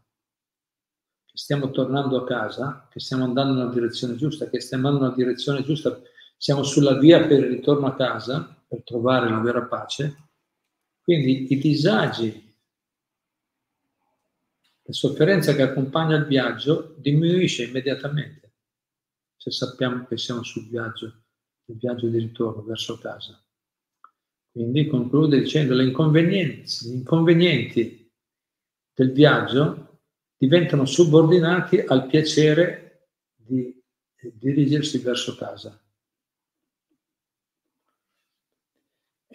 che 1.25 1.37
stiamo 1.37 1.71
tornando 1.71 2.19
a 2.19 2.25
casa, 2.25 2.87
che 2.91 3.01
stiamo 3.01 3.25
andando 3.25 3.55
nella 3.55 3.71
direzione 3.71 4.15
giusta, 4.15 4.49
che 4.49 4.61
stiamo 4.61 4.87
andando 4.87 5.07
nella 5.07 5.17
direzione 5.17 5.63
giusta, 5.63 5.99
siamo 6.37 6.63
sulla 6.63 6.99
via 6.99 7.27
per 7.27 7.41
il 7.41 7.51
ritorno 7.51 7.87
a 7.87 7.95
casa, 7.95 8.54
per 8.67 8.83
trovare 8.83 9.29
la 9.29 9.41
vera 9.41 9.63
pace. 9.65 10.17
Quindi 11.01 11.53
i 11.53 11.59
disagi, 11.59 12.55
la 14.83 14.93
sofferenza 14.93 15.55
che 15.55 15.63
accompagna 15.63 16.17
il 16.17 16.27
viaggio 16.27 16.95
diminuisce 16.99 17.65
immediatamente 17.65 18.45
se 19.45 19.51
sappiamo 19.51 20.07
che 20.07 20.17
siamo 20.17 20.43
sul 20.43 20.67
viaggio, 20.71 21.05
il 21.67 21.77
viaggio 21.77 22.09
di 22.09 22.19
ritorno 22.19 22.63
verso 22.63 22.97
casa. 22.97 23.39
Quindi 24.51 24.87
conclude 24.87 25.39
dicendo 25.39 25.75
le 25.75 25.85
gli 25.85 26.93
inconvenienti 26.93 28.11
del 28.95 29.13
viaggio 29.13 30.01
diventano 30.39 30.87
subordinati 30.87 31.79
al 31.79 32.07
piacere 32.07 33.11
di 33.35 33.79
dirigersi 34.33 34.97
verso 34.99 35.37
casa. 35.37 35.79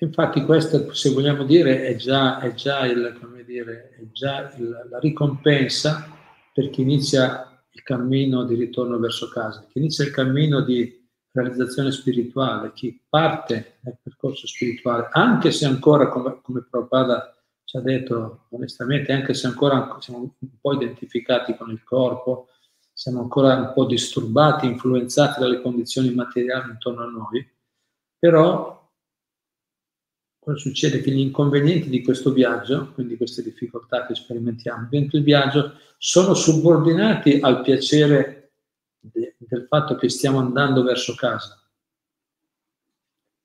Infatti 0.02 0.44
questo, 0.46 0.94
se 0.94 1.10
vogliamo 1.10 1.44
dire, 1.44 1.86
è 1.86 1.96
già, 1.96 2.40
è 2.40 2.54
già, 2.54 2.86
il, 2.86 3.44
dire, 3.46 3.96
è 3.98 4.04
già 4.12 4.54
il, 4.58 4.88
la 4.90 5.00
ricompensa 5.00 6.08
per 6.54 6.70
chi 6.70 6.82
inizia 6.82 7.62
il 7.72 7.84
cammino 7.84 8.46
di 8.46 8.56
ritorno 8.56 8.98
verso 8.98 9.28
casa, 9.28 9.66
chi 9.70 9.80
inizia 9.80 10.06
il 10.06 10.12
cammino 10.12 10.62
di 10.62 11.06
realizzazione 11.32 11.92
spirituale, 11.92 12.72
chi 12.74 13.04
parte 13.08 13.80
nel 13.82 13.98
percorso 14.02 14.48
spirituale, 14.48 15.10
anche 15.12 15.52
se 15.52 15.66
ancora, 15.66 16.08
come, 16.08 16.40
come 16.42 16.66
Prabhupada 16.70 17.36
ci 17.66 17.78
ha 17.78 17.82
detto 17.82 18.46
onestamente, 18.52 19.12
anche 19.12 19.34
se 19.34 19.48
ancora 19.48 19.98
siamo 20.00 20.36
un 20.40 20.60
po' 20.60 20.74
identificati 20.74 21.56
con 21.56 21.70
il 21.72 21.84
corpo, 21.84 22.48
siamo 22.94 23.22
ancora 23.22 23.56
un 23.56 23.72
po' 23.74 23.86
disturbati, 23.86 24.66
influenzati 24.66 25.40
dalle 25.40 25.62
condizioni 25.62 26.14
materiali 26.14 26.72
intorno 26.72 27.04
a 27.04 27.10
noi, 27.10 27.48
però 28.18 28.79
cosa 30.50 30.58
succede? 30.58 31.02
Che 31.02 31.12
gli 31.12 31.20
inconvenienti 31.20 31.90
di 31.90 32.04
questo 32.04 32.32
viaggio, 32.32 32.92
quindi 32.94 33.18
queste 33.18 33.44
difficoltà 33.44 34.06
che 34.06 34.16
sperimentiamo 34.16 34.88
dentro 34.90 35.18
il 35.18 35.24
viaggio, 35.24 35.74
sono 35.98 36.34
subordinati 36.34 37.40
al 37.40 37.62
piacere 37.62 38.52
de, 39.00 39.36
del 39.38 39.66
fatto 39.68 39.96
che 39.96 40.10
stiamo 40.10 40.40
andando 40.40 40.82
verso 40.82 41.14
casa. 41.14 41.56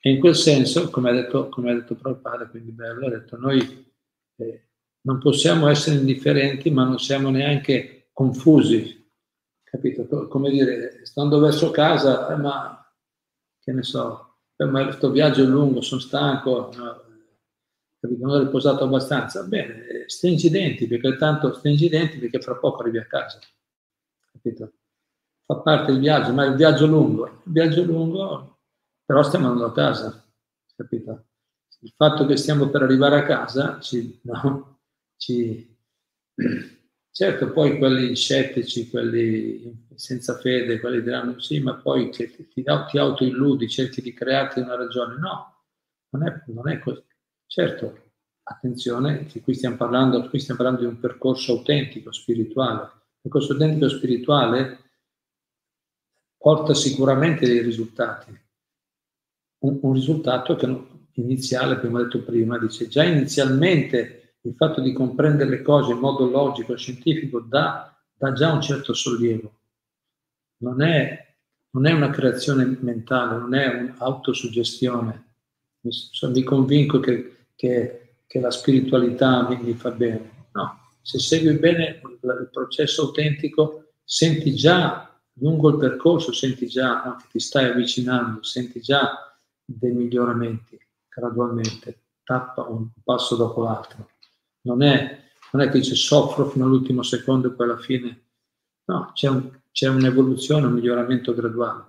E 0.01 0.11
in 0.11 0.19
quel 0.19 0.35
senso, 0.35 0.91
come 0.91 1.11
ha 1.11 1.13
detto, 1.13 1.49
come 1.49 1.71
ha 1.71 1.75
detto 1.75 1.95
Prabhupada, 1.95 2.47
quindi 2.47 2.73
bello, 2.73 3.07
ha 3.07 3.11
detto 3.11 3.37
noi 3.39 3.93
eh, 4.37 4.69
non 5.03 5.19
possiamo 5.19 5.69
essere 5.69 5.97
indifferenti, 5.97 6.71
ma 6.71 6.85
non 6.85 6.99
siamo 6.99 7.31
neanche 7.31 8.09
confusi, 8.13 9.11
capito? 9.63 10.29
Come 10.29 10.51
dire, 10.51 11.01
stando 11.05 11.39
verso 11.39 11.71
casa, 11.71 12.33
eh, 12.33 12.37
ma 12.37 12.79
che 13.61 13.73
ne 13.73 13.83
so, 13.83 14.34
ma 14.57 14.85
questo 14.85 15.11
viaggio 15.11 15.43
è 15.43 15.47
lungo, 15.47 15.81
sono 15.81 16.01
stanco, 16.01 16.71
non 16.75 18.31
ho 18.31 18.39
riposato 18.39 18.85
abbastanza. 18.85 19.43
Bene, 19.45 19.87
eh, 19.87 20.09
stringi 20.09 20.47
i 20.47 20.51
denti, 20.51 20.87
perché 20.87 21.17
tanto 21.17 21.53
stringi 21.55 21.87
i 21.87 21.89
denti 21.89 22.19
perché 22.19 22.41
fra 22.41 22.57
poco 22.57 22.83
arrivi 22.83 22.99
a 22.99 23.07
casa, 23.07 23.39
capito? 24.33 24.73
Fa 25.47 25.57
parte 25.57 25.93
del 25.93 26.01
viaggio, 26.01 26.33
ma 26.33 26.45
è 26.45 26.49
il 26.49 26.57
viaggio 26.57 26.87
lungo, 26.87 27.27
il 27.27 27.53
viaggio 27.53 27.83
lungo, 27.85 28.61
però 29.05 29.23
stiamo 29.23 29.47
andando 29.47 29.67
a 29.67 29.73
casa, 29.73 30.25
capito? 30.77 31.27
il 31.85 31.93
fatto 31.95 32.25
che 32.25 32.37
stiamo 32.37 32.69
per 32.71 32.83
arrivare 32.83 33.19
a 33.19 33.25
casa 33.25 33.79
ci, 33.81 34.19
no, 34.23 34.81
ci 35.17 35.77
certo 37.15 37.53
poi 37.53 37.79
quelli 37.79 38.17
scettici, 38.17 38.91
quelli 38.91 39.87
senza 39.95 40.37
fede, 40.37 40.81
quelli 40.81 41.01
diranno 41.01 41.39
sì, 41.39 41.61
ma 41.61 41.75
poi 41.75 42.11
ti, 42.11 42.29
ti, 42.29 42.65
ti 42.65 42.99
autoilludi, 42.99 43.69
cerchi 43.69 44.03
di 44.03 44.13
crearti 44.13 44.59
una 44.59 44.75
ragione. 44.75 45.17
No, 45.19 45.63
non 46.09 46.27
è, 46.27 46.43
non 46.49 46.69
è 46.69 46.81
così. 46.81 47.01
Certo, 47.47 48.11
attenzione, 48.43 49.27
che 49.27 49.41
qui 49.43 49.55
stiamo, 49.55 49.77
parlando, 49.77 50.29
qui 50.29 50.41
stiamo 50.41 50.61
parlando 50.61 50.85
di 50.85 50.93
un 50.93 50.99
percorso 50.99 51.53
autentico, 51.53 52.11
spirituale. 52.11 52.83
Il 52.83 53.21
percorso 53.23 53.53
autentico 53.53 53.89
spirituale 53.89 54.79
porta 56.37 56.75
sicuramente 56.75 57.47
dei 57.47 57.63
risultati. 57.63 58.37
Un, 59.59 59.79
un 59.83 59.93
risultato 59.93 60.57
che 60.57 60.67
iniziale, 61.13 61.79
come 61.79 62.01
ho 62.01 62.03
detto 62.03 62.25
prima, 62.25 62.59
dice 62.59 62.89
già 62.89 63.05
inizialmente 63.05 64.24
il 64.45 64.55
fatto 64.57 64.81
di 64.81 64.93
comprendere 64.93 65.49
le 65.51 65.63
cose 65.63 65.93
in 65.93 65.99
modo 65.99 66.29
logico 66.29 66.75
e 66.75 66.77
scientifico 66.77 67.41
dà, 67.41 67.95
dà 68.15 68.33
già 68.33 68.53
un 68.53 68.61
certo 68.61 68.93
sollievo. 68.93 69.53
Non 70.59 70.83
è, 70.83 71.37
non 71.71 71.87
è, 71.87 71.93
una 71.93 72.11
creazione 72.11 72.65
mentale, 72.81 73.39
non 73.39 73.55
è 73.55 73.67
un'autosuggestione. 73.69 75.25
Mi, 75.81 75.91
mi 76.31 76.43
convinco 76.43 77.01
che, 77.01 77.47
che, 77.55 78.17
che, 78.27 78.41
la 78.41 78.51
spiritualità 78.51 79.49
mi, 79.49 79.59
mi 79.63 79.73
fa 79.75 79.91
bene. 79.91 80.47
No, 80.53 80.79
se 81.01 81.19
segui 81.19 81.59
bene 81.59 82.01
il, 82.03 82.49
processo 82.53 83.03
autentico, 83.03 83.93
senti 84.05 84.55
già 84.55 85.11
lungo 85.39 85.71
il 85.71 85.79
percorso, 85.79 86.33
senti 86.33 86.67
già 86.67 87.03
no, 87.05 87.17
che 87.17 87.27
ti 87.33 87.41
stai 87.41 87.71
avvicinando, 87.71 88.43
senti 88.43 88.81
già 88.81 89.35
dei 89.65 89.93
miglioramenti 89.93 90.79
gradualmente, 91.09 91.99
tappa 92.23 92.63
un 92.63 92.89
passo 93.03 93.37
dopo 93.37 93.63
l'altro. 93.63 94.09
Non 94.65 94.83
è, 94.83 95.23
non 95.53 95.63
è 95.63 95.71
che 95.71 95.79
dice 95.79 95.95
soffro 95.95 96.49
fino 96.49 96.67
all'ultimo 96.67 97.03
secondo 97.03 97.49
e 97.49 97.51
poi 97.53 97.69
alla 97.69 97.79
fine, 97.79 98.23
no, 98.85 99.11
c'è, 99.15 99.29
un, 99.29 99.51
c'è 99.73 99.89
un'evoluzione, 99.89 100.67
un 100.67 100.75
miglioramento 100.75 101.35
graduale. 101.35 101.85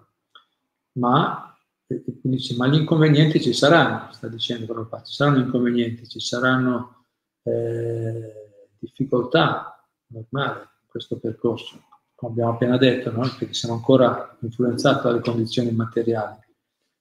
Ma, 0.94 1.56
dice, 1.88 2.56
ma 2.56 2.68
gli 2.68 2.76
inconvenienti 2.76 3.42
ci 3.42 3.54
saranno, 3.54 4.12
sta 4.12 4.28
dicendo 4.28 4.66
Prabhupada, 4.66 5.04
ci 5.04 5.14
saranno 5.14 5.40
inconvenienti, 5.40 6.08
ci 6.08 6.20
saranno 6.20 7.06
eh, 7.44 8.70
difficoltà 8.80 9.86
normali 10.08 10.60
in 10.60 10.88
questo 10.88 11.18
percorso, 11.18 11.82
come 12.16 12.32
abbiamo 12.32 12.52
appena 12.52 12.78
detto, 12.78 13.12
no? 13.12 13.22
perché 13.38 13.54
siamo 13.54 13.76
ancora 13.76 14.38
influenzati 14.42 15.04
dalle 15.04 15.20
condizioni 15.20 15.72
materiali 15.72 16.44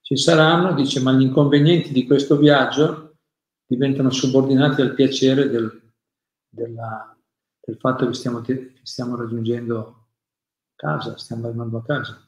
ci 0.05 0.17
saranno, 0.17 0.75
dice, 0.75 0.99
ma 0.99 1.13
gli 1.13 1.23
inconvenienti 1.23 1.91
di 1.91 2.05
questo 2.05 2.37
viaggio 2.37 3.04
diventano 3.65 4.09
subordinati 4.09 4.81
al 4.81 4.93
piacere 4.93 5.49
del, 5.49 5.91
della, 6.47 7.17
del 7.59 7.77
fatto 7.77 8.07
che 8.07 8.13
stiamo, 8.13 8.41
che 8.41 8.73
stiamo 8.83 9.15
raggiungendo 9.15 10.07
casa, 10.75 11.17
stiamo 11.17 11.47
arrivando 11.47 11.77
a 11.77 11.83
casa. 11.83 12.21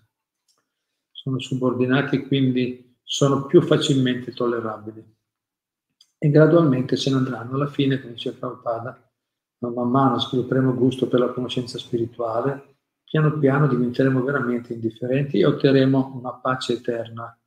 Sono 1.12 1.39
subordinati 1.39 2.15
e 2.15 2.28
quindi 2.28 2.97
sono 3.04 3.45
più 3.45 3.62
facilmente 3.62 4.34
tollerabili. 4.34 5.15
E 6.19 6.30
gradualmente 6.30 6.95
se 6.95 7.10
ne 7.10 7.17
andranno. 7.17 7.56
Alla 7.56 7.67
fine, 7.67 8.00
come 8.00 8.13
dice 8.13 8.34
Prabhupada, 8.34 9.12
man 9.60 9.89
mano 9.89 10.19
svilupperemo 10.19 10.73
gusto 10.73 11.08
per 11.08 11.19
la 11.19 11.32
conoscenza 11.32 11.78
spirituale, 11.78 12.76
piano 13.04 13.38
piano 13.38 13.67
diventeremo 13.67 14.23
veramente 14.23 14.73
indifferenti 14.73 15.39
e 15.39 15.45
otterremo 15.45 16.17
una 16.17 16.34
pace 16.34 16.73
eterna 16.73 17.38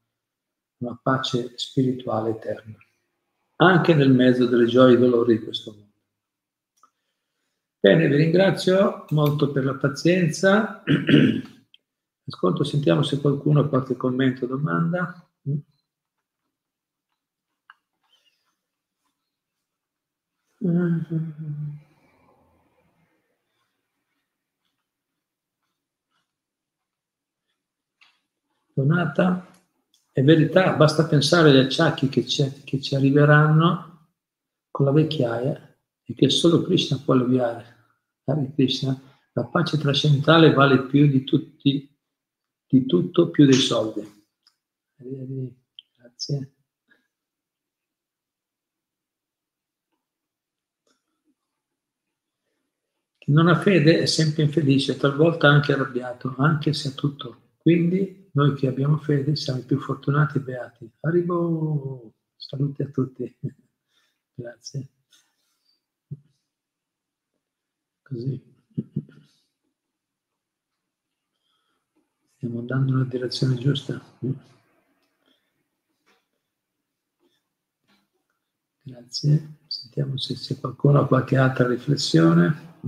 una 0.80 0.98
pace 1.00 1.52
spirituale 1.56 2.30
eterna. 2.30 2.76
Anche 3.62 3.94
nel 3.94 4.10
mezzo 4.10 4.46
delle 4.46 4.66
gioie 4.66 4.94
e 4.94 4.98
dolori 4.98 5.38
di 5.38 5.44
questo 5.44 5.70
mondo. 5.72 5.88
Bene, 7.78 8.08
vi 8.08 8.16
ringrazio 8.16 9.06
molto 9.10 9.52
per 9.52 9.64
la 9.64 9.74
pazienza. 9.74 10.82
Ascolto, 12.26 12.64
sentiamo 12.64 13.02
se 13.02 13.20
qualcuno 13.20 13.60
ha 13.60 13.68
qualche 13.68 13.96
commento 13.96 14.44
o 14.44 14.48
domanda. 14.48 15.26
Donata, 28.74 29.46
è 30.12 30.22
verità, 30.22 30.74
basta 30.74 31.06
pensare 31.06 31.50
agli 31.50 31.58
acciacchi 31.58 32.08
che 32.08 32.26
ci, 32.26 32.62
che 32.64 32.80
ci 32.80 32.94
arriveranno 32.94 34.08
con 34.70 34.86
la 34.86 34.92
vecchiaia 34.92 35.78
e 36.02 36.14
che 36.14 36.28
solo 36.30 36.62
Krishna 36.62 36.98
può 36.98 37.14
alleviare. 37.14 37.78
Hare 38.24 38.52
Krishna, 38.52 39.00
la 39.32 39.44
pace 39.44 39.78
trascendentale 39.78 40.52
vale 40.52 40.86
più 40.86 41.06
di, 41.06 41.22
tutti, 41.22 41.96
di 42.66 42.86
tutto, 42.86 43.30
più 43.30 43.44
dei 43.44 43.54
soldi. 43.54 44.02
Grazie. 45.96 46.54
Chi 53.18 53.32
non 53.32 53.48
ha 53.48 53.58
fede 53.60 54.00
è 54.00 54.06
sempre 54.06 54.42
infelice, 54.42 54.96
talvolta 54.96 55.48
anche 55.48 55.72
arrabbiato, 55.72 56.34
anche 56.38 56.72
se 56.72 56.88
ha 56.88 56.92
tutto. 56.92 57.52
Quindi 57.58 58.19
noi 58.32 58.54
che 58.54 58.68
abbiamo 58.68 58.98
fede 58.98 59.36
siamo 59.36 59.60
i 59.60 59.64
più 59.64 59.78
fortunati 59.78 60.38
e 60.38 60.40
beati. 60.40 60.90
Arrivo, 61.00 62.14
saluti 62.36 62.82
a 62.82 62.88
tutti. 62.88 63.36
Grazie. 64.34 64.88
Così. 68.02 68.42
Stiamo 72.36 72.60
andando 72.60 72.92
nella 72.92 73.04
direzione 73.04 73.56
giusta. 73.56 74.02
Grazie. 78.82 79.58
Sentiamo 79.66 80.16
se, 80.16 80.34
se 80.36 80.58
qualcuno 80.58 81.00
ha 81.00 81.06
qualche 81.06 81.36
altra 81.36 81.68
riflessione. 81.68 82.78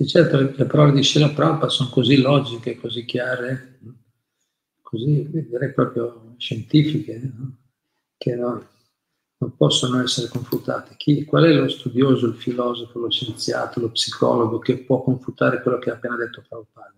Sì, 0.00 0.06
certo, 0.06 0.38
le 0.38 0.64
parole 0.64 0.92
di 0.92 1.02
Sheila 1.02 1.28
Prabhupada 1.28 1.68
sono 1.68 1.90
così 1.90 2.22
logiche, 2.22 2.80
così 2.80 3.04
chiare, 3.04 3.80
così 4.80 5.28
direi 5.28 5.74
proprio 5.74 6.36
scientifiche, 6.38 7.18
no? 7.18 7.56
che 8.16 8.34
no, 8.34 8.66
non 9.36 9.56
possono 9.56 10.02
essere 10.02 10.28
confutate. 10.28 10.94
Chi, 10.96 11.26
qual 11.26 11.44
è 11.44 11.52
lo 11.52 11.68
studioso, 11.68 12.28
il 12.28 12.34
filosofo, 12.34 12.98
lo 12.98 13.10
scienziato, 13.10 13.78
lo 13.78 13.90
psicologo 13.90 14.58
che 14.58 14.78
può 14.78 15.02
confutare 15.02 15.60
quello 15.60 15.78
che 15.78 15.90
ha 15.90 15.94
appena 15.96 16.16
detto 16.16 16.42
Prabhupada? 16.48 16.94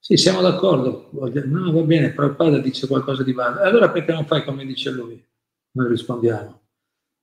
Sì, 0.00 0.16
siamo 0.16 0.40
d'accordo. 0.40 1.10
No, 1.12 1.70
va 1.70 1.82
bene, 1.82 2.10
Prabhupada 2.10 2.58
dice 2.58 2.88
qualcosa 2.88 3.22
di 3.22 3.32
valido. 3.32 3.60
Allora 3.60 3.92
perché 3.92 4.12
non 4.12 4.26
fai 4.26 4.42
come 4.42 4.66
dice 4.66 4.90
lui? 4.90 5.24
Noi 5.74 5.88
rispondiamo. 5.90 6.60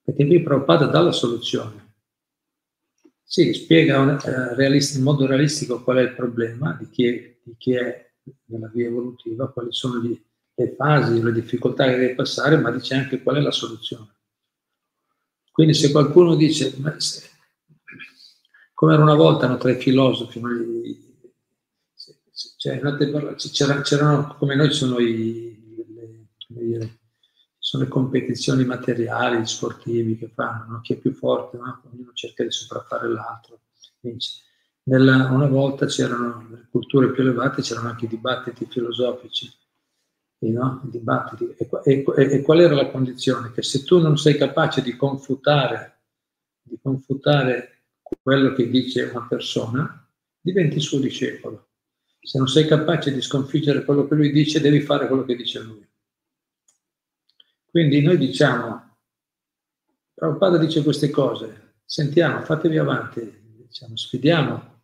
Perché 0.02 0.26
qui 0.26 0.42
Prabhupada 0.42 0.86
dà 0.86 1.02
la 1.02 1.12
soluzione. 1.12 1.83
Sì, 3.24 3.54
spiega 3.54 4.18
eh, 4.56 4.78
in 4.96 5.02
modo 5.02 5.26
realistico 5.26 5.82
qual 5.82 5.98
è 5.98 6.02
il 6.02 6.14
problema 6.14 6.78
di 6.80 6.90
chi 6.90 7.06
è, 7.06 7.38
di 7.44 7.56
chi 7.58 7.74
è 7.74 8.12
nella 8.46 8.70
via 8.74 8.88
evolutiva, 8.88 9.52
quali 9.52 9.72
sono 9.72 10.00
gli, 10.02 10.20
le 10.56 10.76
fasi, 10.76 11.22
le 11.22 11.32
difficoltà 11.32 11.86
che 11.86 11.98
deve 11.98 12.16
passare, 12.16 12.58
ma 12.58 12.72
dice 12.72 12.96
anche 12.96 13.24
qual 13.24 13.38
è 13.38 13.42
la 13.42 13.52
soluzione. 13.52 14.12
Quindi 15.52 15.74
se 15.74 15.92
qualcuno 15.92 16.36
dice, 16.36 16.76
se, 16.98 17.30
come 18.74 18.94
era 18.94 19.04
una 19.04 19.16
volta 19.16 19.48
no, 19.48 19.58
tra 19.58 19.72
i 19.72 19.80
filosofi, 19.80 20.40
no, 20.40 20.50
cioè, 22.58 22.80
c'erano, 23.84 24.36
come 24.38 24.56
noi 24.56 24.72
sono 24.72 25.00
i, 25.00 25.86
le, 25.94 26.28
dire, 26.48 27.00
sono 27.74 27.84
le 27.86 27.90
competizioni 27.90 28.66
materiali, 28.66 29.48
sportivi 29.48 30.16
che 30.16 30.30
fanno, 30.32 30.74
no? 30.74 30.82
chi 30.82 30.94
è 30.94 30.98
più 30.98 31.12
forte, 31.12 31.58
no? 31.58 31.82
ognuno 31.92 32.12
cerca 32.14 32.44
di 32.44 32.52
sopraffare 32.52 33.10
l'altro. 33.10 33.62
Nella, 34.84 35.32
una 35.32 35.48
volta 35.48 35.88
c'erano 35.88 36.46
nelle 36.48 36.68
culture 36.70 37.12
più 37.12 37.24
elevate, 37.24 37.64
c'erano 37.64 37.90
anche 37.90 38.06
i 38.06 38.10
dibattiti 38.10 38.68
filosofici, 38.70 39.52
no? 40.42 40.82
dibattiti. 40.84 41.56
E, 41.58 41.68
e, 41.84 42.04
e, 42.16 42.42
qual 42.44 42.60
era 42.60 42.76
la 42.76 42.92
condizione? 42.92 43.52
Che 43.52 43.64
se 43.64 43.84
tu 43.84 44.00
non 44.00 44.18
sei 44.18 44.38
capace 44.38 44.84
di 44.84 44.96
confutare, 44.96 46.02
di 46.62 46.78
confutare 46.80 47.86
quello 48.22 48.54
che 48.54 48.70
dice 48.70 49.04
una 49.06 49.26
persona, 49.28 50.08
diventi 50.40 50.80
suo 50.80 51.00
discepolo. 51.00 51.70
Se 52.20 52.38
non 52.38 52.48
sei 52.48 52.68
capace 52.68 53.12
di 53.12 53.22
sconfiggere 53.22 53.84
quello 53.84 54.08
che 54.08 54.14
lui 54.14 54.32
dice, 54.32 54.62
devi 54.62 54.82
fare 54.82 55.08
quello 55.08 55.26
che 55.26 55.36
dice 55.36 55.60
lui. 55.60 55.92
Quindi 57.74 58.04
noi 58.04 58.20
diciamo, 58.20 58.98
Prabhupada 60.14 60.60
dice 60.60 60.84
queste 60.84 61.10
cose, 61.10 61.78
sentiamo, 61.84 62.44
fatevi 62.44 62.78
avanti, 62.78 63.66
diciamo, 63.66 63.98
sfidiamo 63.98 64.82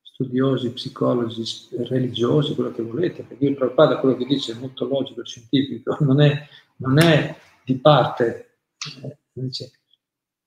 studiosi, 0.00 0.72
psicologi, 0.72 1.44
religiosi, 1.88 2.54
quello 2.54 2.72
che 2.72 2.80
volete, 2.80 3.22
perché 3.22 3.44
il 3.44 3.54
Prabhupada 3.54 3.98
quello 3.98 4.16
che 4.16 4.24
dice 4.24 4.52
è 4.52 4.58
molto 4.58 4.86
logico, 4.86 5.22
scientifico, 5.26 5.94
non 6.00 6.22
è, 6.22 6.48
non 6.76 6.98
è 6.98 7.36
di 7.62 7.76
parte. 7.76 8.60
Eh, 9.02 9.18
dice, 9.32 9.72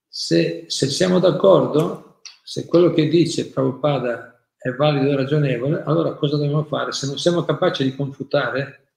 se, 0.07 0.65
se 0.69 0.87
siamo 0.87 1.19
d'accordo, 1.19 2.21
se 2.41 2.65
quello 2.65 2.91
che 2.91 3.07
dice 3.07 3.51
Prabhupada 3.51 4.43
è 4.57 4.71
valido 4.71 5.11
e 5.11 5.15
ragionevole, 5.15 5.83
allora 5.83 6.15
cosa 6.15 6.35
dobbiamo 6.35 6.63
fare? 6.63 6.93
Se 6.93 7.05
non 7.05 7.19
siamo 7.19 7.43
capaci 7.43 7.83
di 7.83 7.95
confutare, 7.95 8.93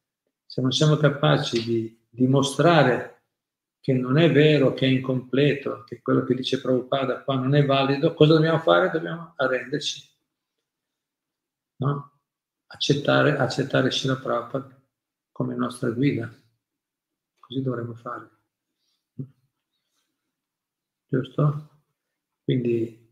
se 0.47 0.63
non 0.63 0.73
siamo 0.73 0.97
capaci 0.97 1.63
di 1.63 2.01
dimostrare 2.13 3.23
che 3.81 3.93
non 3.95 4.19
è 4.19 4.31
vero, 4.31 4.75
che 4.75 4.87
è 4.87 4.89
incompleto, 4.89 5.83
che 5.85 6.01
quello 6.03 6.25
che 6.25 6.35
dice 6.35 6.61
Prabhupada 6.61 7.23
qua 7.23 7.37
non 7.37 7.55
è 7.55 7.65
valido, 7.65 8.15
cosa 8.15 8.35
dobbiamo 8.35 8.61
fare? 8.61 8.91
Dobbiamo 8.91 9.33
arrenderci. 9.37 10.09
No? 11.77 12.21
Accettare, 12.67 13.37
accettare 13.37 13.91
Shila 13.91 14.17
Prabhupada 14.17 14.81
come 15.33 15.55
nostra 15.57 15.91
guida. 15.91 16.33
Così 17.41 17.63
dovremmo 17.63 17.95
fare. 17.95 18.31
Giusto? 21.09 21.71
Quindi 22.45 23.11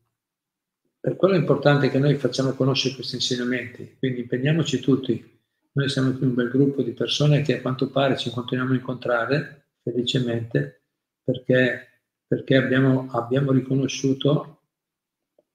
per 1.00 1.16
quello 1.16 1.34
è 1.34 1.38
importante 1.38 1.88
che 1.88 1.98
noi 1.98 2.14
facciamo 2.16 2.52
conoscere 2.52 2.94
questi 2.94 3.16
insegnamenti, 3.16 3.96
quindi 3.98 4.20
impegniamoci 4.20 4.80
tutti 4.80 5.39
noi 5.72 5.88
siamo 5.88 6.12
qui 6.12 6.26
un 6.26 6.35
bel 6.35 6.48
gruppo 6.48 6.83
di 6.83 6.92
persone 6.92 7.42
che 7.42 7.59
a 7.59 7.61
quanto 7.61 7.90
pare 7.90 8.16
ci 8.16 8.30
continuiamo 8.30 8.72
a 8.72 8.76
incontrare 8.76 9.68
felicemente 9.83 10.83
perché, 11.22 12.02
perché 12.26 12.56
abbiamo, 12.56 13.09
abbiamo 13.11 13.52
riconosciuto 13.52 14.62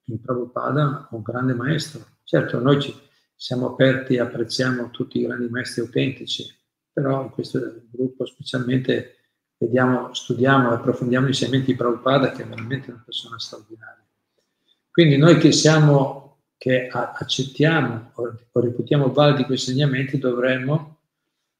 in 0.04 0.20
Prabhupada 0.20 1.08
un 1.10 1.22
grande 1.22 1.54
maestro. 1.54 2.04
Certo, 2.24 2.60
noi 2.60 2.80
ci 2.80 2.94
siamo 3.34 3.66
aperti 3.66 4.14
e 4.14 4.20
apprezziamo 4.20 4.90
tutti 4.90 5.18
i 5.18 5.26
grandi 5.26 5.48
maestri 5.48 5.82
autentici, 5.82 6.44
però 6.92 7.22
in 7.22 7.30
questo 7.30 7.82
gruppo 7.90 8.24
specialmente 8.24 9.16
vediamo, 9.58 10.14
studiamo 10.14 10.70
e 10.70 10.74
approfondiamo 10.74 11.26
gli 11.26 11.30
insegnamenti 11.30 11.72
di 11.72 11.76
Prabhupada 11.76 12.32
che 12.32 12.42
è 12.42 12.46
veramente 12.46 12.90
una 12.90 13.02
persona 13.04 13.38
straordinaria. 13.38 14.04
Quindi 14.90 15.18
noi 15.18 15.36
che 15.36 15.52
siamo 15.52 16.25
che 16.58 16.88
accettiamo 16.88 18.12
o 18.14 18.34
reputiamo 18.52 19.12
validi 19.12 19.44
questi 19.44 19.70
insegnamenti, 19.70 20.18
dovremmo, 20.18 21.00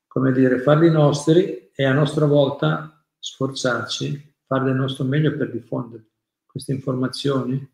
come 0.07 0.33
dire, 0.33 0.61
farli 0.61 0.91
nostri 0.91 1.71
e 1.75 1.85
a 1.85 1.93
nostra 1.93 2.27
volta 2.27 3.05
sforzarci, 3.19 4.35
fare 4.47 4.65
del 4.65 4.75
nostro 4.75 5.05
meglio 5.05 5.37
per 5.37 5.51
diffondere 5.51 6.07
queste 6.47 6.73
informazioni, 6.73 7.69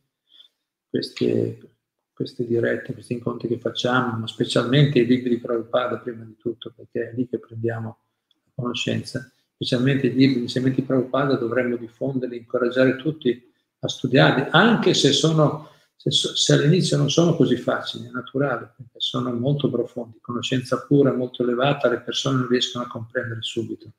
queste, 0.88 1.58
queste 2.12 2.46
dirette, 2.46 2.92
questi 2.92 3.12
incontri 3.12 3.48
che 3.48 3.58
facciamo, 3.58 4.18
ma 4.18 4.26
specialmente 4.26 4.98
i 4.98 5.06
libri 5.06 5.30
di 5.30 5.38
Prabhupada 5.38 5.98
prima 5.98 6.24
di 6.24 6.36
tutto, 6.36 6.72
perché 6.74 7.10
è 7.10 7.14
lì 7.14 7.28
che 7.28 7.38
prendiamo 7.38 7.98
la 8.44 8.50
conoscenza, 8.54 9.30
specialmente 9.54 10.08
i 10.08 10.14
libri, 10.14 10.40
gli 10.40 10.42
insegnamenti 10.42 10.80
di 10.80 10.86
Prabhupada 10.86 11.36
dovremmo 11.36 11.76
diffonderli, 11.76 12.36
incoraggiare 12.36 12.96
tutti 12.96 13.50
a 13.78 13.88
studiarli, 13.88 14.48
anche 14.50 14.94
se 14.94 15.12
sono 15.12 15.70
se, 16.10 16.34
se, 16.34 16.52
all'inizio 16.54 16.96
non 16.96 17.10
sono 17.10 17.36
così 17.36 17.56
facili, 17.56 18.06
è 18.06 18.10
naturale, 18.10 18.72
perché 18.76 18.98
sono 18.98 19.32
molto 19.32 19.70
profondi, 19.70 20.18
conoscenza 20.20 20.84
pura, 20.84 21.12
molto 21.12 21.42
elevata, 21.42 21.88
le 21.88 22.00
persone 22.00 22.38
non 22.38 22.48
riescono 22.48 22.84
a 22.84 22.88
comprendere 22.88 23.42
subito. 23.42 23.92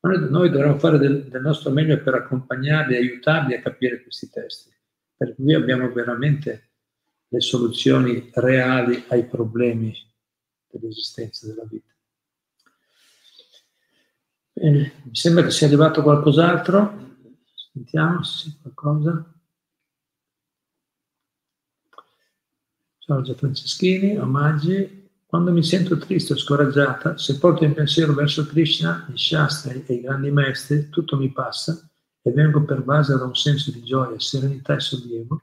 Noi, 0.00 0.30
noi 0.30 0.50
dovremmo 0.50 0.78
fare 0.78 0.98
del, 0.98 1.24
del, 1.24 1.42
nostro 1.42 1.70
meglio 1.70 2.00
per 2.02 2.14
accompagnarli, 2.14 2.96
aiutarli 2.96 3.54
a 3.54 3.62
capire 3.62 4.02
questi 4.02 4.28
testi, 4.30 4.70
per 5.16 5.34
cui 5.34 5.54
abbiamo 5.54 5.92
veramente 5.92 6.70
le 7.28 7.40
soluzioni 7.40 8.30
reali 8.34 9.04
ai 9.08 9.26
problemi 9.26 9.94
dell'esistenza 10.68 11.46
della 11.46 11.64
vita. 11.68 11.92
Bene, 14.52 14.92
mi 15.04 15.14
sembra 15.14 15.44
che 15.44 15.50
sia 15.50 15.66
arrivato 15.66 16.02
qualcos'altro. 16.02 17.14
Sentiamo 17.72 18.22
se 18.22 18.50
c'è 18.50 18.56
qualcosa. 18.62 19.35
Giorgia 23.06 23.34
Franceschini, 23.34 24.18
omaggi. 24.18 25.04
Quando 25.26 25.52
mi 25.52 25.62
sento 25.62 25.96
triste 25.96 26.32
o 26.32 26.36
scoraggiata, 26.36 27.16
se 27.16 27.38
porto 27.38 27.64
il 27.64 27.72
pensiero 27.72 28.12
verso 28.12 28.44
Krishna, 28.46 29.06
i 29.12 29.16
Shastra 29.16 29.72
e 29.72 29.84
i 29.86 30.00
grandi 30.00 30.32
maestri, 30.32 30.88
tutto 30.88 31.16
mi 31.16 31.30
passa 31.30 31.88
e 32.20 32.32
vengo 32.32 32.64
pervasa 32.64 33.16
da 33.16 33.24
un 33.24 33.36
senso 33.36 33.70
di 33.70 33.84
gioia, 33.84 34.18
serenità 34.18 34.74
e 34.74 34.80
sollievo 34.80 35.40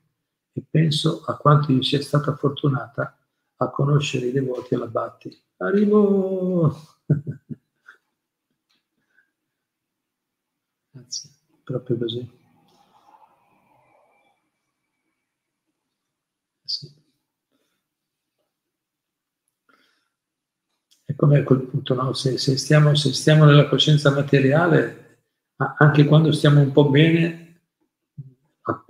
e 0.51 0.61
penso 0.69 1.23
a 1.25 1.37
quanto 1.37 1.71
io 1.71 1.81
sia 1.81 2.01
stata 2.01 2.35
fortunata 2.35 3.17
a 3.55 3.69
conoscere 3.69 4.25
i 4.25 4.33
devoti 4.33 4.75
alla 4.75 4.87
Batti. 4.87 5.33
Arrivo! 5.57 6.97
Grazie, 10.91 11.29
proprio 11.63 11.97
così. 11.97 12.41
Come 21.15 21.39
a 21.39 21.43
quel 21.43 21.61
punto, 21.61 21.93
no? 21.93 22.13
se, 22.13 22.37
se, 22.37 22.57
stiamo, 22.57 22.95
se 22.95 23.13
stiamo 23.13 23.45
nella 23.45 23.67
coscienza 23.67 24.11
materiale, 24.11 25.03
anche 25.77 26.05
quando 26.05 26.31
stiamo 26.31 26.61
un 26.61 26.71
po' 26.71 26.89
bene, 26.89 27.61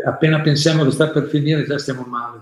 appena 0.06 0.42
pensiamo 0.42 0.84
che 0.84 0.92
sta 0.92 1.10
per 1.10 1.28
finire 1.28 1.66
già 1.66 1.78
stiamo 1.78 2.04
male. 2.04 2.42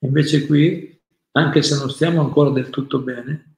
Invece 0.00 0.46
qui, 0.46 0.98
anche 1.32 1.62
se 1.62 1.76
non 1.76 1.90
stiamo 1.90 2.20
ancora 2.20 2.50
del 2.50 2.70
tutto 2.70 3.00
bene, 3.00 3.56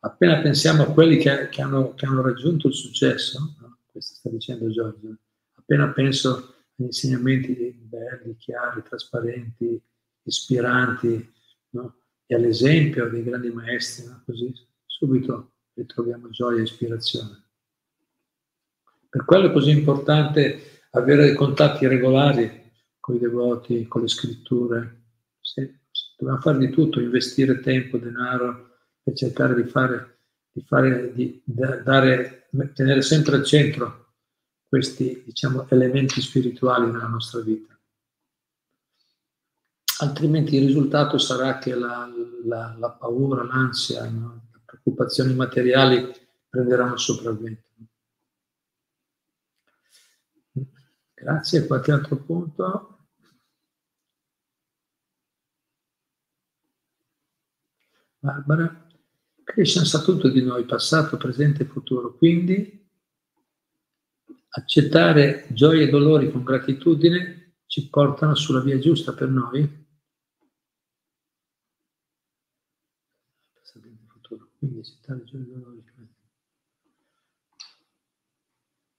appena 0.00 0.40
pensiamo 0.40 0.82
a 0.82 0.92
quelli 0.92 1.16
che, 1.16 1.48
che, 1.48 1.62
hanno, 1.62 1.94
che 1.94 2.06
hanno, 2.06 2.22
raggiunto 2.22 2.68
il 2.68 2.74
successo, 2.74 3.56
no? 3.60 3.78
questo 3.90 4.14
sta 4.14 4.28
dicendo 4.28 4.70
Giorgio, 4.70 5.16
appena 5.56 5.88
penso 5.90 6.54
agli 6.76 6.86
insegnamenti 6.86 7.52
belli, 7.82 8.36
chiari, 8.36 8.82
trasparenti, 8.82 9.80
ispiranti, 10.24 11.32
no? 11.70 11.96
e 12.26 12.34
all'esempio 12.34 13.08
dei 13.08 13.22
grandi 13.22 13.50
maestri, 13.50 14.06
no? 14.06 14.22
così 14.26 14.52
subito 14.98 15.54
ritroviamo 15.74 16.30
gioia 16.30 16.60
e 16.60 16.62
ispirazione. 16.62 17.42
Per 19.08 19.24
quello 19.24 19.48
è 19.48 19.52
così 19.52 19.70
importante 19.70 20.82
avere 20.90 21.24
dei 21.26 21.34
contatti 21.34 21.86
regolari 21.86 22.72
con 23.00 23.16
i 23.16 23.18
devoti, 23.18 23.86
con 23.86 24.02
le 24.02 24.08
scritture. 24.08 25.02
Sì, 25.40 25.68
dobbiamo 26.16 26.40
fare 26.40 26.58
di 26.58 26.70
tutto, 26.70 27.00
investire 27.00 27.60
tempo, 27.60 27.98
denaro 27.98 28.78
per 29.02 29.14
cercare 29.14 29.54
di 29.60 29.68
fare, 29.68 30.18
di 30.50 30.62
fare, 30.62 31.12
di 31.12 31.42
dare, 31.44 32.48
tenere 32.72 33.02
sempre 33.02 33.36
al 33.36 33.44
centro 33.44 34.02
questi 34.68 35.22
diciamo, 35.24 35.68
elementi 35.70 36.20
spirituali 36.20 36.90
nella 36.90 37.06
nostra 37.06 37.40
vita. 37.40 37.76
Altrimenti 40.00 40.56
il 40.56 40.66
risultato 40.66 41.18
sarà 41.18 41.58
che 41.58 41.74
la, 41.74 42.08
la, 42.44 42.76
la 42.78 42.90
paura, 42.90 43.44
l'ansia, 43.44 44.08
no? 44.08 44.43
Preoccupazioni 44.80 45.34
materiali 45.34 46.12
prenderanno 46.48 46.96
sopravvento. 46.96 47.62
Grazie, 51.14 51.66
qualche 51.66 51.92
altro 51.92 52.16
punto? 52.16 53.06
Barbara, 58.18 58.86
Krishna 59.42 59.84
sa 59.84 60.00
tutto 60.00 60.28
di 60.28 60.42
noi, 60.42 60.64
passato, 60.64 61.16
presente 61.16 61.62
e 61.62 61.66
futuro, 61.66 62.14
quindi 62.14 62.86
accettare 64.48 65.46
gioie 65.50 65.84
e 65.84 65.90
dolori 65.90 66.30
con 66.30 66.42
gratitudine 66.42 67.56
ci 67.66 67.88
portano 67.88 68.34
sulla 68.34 68.60
via 68.60 68.78
giusta 68.78 69.12
per 69.12 69.28
noi? 69.28 69.83
Quindi 74.66 74.78
il 74.78 75.24
giorno 75.24 75.46
dolori. 75.46 75.84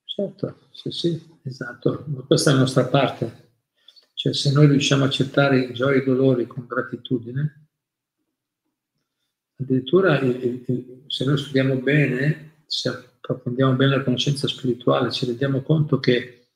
Certo, 0.03 0.67
sì, 0.71 0.91
sì, 0.91 1.39
esatto, 1.43 2.05
questa 2.25 2.51
è 2.51 2.53
la 2.53 2.59
nostra 2.59 2.85
parte. 2.85 3.43
Cioè 4.13 4.33
se 4.33 4.51
noi 4.53 4.67
riusciamo 4.67 5.03
a 5.03 5.07
accettare 5.07 5.59
i 5.59 5.73
gioie 5.73 6.01
e 6.01 6.05
dolori 6.05 6.47
con 6.47 6.65
gratitudine, 6.65 7.67
addirittura 9.57 10.19
se 10.19 11.25
noi 11.25 11.37
studiamo 11.37 11.81
bene, 11.81 12.63
se 12.65 12.89
approfondiamo 12.89 13.73
bene 13.73 13.97
la 13.97 14.03
conoscenza 14.03 14.47
spirituale, 14.47 15.11
ci 15.11 15.25
rendiamo 15.25 15.61
conto 15.63 15.99
che, 15.99 16.47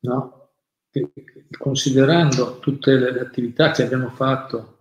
no, 0.00 0.52
considerando 1.58 2.58
tutte 2.60 2.96
le 2.96 3.20
attività 3.20 3.72
che 3.72 3.82
abbiamo 3.82 4.08
fatto 4.08 4.75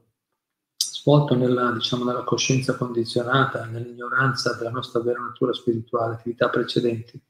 svolto 1.06 1.36
nella, 1.36 1.72
diciamo, 1.72 2.04
nella 2.04 2.24
coscienza 2.24 2.76
condizionata, 2.76 3.66
nell'ignoranza 3.66 4.56
della 4.56 4.72
nostra 4.72 5.02
vera 5.02 5.20
natura 5.20 5.54
spirituale, 5.54 6.16
attività 6.16 6.50
precedenti, 6.50 7.22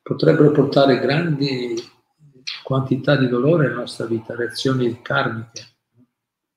potrebbero 0.00 0.50
portare 0.50 0.98
grandi 0.98 1.74
quantità 2.64 3.16
di 3.16 3.28
dolore 3.28 3.66
nella 3.66 3.80
nostra 3.80 4.06
vita, 4.06 4.34
reazioni 4.34 5.02
karmiche. 5.02 5.62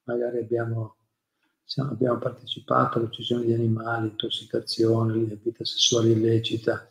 Magari 0.04 0.38
abbiamo, 0.38 0.96
diciamo, 1.62 1.92
abbiamo 1.92 2.18
partecipato 2.20 3.00
all'uccisione 3.00 3.44
di 3.44 3.54
animali, 3.54 4.08
intossicazione, 4.08 5.38
vita 5.44 5.66
sessuale 5.66 6.12
illecita, 6.12 6.90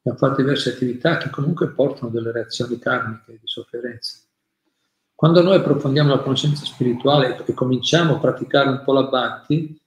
abbiamo 0.00 0.18
fatto 0.18 0.42
diverse 0.42 0.74
attività 0.74 1.16
che 1.16 1.30
comunque 1.30 1.70
portano 1.70 2.10
delle 2.10 2.32
reazioni 2.32 2.78
karmiche 2.78 3.32
di 3.32 3.40
sofferenza. 3.44 4.18
Quando 5.24 5.40
noi 5.40 5.56
approfondiamo 5.56 6.10
la 6.10 6.18
conoscenza 6.18 6.66
spirituale 6.66 7.42
e 7.46 7.54
cominciamo 7.54 8.16
a 8.16 8.18
praticare 8.18 8.68
un 8.68 8.82
po' 8.84 8.92
la 8.92 9.04
Bhakti, 9.04 9.80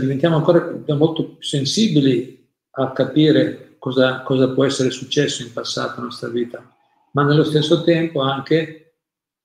diventiamo 0.00 0.36
ancora 0.36 0.74
molto 0.96 1.34
più 1.34 1.42
sensibili 1.42 2.48
a 2.70 2.92
capire 2.92 3.76
cosa, 3.78 4.22
cosa, 4.22 4.54
può 4.54 4.64
essere 4.64 4.88
successo 4.88 5.42
in 5.42 5.52
passato 5.52 5.96
nella 5.96 6.04
nostra 6.04 6.30
vita, 6.30 6.66
ma 7.12 7.24
nello 7.24 7.44
stesso 7.44 7.84
tempo 7.84 8.22
anche, 8.22 9.00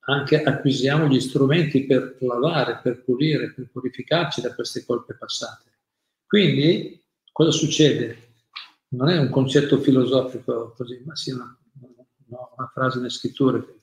anche 0.06 0.42
acquisiamo 0.42 1.08
gli 1.08 1.20
strumenti 1.20 1.86
per 1.86 2.16
lavare, 2.22 2.80
per 2.82 3.04
pulire, 3.04 3.52
per 3.52 3.72
purificarci 3.74 4.40
da 4.40 4.56
queste 4.56 4.86
colpe 4.86 5.18
passate. 5.18 5.70
Quindi 6.26 7.04
cosa 7.30 7.52
succede? 7.52 8.36
Non 8.92 9.10
è 9.10 9.18
un 9.18 9.30
concetto 9.30 9.82
filosofico 9.82 10.74
così, 10.78 11.02
ma 11.06 11.14
sì 11.14 11.32
una, 11.32 11.58
una 12.30 12.72
frase 12.74 13.00
nelle 13.00 13.10
scritture 13.10 13.80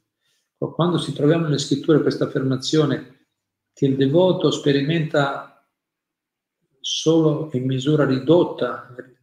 quando 0.59 0.99
ci 0.99 1.13
troviamo 1.13 1.45
nelle 1.45 1.59
scritture 1.59 2.03
questa 2.03 2.25
affermazione 2.25 3.27
che 3.73 3.87
il 3.87 3.97
devoto 3.97 4.51
sperimenta 4.51 5.65
solo 6.81 7.49
in 7.53 7.65
misura 7.65 8.05
ridotta 8.05 8.93
le, 8.97 9.19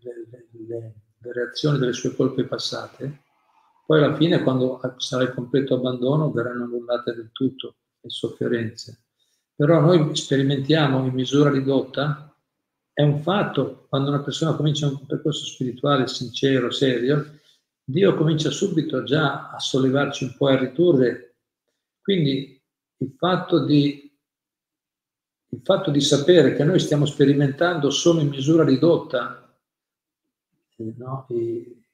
le, 0.67 0.93
le 1.19 1.33
reazioni 1.33 1.77
delle 1.77 1.93
sue 1.93 2.15
colpe 2.15 2.45
passate, 2.45 3.23
poi 3.85 4.03
alla 4.03 4.15
fine, 4.15 4.41
quando 4.41 4.79
sarà 4.97 5.23
il 5.23 5.33
completo 5.33 5.75
abbandono, 5.75 6.31
verranno 6.31 6.63
annullate 6.63 7.13
del 7.13 7.29
tutto 7.31 7.75
le 7.99 8.09
sofferenze. 8.09 9.03
Però 9.55 9.79
noi 9.79 10.15
sperimentiamo 10.15 11.05
in 11.05 11.13
misura 11.13 11.51
ridotta, 11.51 12.35
è 12.91 13.03
un 13.03 13.19
fatto, 13.19 13.85
quando 13.89 14.09
una 14.09 14.23
persona 14.23 14.55
comincia 14.55 14.87
un 14.87 15.05
percorso 15.05 15.45
spirituale 15.45 16.07
sincero, 16.07 16.71
serio, 16.71 17.39
Dio 17.87 18.15
comincia 18.15 18.49
subito 18.49 19.03
già 19.03 19.51
a 19.51 19.59
sollevarci 19.59 20.23
un 20.23 20.35
po' 20.35 20.49
e 20.49 20.53
a 20.53 20.59
ridurre. 20.59 21.35
Quindi 22.01 22.59
il 22.97 23.13
fatto, 23.15 23.63
di, 23.63 24.11
il 25.49 25.61
fatto 25.63 25.91
di 25.91 26.01
sapere 26.01 26.55
che 26.55 26.63
noi 26.63 26.79
stiamo 26.79 27.05
sperimentando 27.05 27.91
solo 27.91 28.21
in 28.21 28.29
misura 28.29 28.63
ridotta 28.63 29.55
eh, 30.77 30.93
no, 30.97 31.27
i, 31.29 31.85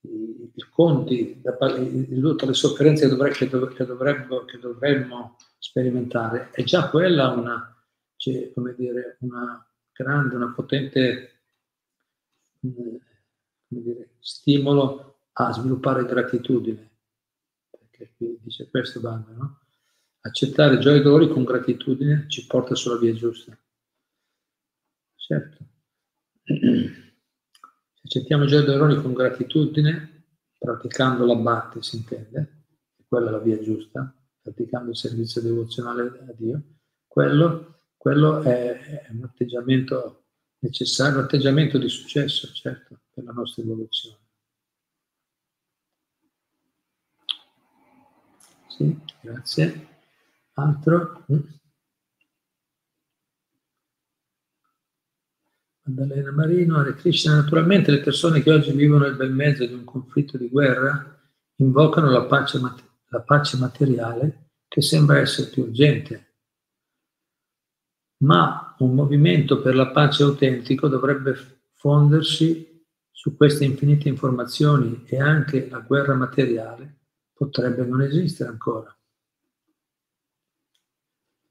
i, 0.00 0.52
i, 0.52 0.62
conti, 0.68 1.40
tutte 1.42 2.46
le 2.46 2.54
sofferenze 2.54 3.08
che, 3.08 3.14
dovre, 3.14 3.30
che, 3.30 3.48
dov, 3.48 3.72
che, 3.74 3.84
dovremmo, 3.84 4.44
che, 4.44 4.58
dovremmo, 4.58 5.36
sperimentare, 5.58 6.50
è 6.50 6.64
già 6.64 6.90
quella 6.90 7.28
una, 7.28 7.76
cioè, 8.16 8.52
come 8.52 8.74
dire, 8.76 9.16
una 9.20 9.64
grande, 9.92 10.34
una 10.34 10.52
potente... 10.52 11.42
Eh, 12.62 13.00
dire, 13.68 14.16
stimolo 14.20 15.20
a 15.32 15.52
sviluppare 15.52 16.04
gratitudine, 16.04 16.90
perché 17.70 18.14
qui 18.16 18.38
dice 18.42 18.68
questo 18.68 19.00
Banda, 19.00 19.32
no? 19.32 19.60
Accettare 20.20 20.78
gioia 20.78 20.98
e 20.98 21.02
dolori 21.02 21.28
con 21.28 21.44
gratitudine 21.44 22.26
ci 22.28 22.46
porta 22.46 22.74
sulla 22.74 22.98
via 22.98 23.14
giusta. 23.14 23.56
certo. 25.14 25.66
Se 26.42 27.06
accettiamo 28.02 28.46
già 28.46 28.60
gli 28.60 28.70
errori 28.70 29.00
con 29.00 29.12
gratitudine, 29.12 30.24
praticando 30.58 31.24
l'abbatte, 31.24 31.82
si 31.82 31.96
intende, 31.96 32.64
quella 33.06 33.28
è 33.28 33.30
la 33.30 33.38
via 33.38 33.60
giusta, 33.60 34.12
praticando 34.40 34.90
il 34.90 34.96
servizio 34.96 35.40
devozionale 35.40 36.02
a 36.26 36.34
Dio, 36.36 36.62
quello, 37.06 37.82
quello 37.96 38.40
è 38.42 39.06
un 39.10 39.24
atteggiamento 39.24 40.24
necessario, 40.60 41.18
un 41.18 41.24
atteggiamento 41.24 41.78
di 41.78 41.88
successo, 41.88 42.52
certo, 42.52 43.00
per 43.18 43.24
la 43.24 43.32
nostra 43.32 43.62
evoluzione. 43.62 44.16
Sì, 48.68 48.96
grazie. 49.20 49.88
Altro? 50.52 51.24
Maddalena 55.82 56.30
Marino, 56.30 56.78
Hare 56.78 56.94
Krishna. 56.94 57.34
Naturalmente 57.34 57.90
le 57.90 58.00
persone 58.00 58.40
che 58.40 58.52
oggi 58.52 58.70
vivono 58.72 59.04
nel 59.04 59.16
bel 59.16 59.32
mezzo 59.32 59.66
di 59.66 59.72
un 59.72 59.84
conflitto 59.84 60.38
di 60.38 60.48
guerra 60.48 61.16
invocano 61.56 62.10
la 62.10 62.24
pace, 62.24 62.60
la 62.60 63.20
pace 63.20 63.56
materiale 63.56 64.50
che 64.68 64.80
sembra 64.80 65.18
essere 65.18 65.50
più 65.50 65.64
urgente. 65.64 66.26
Ma 68.18 68.76
un 68.78 68.94
movimento 68.94 69.60
per 69.60 69.74
la 69.74 69.88
pace 69.88 70.22
autentico 70.22 70.86
dovrebbe 70.86 71.34
fondersi 71.72 72.67
su 73.18 73.34
queste 73.34 73.64
infinite 73.64 74.08
informazioni 74.08 75.02
e 75.06 75.20
anche 75.20 75.68
la 75.68 75.80
guerra 75.80 76.14
materiale 76.14 76.98
potrebbe 77.32 77.84
non 77.84 78.00
esistere 78.00 78.48
ancora. 78.48 78.96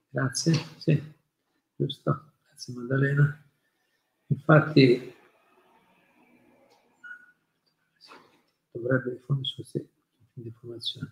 Grazie, 0.07 0.53
sì, 0.77 1.13
giusto, 1.75 2.31
grazie 2.45 2.73
Maddalena. 2.73 3.45
Infatti 4.27 5.13
dovrebbe 8.71 9.11
diffondersi 9.11 9.55
queste 9.55 9.89
informazioni. 10.35 11.11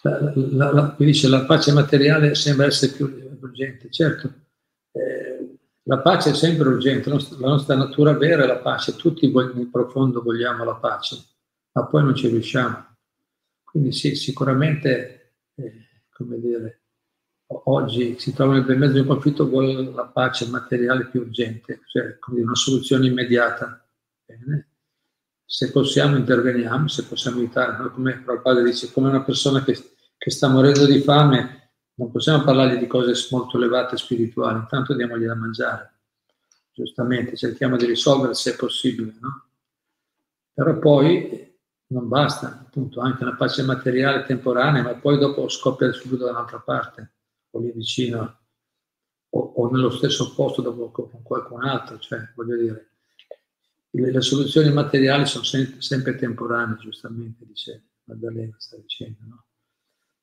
La, 0.00 0.32
la, 0.34 0.72
la, 0.72 0.96
dice 0.98 1.28
la 1.28 1.44
pace 1.44 1.70
materiale 1.72 2.34
sembra 2.34 2.66
essere 2.66 2.92
più 2.92 3.22
urgente, 3.46 3.90
certo, 3.90 4.32
eh, 4.92 5.56
la 5.84 5.98
pace 5.98 6.30
è 6.30 6.34
sempre 6.34 6.68
urgente, 6.68 7.08
la 7.08 7.14
nostra, 7.14 7.38
la 7.38 7.48
nostra 7.48 7.74
natura 7.74 8.16
vera 8.16 8.44
è 8.44 8.46
la 8.46 8.58
pace, 8.58 8.96
tutti 8.96 9.30
nel 9.32 9.68
profondo 9.70 10.22
vogliamo 10.22 10.64
la 10.64 10.76
pace, 10.76 11.16
ma 11.72 11.86
poi 11.86 12.02
non 12.04 12.14
ci 12.14 12.28
riusciamo. 12.28 12.90
Quindi 13.64 13.92
sì, 13.92 14.14
sicuramente 14.14 15.22
eh, 15.54 15.72
come 16.10 16.38
dire, 16.38 16.82
oggi 17.64 18.16
si 18.18 18.32
trova 18.32 18.58
nel 18.58 18.78
mezzo 18.78 18.92
di 18.92 19.00
un 19.00 19.06
conflitto, 19.06 19.48
vuole 19.48 19.90
la 19.92 20.06
pace 20.06 20.46
materiale 20.46 21.06
più 21.06 21.20
urgente, 21.20 21.80
cioè 21.86 22.16
dire, 22.28 22.42
una 22.42 22.54
soluzione 22.54 23.06
immediata. 23.06 23.84
Bene. 24.24 24.68
Se 25.44 25.70
possiamo 25.70 26.16
interveniamo, 26.16 26.88
se 26.88 27.04
possiamo 27.04 27.38
aiutare, 27.38 27.76
no? 27.76 27.90
come 27.90 28.22
Prabhupada 28.24 28.62
dice, 28.62 28.90
come 28.90 29.08
una 29.08 29.22
persona 29.22 29.62
che, 29.62 29.76
che 30.16 30.30
sta 30.30 30.48
morendo 30.48 30.86
di 30.86 31.00
fame, 31.00 31.61
non 31.94 32.10
possiamo 32.10 32.42
parlargli 32.42 32.78
di 32.78 32.86
cose 32.86 33.14
molto 33.30 33.56
elevate 33.56 33.96
spirituali, 33.96 34.58
intanto 34.58 34.94
diamogli 34.94 35.26
da 35.26 35.34
mangiare. 35.34 35.90
Giustamente, 36.72 37.36
cerchiamo 37.36 37.76
di 37.76 37.84
risolvere 37.84 38.34
se 38.34 38.52
è 38.52 38.56
possibile, 38.56 39.14
no? 39.20 39.46
Però 40.54 40.78
poi 40.78 41.50
non 41.88 42.08
basta, 42.08 42.46
appunto, 42.46 43.00
anche 43.00 43.22
una 43.22 43.36
pace 43.36 43.62
materiale 43.62 44.24
temporanea, 44.24 44.82
ma 44.82 44.94
poi 44.94 45.18
dopo 45.18 45.48
scoppia 45.48 45.92
subito 45.92 46.24
da 46.24 46.30
un'altra 46.30 46.60
parte, 46.60 47.12
o 47.50 47.60
lì 47.60 47.70
vicino, 47.72 48.40
o, 49.28 49.38
o 49.38 49.70
nello 49.70 49.90
stesso 49.90 50.34
posto 50.34 50.62
dopo 50.62 50.90
con 50.90 51.22
qualcun 51.22 51.64
altro, 51.64 51.98
cioè, 51.98 52.32
voglio 52.34 52.56
dire, 52.56 52.90
le, 53.90 54.10
le 54.10 54.20
soluzioni 54.22 54.72
materiali 54.72 55.26
sono 55.26 55.44
sempre, 55.44 55.82
sempre, 55.82 56.16
temporanee, 56.16 56.76
giustamente, 56.76 57.44
dice 57.44 57.88
Maddalena, 58.04 58.54
sta 58.58 58.76
dicendo, 58.76 59.18
no? 59.26 59.44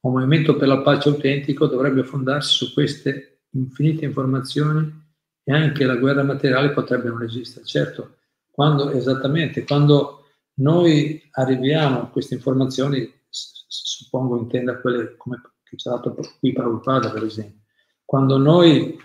Un 0.01 0.13
movimento 0.13 0.55
per 0.55 0.67
la 0.67 0.81
pace 0.81 1.09
autentico 1.09 1.67
dovrebbe 1.67 2.03
fondarsi 2.03 2.53
su 2.53 2.73
queste 2.73 3.41
infinite 3.51 4.05
informazioni 4.05 5.07
e 5.43 5.53
anche 5.53 5.85
la 5.85 5.95
guerra 5.95 6.23
materiale 6.23 6.71
potrebbe 6.71 7.09
non 7.09 7.23
esistere. 7.23 7.65
Certo, 7.65 8.17
quando 8.51 8.91
esattamente, 8.91 9.65
quando 9.65 10.25
noi 10.55 11.21
arriviamo 11.31 12.01
a 12.01 12.07
queste 12.07 12.35
informazioni, 12.35 13.11
suppongo 13.29 14.37
intenda 14.37 14.79
quelle 14.79 15.15
come 15.17 15.41
che 15.69 15.77
ci 15.77 15.87
ha 15.87 15.91
dato 15.91 16.15
qui 16.39 16.51
Prabhupada, 16.51 17.11
per 17.11 17.23
esempio. 17.23 17.61
Quando 18.03 18.37
noi 18.37 18.97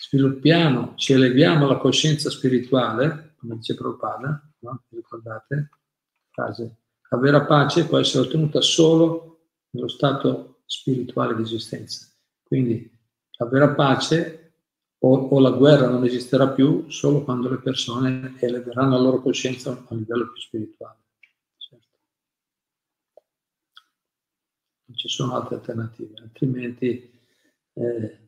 sviluppiamo, 0.00 0.94
ci 0.96 1.12
eleviamo 1.12 1.64
alla 1.64 1.78
coscienza 1.78 2.28
spirituale, 2.28 3.34
come 3.38 3.56
dice 3.56 3.74
Prabhupada, 3.74 4.50
no? 4.58 4.82
ricordate? 4.90 5.70
Frase, 6.30 6.76
la 7.08 7.18
vera 7.18 7.44
pace 7.44 7.86
può 7.86 7.98
essere 7.98 8.24
ottenuta 8.24 8.60
solo 8.60 9.29
nello 9.70 9.88
stato 9.88 10.62
spirituale 10.66 11.34
di 11.34 11.42
esistenza. 11.42 12.08
Quindi 12.42 12.90
la 13.38 13.46
vera 13.46 13.74
pace 13.74 14.54
o, 14.98 15.16
o, 15.16 15.40
la 15.40 15.50
guerra 15.50 15.88
non 15.88 16.04
esisterà 16.04 16.48
più 16.48 16.88
solo 16.90 17.22
quando 17.22 17.48
le 17.48 17.58
persone 17.58 18.36
eleveranno 18.38 18.96
la 18.96 19.02
loro 19.02 19.22
coscienza 19.22 19.70
a 19.70 19.86
un 19.88 19.98
livello 19.98 20.30
più 20.30 20.40
spirituale. 20.40 20.98
Certo. 21.56 21.98
Non 24.84 24.96
ci 24.96 25.08
sono 25.08 25.36
altre 25.36 25.56
alternative, 25.56 26.20
altrimenti 26.20 27.10
eh, 27.72 28.18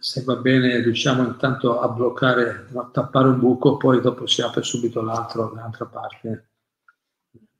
se 0.00 0.22
va 0.24 0.36
bene 0.36 0.80
riusciamo 0.80 1.24
intanto 1.24 1.78
a 1.80 1.88
bloccare, 1.88 2.68
a 2.74 2.88
tappare 2.90 3.28
un 3.28 3.38
buco, 3.38 3.76
poi 3.76 4.00
dopo 4.00 4.26
si 4.26 4.42
apre 4.42 4.62
subito 4.62 5.00
l'altro 5.00 5.52
dall'altra 5.54 5.86
parte. 5.86 6.50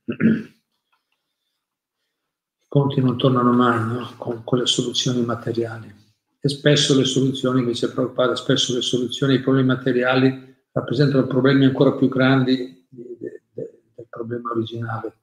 Conti 2.68 3.00
non 3.00 3.16
tornano 3.16 3.52
mai 3.52 3.82
no? 3.86 4.12
con, 4.18 4.44
con 4.44 4.58
le 4.58 4.66
soluzioni 4.66 5.24
materiali 5.24 6.06
e 6.40 6.48
spesso 6.48 6.96
le 6.96 7.04
soluzioni, 7.04 7.60
invece 7.60 7.90
Prabhupada, 7.90 8.36
spesso 8.36 8.74
le 8.74 8.82
soluzioni 8.82 9.34
ai 9.34 9.40
problemi 9.40 9.66
materiali 9.66 10.56
rappresentano 10.70 11.26
problemi 11.26 11.64
ancora 11.64 11.92
più 11.92 12.08
grandi 12.08 12.86
del 12.88 14.06
problema 14.08 14.50
originale. 14.50 15.16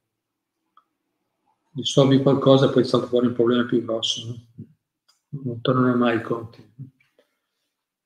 Risolvi 1.73 2.21
qualcosa, 2.21 2.69
poi 2.69 2.83
salta 2.83 3.07
fuori 3.07 3.27
un 3.27 3.33
problema 3.33 3.63
più 3.63 3.83
grosso. 3.83 4.27
No? 4.27 4.65
Non 5.43 5.61
tornano 5.61 5.95
mai 5.95 6.17
i 6.17 6.21
conti. 6.21 6.63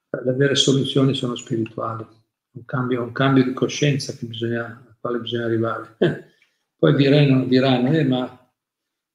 Le 0.09 0.33
vere 0.33 0.55
soluzioni 0.55 1.13
sono 1.13 1.35
spirituali, 1.35 2.05
un 2.51 2.65
cambio, 2.65 3.03
un 3.03 3.11
cambio 3.11 3.43
di 3.43 3.53
coscienza 3.53 4.15
bisogna, 4.19 4.65
al 4.65 4.95
quale 4.99 5.19
bisogna 5.19 5.45
arrivare. 5.45 5.95
Poi 6.77 6.95
diranno, 6.95 7.45
diranno 7.45 7.91
eh, 7.91 8.03
ma 8.05 8.38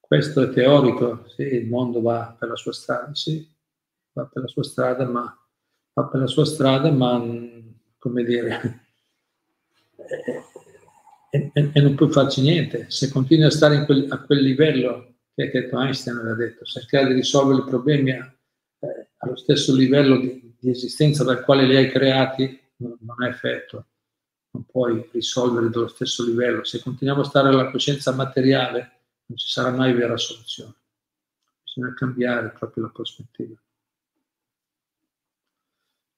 questo 0.07 0.43
è 0.43 0.49
teorico, 0.49 1.25
sì, 1.27 1.41
il 1.41 1.67
mondo 1.67 2.01
va 2.01 2.35
per 2.37 2.49
la 2.49 2.55
sua 2.55 2.73
strada, 2.73 3.13
sì, 3.15 3.47
va 4.13 4.25
per 4.25 4.43
la 4.43 4.47
sua 4.47 4.63
strada, 4.63 5.05
ma, 5.05 5.35
va 5.93 6.05
per 6.05 6.19
la 6.19 6.27
sua 6.27 6.45
strada, 6.45 6.91
ma 6.91 7.23
come 7.97 8.23
dire, 8.23 8.85
e, 11.31 11.51
e, 11.53 11.69
e, 11.73 11.81
non 11.81 11.95
puoi 11.95 12.11
farci 12.11 12.41
niente. 12.41 12.85
Se 12.89 13.09
continui 13.09 13.45
a 13.45 13.49
stare 13.49 13.83
quel, 13.85 14.05
a 14.09 14.19
quel 14.21 14.41
livello 14.41 15.15
che, 15.33 15.49
che 15.49 15.69
Einstein 15.71 16.17
aveva 16.17 16.35
detto, 16.35 16.63
cercare 16.65 17.07
di 17.07 17.13
risolvere 17.13 17.61
i 17.61 17.69
problemi 17.69 18.11
a, 18.11 18.33
eh, 18.79 19.09
allo 19.17 19.35
stesso 19.35 19.75
livello 19.75 20.17
di, 20.17 20.55
di, 20.59 20.69
esistenza 20.69 21.23
dal 21.23 21.43
quale 21.43 21.65
li 21.65 21.75
hai 21.75 21.89
creati, 21.89 22.59
non, 22.77 22.97
non 23.01 23.23
è 23.23 23.29
effetto. 23.29 23.87
Non 24.51 24.65
puoi 24.65 25.09
risolvere 25.11 25.69
dallo 25.69 25.87
stesso 25.87 26.23
livello. 26.23 26.63
Se 26.63 26.79
continuiamo 26.79 27.21
a 27.21 27.25
stare 27.25 27.49
alla 27.49 27.71
coscienza 27.71 28.13
materiale, 28.13 28.94
non 29.25 29.37
ci 29.37 29.47
sarà 29.47 29.71
mai 29.71 29.93
vera 29.93 30.17
soluzione. 30.17 30.73
Bisogna 31.63 31.93
cambiare 31.93 32.51
proprio 32.51 32.83
la 32.85 32.89
prospettiva 32.89 33.59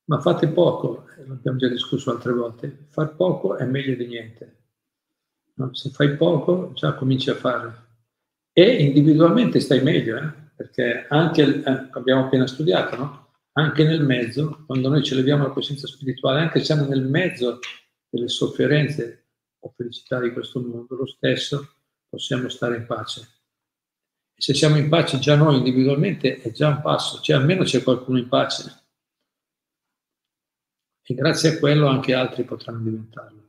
ma 0.07 0.19
fate 0.19 0.47
poco, 0.47 1.07
eh, 1.17 1.27
l'abbiamo 1.27 1.57
già 1.57 1.67
discusso 1.67 2.11
altre 2.11 2.33
volte, 2.33 2.85
far 2.89 3.15
poco 3.15 3.57
è 3.57 3.65
meglio 3.65 3.95
di 3.95 4.07
niente. 4.07 4.55
No? 5.55 5.73
Se 5.73 5.89
fai 5.89 6.15
poco 6.15 6.71
già 6.73 6.93
cominci 6.93 7.29
a 7.29 7.35
fare. 7.35 7.85
E 8.53 8.83
individualmente 8.83 9.59
stai 9.59 9.81
meglio, 9.81 10.17
eh? 10.17 10.31
perché 10.55 11.07
anche, 11.09 11.43
eh, 11.43 11.87
abbiamo 11.91 12.25
appena 12.25 12.47
studiato, 12.47 12.95
no? 12.95 13.27
anche 13.53 13.83
nel 13.83 14.03
mezzo, 14.03 14.63
quando 14.65 14.89
noi 14.89 15.03
ci 15.03 15.15
leviamo 15.15 15.43
la 15.43 15.51
coscienza 15.51 15.87
spirituale, 15.87 16.39
anche 16.41 16.63
siamo 16.63 16.85
nel 16.85 17.03
mezzo 17.03 17.59
delle 18.09 18.29
sofferenze 18.29 19.25
o 19.59 19.73
felicità 19.75 20.19
di 20.21 20.31
questo 20.31 20.61
mondo, 20.61 20.95
lo 20.95 21.07
stesso 21.07 21.76
possiamo 22.09 22.49
stare 22.49 22.77
in 22.77 22.85
pace. 22.85 23.27
Se 24.35 24.53
siamo 24.53 24.77
in 24.77 24.89
pace 24.89 25.19
già 25.19 25.35
noi 25.35 25.57
individualmente 25.57 26.41
è 26.41 26.51
già 26.51 26.67
un 26.69 26.81
passo, 26.81 27.21
cioè 27.21 27.37
almeno 27.37 27.63
c'è 27.63 27.81
qualcuno 27.81 28.19
in 28.19 28.27
pace 28.27 28.85
e 31.09 31.13
grazie 31.13 31.55
a 31.55 31.59
quello 31.59 31.87
anche 31.87 32.13
altri 32.13 32.43
potranno 32.43 32.83
diventarlo. 32.83 33.45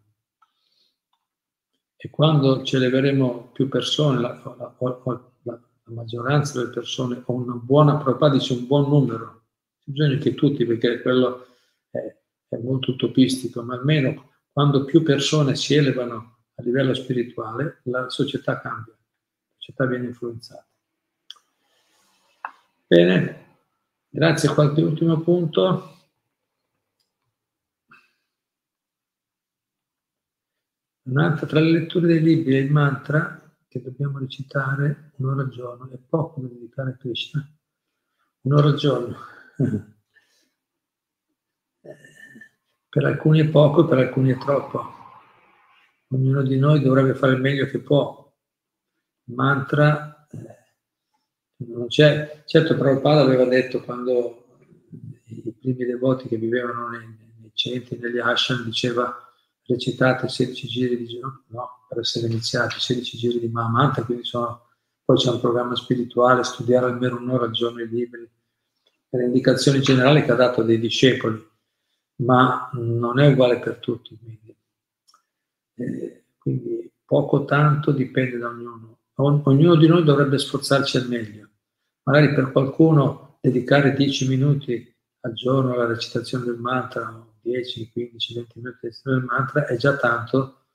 E 1.97 2.09
quando 2.09 2.63
ci 2.63 2.77
eleveremo 2.77 3.51
più 3.53 3.69
persone, 3.69 4.21
la, 4.21 4.41
la, 4.57 4.75
la, 4.79 5.23
la 5.43 5.61
maggioranza 5.87 6.61
delle 6.61 6.71
persone 6.71 7.21
o 7.25 7.33
una 7.33 7.55
buona, 7.55 7.97
Prabhupada 7.97 8.35
dice 8.35 8.53
un 8.53 8.67
buon 8.69 8.89
numero, 8.89 9.47
bisogna 9.83 10.17
che 10.19 10.35
tutti, 10.35 10.65
perché 10.65 11.03
quello 11.03 11.47
è, 11.91 12.17
è 12.49 12.57
molto 12.59 12.93
utopistico, 12.93 13.63
ma 13.63 13.75
almeno 13.75 14.31
quando 14.53 14.85
più 14.85 15.03
persone 15.03 15.57
si 15.57 15.75
elevano 15.75 16.38
a 16.59 16.63
livello 16.63 16.93
spirituale, 16.93 17.81
la 17.85 18.09
società 18.09 18.61
cambia, 18.61 18.93
la 18.93 19.55
società 19.57 19.87
viene 19.87 20.07
influenzata. 20.07 20.67
Bene, 22.87 23.47
grazie. 24.09 24.53
Qualche 24.53 24.83
ultimo 24.83 25.21
punto? 25.21 25.95
Un'altra 31.03 31.47
tra 31.47 31.61
le 31.61 31.71
letture 31.71 32.07
dei 32.09 32.21
libri 32.21 32.55
è 32.57 32.59
il 32.59 32.73
mantra 32.73 33.41
che 33.69 33.81
dobbiamo 33.81 34.19
recitare 34.19 35.13
un'ora 35.17 35.43
al 35.43 35.51
giorno, 35.51 35.89
è 35.91 35.97
poco 35.97 36.41
da 36.41 36.49
dedicare 36.49 36.91
a 36.91 36.97
Krishna, 36.97 37.49
un'ora 38.43 38.69
al 38.69 38.77
giorno. 38.77 39.17
per 42.89 43.05
alcuni 43.05 43.41
è 43.41 43.49
poco, 43.49 43.87
per 43.87 43.99
alcuni 43.99 44.33
è 44.33 44.39
troppo. 44.39 44.98
Ognuno 46.11 46.43
di 46.43 46.59
noi 46.59 46.81
dovrebbe 46.81 47.15
fare 47.15 47.33
il 47.35 47.41
meglio 47.41 47.67
che 47.67 47.81
può. 47.81 48.33
Il 49.25 49.35
mantra 49.35 50.27
eh, 50.31 51.65
non 51.67 51.87
c'è. 51.89 52.43
Certo, 52.47 52.77
Prabhupada 52.77 53.21
aveva 53.21 53.45
detto 53.45 53.83
quando 53.83 54.47
i 55.27 55.55
primi 55.59 55.85
devoti 55.85 56.29
che 56.29 56.37
vivevano 56.37 56.89
nei, 56.89 57.07
nei 57.41 57.51
centri, 57.55 57.99
negli 57.99 58.19
ashram, 58.19 58.65
diceva 58.65 59.15
recitate 59.67 60.29
16 60.29 60.67
giri 60.67 60.97
di 60.97 61.19
no, 61.19 61.45
no, 61.49 61.69
per 61.89 61.99
essere 61.99 62.27
iniziati, 62.27 62.81
16 62.81 63.19
giri 63.19 63.39
di 63.39 63.49
Mahamanta, 63.49 64.03
quindi 64.03 64.25
sono, 64.25 64.69
poi 65.05 65.17
c'è 65.19 65.31
un 65.31 65.41
programma 65.41 65.77
spirituale, 65.77 66.43
studiare 66.43 66.87
almeno 66.87 67.19
un'ora 67.19 67.45
al 67.45 67.53
giorno 67.53 67.83
i 67.83 67.89
libri, 67.89 68.27
per 69.09 69.21
indicazioni 69.21 69.81
generali 69.81 70.23
che 70.23 70.33
ha 70.33 70.37
dato 70.37 70.63
dei 70.63 70.79
discepoli, 70.79 71.47
ma 72.17 72.71
non 72.73 73.21
è 73.21 73.27
uguale 73.27 73.59
per 73.59 73.77
tutti. 73.77 74.17
Quindi, 74.17 74.57
eh, 75.79 76.25
quindi 76.39 76.91
poco 77.05 77.45
tanto 77.45 77.93
dipende 77.93 78.39
da 78.39 78.49
ognuno. 78.49 78.99
ognuno 79.15 79.77
di 79.77 79.87
noi 79.87 80.05
dovrebbe 80.05 80.39
sforzarci 80.39 80.97
al 80.97 81.09
meglio. 81.09 81.49
Magari 82.03 82.35
per 82.35 82.53
qualcuno 82.53 83.39
dedicare 83.41 83.95
10 83.95 84.29
minuti 84.29 84.95
al 85.21 85.33
giorno 85.33 85.73
alla 85.73 85.87
recitazione 85.87 86.45
del 86.45 86.59
mantra 86.59 87.27
10, 87.41 87.91
15, 87.91 88.35
20 88.35 88.59
minuti 88.59 88.89
del 89.03 89.23
mantra 89.23 89.67
è 89.67 89.77
già 89.77 89.97
tanto 89.97 90.67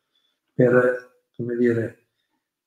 per, 0.54 1.26
come 1.36 1.56
dire, 1.56 2.08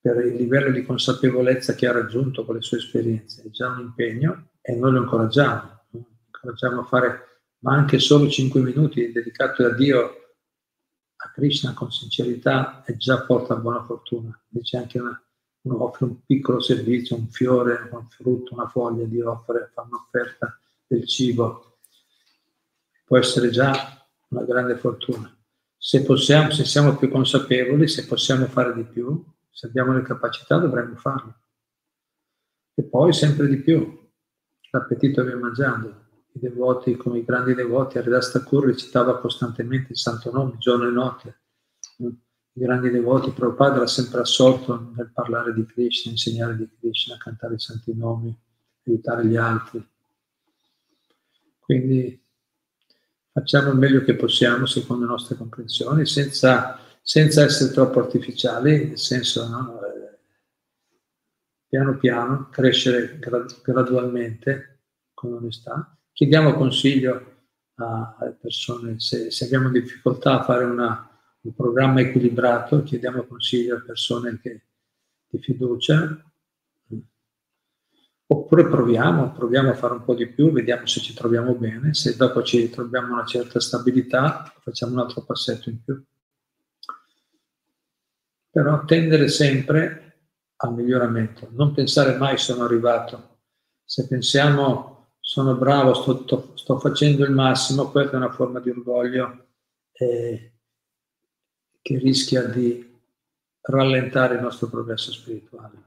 per 0.01 0.24
il 0.24 0.37
livello 0.37 0.70
di 0.70 0.84
consapevolezza 0.84 1.74
che 1.74 1.87
ha 1.89 1.93
raggiunto 1.93 2.45
con 2.45 2.55
le 2.55 2.62
sue 2.62 2.78
esperienze. 2.78 3.43
È 3.43 3.51
già 3.51 3.68
un 3.68 3.80
impegno 3.80 4.51
e 4.61 4.74
noi 4.76 4.93
lo 4.93 5.03
incoraggiamo, 5.03 5.84
lo 5.91 6.07
incoraggiamo 6.26 6.80
a 6.80 6.84
fare, 6.84 7.41
ma 7.61 7.74
anche 7.74 7.99
solo 7.99 8.28
5 8.28 8.61
minuti 8.61 9.11
dedicati 9.11 9.62
a 9.64 9.70
Dio, 9.70 10.25
Krishna 11.37 11.74
con 11.74 11.93
sincerità, 11.93 12.82
è 12.82 12.97
già 12.97 13.20
porta 13.20 13.57
buona 13.57 13.84
fortuna. 13.84 14.41
Invece 14.49 14.78
anche 14.78 14.99
una, 14.99 15.22
uno 15.64 15.84
offre 15.84 16.07
un 16.07 16.24
piccolo 16.24 16.61
servizio, 16.61 17.14
un 17.14 17.28
fiore, 17.28 17.91
un 17.93 18.09
frutto, 18.09 18.55
una 18.55 18.68
foglia, 18.68 19.05
Dio 19.05 19.30
offre, 19.32 19.70
fa 19.74 19.82
un'offerta 19.82 20.59
del 20.87 21.07
cibo, 21.07 21.80
può 23.05 23.18
essere 23.18 23.51
già 23.51 23.70
una 24.28 24.45
grande 24.45 24.78
fortuna. 24.78 25.30
Se, 25.76 26.03
possiamo, 26.05 26.53
se 26.53 26.64
siamo 26.64 26.97
più 26.97 27.11
consapevoli, 27.11 27.87
se 27.87 28.07
possiamo 28.07 28.47
fare 28.47 28.72
di 28.72 28.84
più, 28.84 29.22
se 29.51 29.66
abbiamo 29.66 29.93
le 29.93 30.01
capacità, 30.01 30.57
dovremmo 30.57 30.97
farlo. 30.97 31.34
E 32.72 32.82
poi 32.82 33.12
sempre 33.12 33.47
di 33.47 33.59
più. 33.59 34.09
L'appetito 34.70 35.22
viene 35.22 35.39
mangiando. 35.39 36.05
I 36.37 36.39
devoti, 36.39 36.97
come 36.97 37.20
i 37.20 37.24
grandi 37.24 37.55
devoti, 37.55 37.97
Haridas 37.97 38.30
Thakur 38.30 38.66
recitava 38.66 39.18
costantemente 39.20 39.93
il 39.93 39.97
santo 39.97 40.30
nome, 40.30 40.59
giorno 40.59 40.87
e 40.87 40.91
notte. 40.91 41.41
I 41.97 42.61
grandi 42.61 42.91
devoti, 42.91 43.30
Prabhupada 43.30 43.76
era 43.76 43.87
sempre 43.87 44.20
assorto 44.20 44.93
nel 44.95 45.11
parlare 45.12 45.55
di 45.55 45.64
Krishna, 45.64 46.11
insegnare 46.11 46.57
di 46.59 46.68
Krishna, 46.78 47.16
cantare 47.16 47.55
i 47.55 47.59
santi 47.59 47.95
nomi, 47.95 48.39
aiutare 48.84 49.24
gli 49.24 49.37
altri. 49.37 49.82
Quindi 51.59 52.22
facciamo 53.32 53.70
il 53.70 53.78
meglio 53.78 54.03
che 54.03 54.14
possiamo 54.14 54.66
secondo 54.66 55.05
le 55.05 55.11
nostre 55.11 55.37
comprensioni, 55.37 56.05
senza, 56.05 56.78
senza 57.01 57.45
essere 57.45 57.72
troppo 57.72 57.99
artificiali, 57.99 58.89
nel 58.89 58.99
senso, 58.99 59.49
no? 59.49 59.80
eh, 59.87 60.18
piano 61.66 61.97
piano, 61.97 62.49
crescere 62.51 63.18
gradualmente 63.62 64.80
con 65.14 65.32
onestà. 65.32 65.97
Chiediamo 66.16 66.54
consiglio 66.54 67.34
alle 67.74 68.38
persone, 68.40 68.98
se, 68.98 69.30
se, 69.30 69.44
abbiamo 69.44 69.68
difficoltà 69.68 70.40
a 70.40 70.44
fare 70.44 70.64
una, 70.64 71.10
un 71.42 71.54
programma 71.54 72.00
equilibrato, 72.00 72.82
chiediamo 72.82 73.24
consiglio 73.24 73.76
a 73.76 73.82
persone 73.84 74.40
che, 74.40 74.62
di 75.28 75.38
fiducia, 75.38 76.18
Oppure 78.28 78.66
proviamo, 78.66 79.30
proviamo 79.32 79.68
a 79.68 79.74
fare 79.74 79.92
un 79.92 80.04
po' 80.04 80.14
di 80.14 80.26
più, 80.26 80.50
vediamo 80.50 80.86
se 80.86 81.00
ci 81.00 81.12
troviamo 81.12 81.54
bene, 81.54 81.92
se 81.92 82.16
dopo 82.16 82.42
ci 82.42 82.70
troviamo 82.70 83.12
una 83.12 83.26
certa 83.26 83.60
stabilità, 83.60 84.50
facciamo 84.62 84.94
un 84.94 85.00
altro 85.00 85.22
passetto 85.22 85.68
in 85.68 85.84
più. 85.84 86.02
Però 88.50 88.84
tendere 88.86 89.28
sempre 89.28 90.30
al 90.56 90.72
miglioramento, 90.72 91.50
non 91.52 91.74
pensare 91.74 92.16
mai 92.16 92.38
sono 92.38 92.64
arrivato. 92.64 93.40
Se 93.84 94.08
pensiamo 94.08 94.95
sono 95.26 95.56
bravo, 95.56 95.92
sto, 95.92 96.52
sto, 96.54 96.78
facendo 96.78 97.24
il 97.24 97.32
massimo, 97.32 97.90
questa 97.90 98.12
è 98.12 98.16
una 98.16 98.30
forma 98.30 98.60
di 98.60 98.70
orgoglio 98.70 99.46
eh, 99.90 100.52
che 101.82 101.98
rischia 101.98 102.44
di 102.44 102.94
rallentare 103.62 104.36
il 104.36 104.42
nostro 104.42 104.68
progresso 104.68 105.10
spirituale 105.10 105.86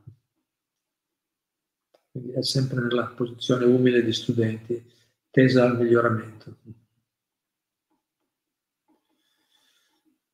quindi 2.11 2.33
è 2.33 2.43
sempre 2.43 2.81
nella 2.81 3.05
posizione 3.05 3.63
umile 3.63 4.03
di 4.03 4.11
studenti, 4.11 4.83
tesa 5.29 5.63
al 5.63 5.77
miglioramento. 5.77 6.57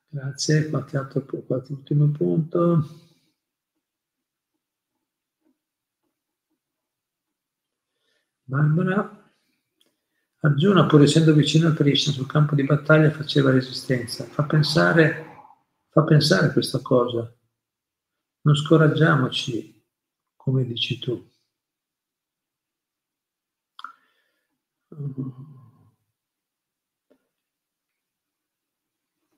Grazie, 0.07 0.69
qualche, 0.69 0.97
altro, 0.97 1.25
qualche 1.45 1.73
ultimo 1.73 2.07
punto. 2.07 3.04
Barbara. 8.47 9.23
Arjuna, 10.41 10.85
pur 10.85 11.01
essendo 11.01 11.33
vicino 11.33 11.69
a 11.69 11.73
Krishna 11.73 12.13
sul 12.13 12.27
campo 12.27 12.53
di 12.53 12.63
battaglia, 12.63 13.09
faceva 13.09 13.49
resistenza. 13.49 14.23
Fa 14.25 14.43
pensare, 14.43 15.25
fa 15.89 16.03
pensare 16.03 16.51
questa 16.51 16.79
cosa. 16.81 17.35
Non 18.41 18.55
scoraggiamoci, 18.55 19.83
come 20.35 20.63
dici 20.63 20.99
tu. 20.99 21.27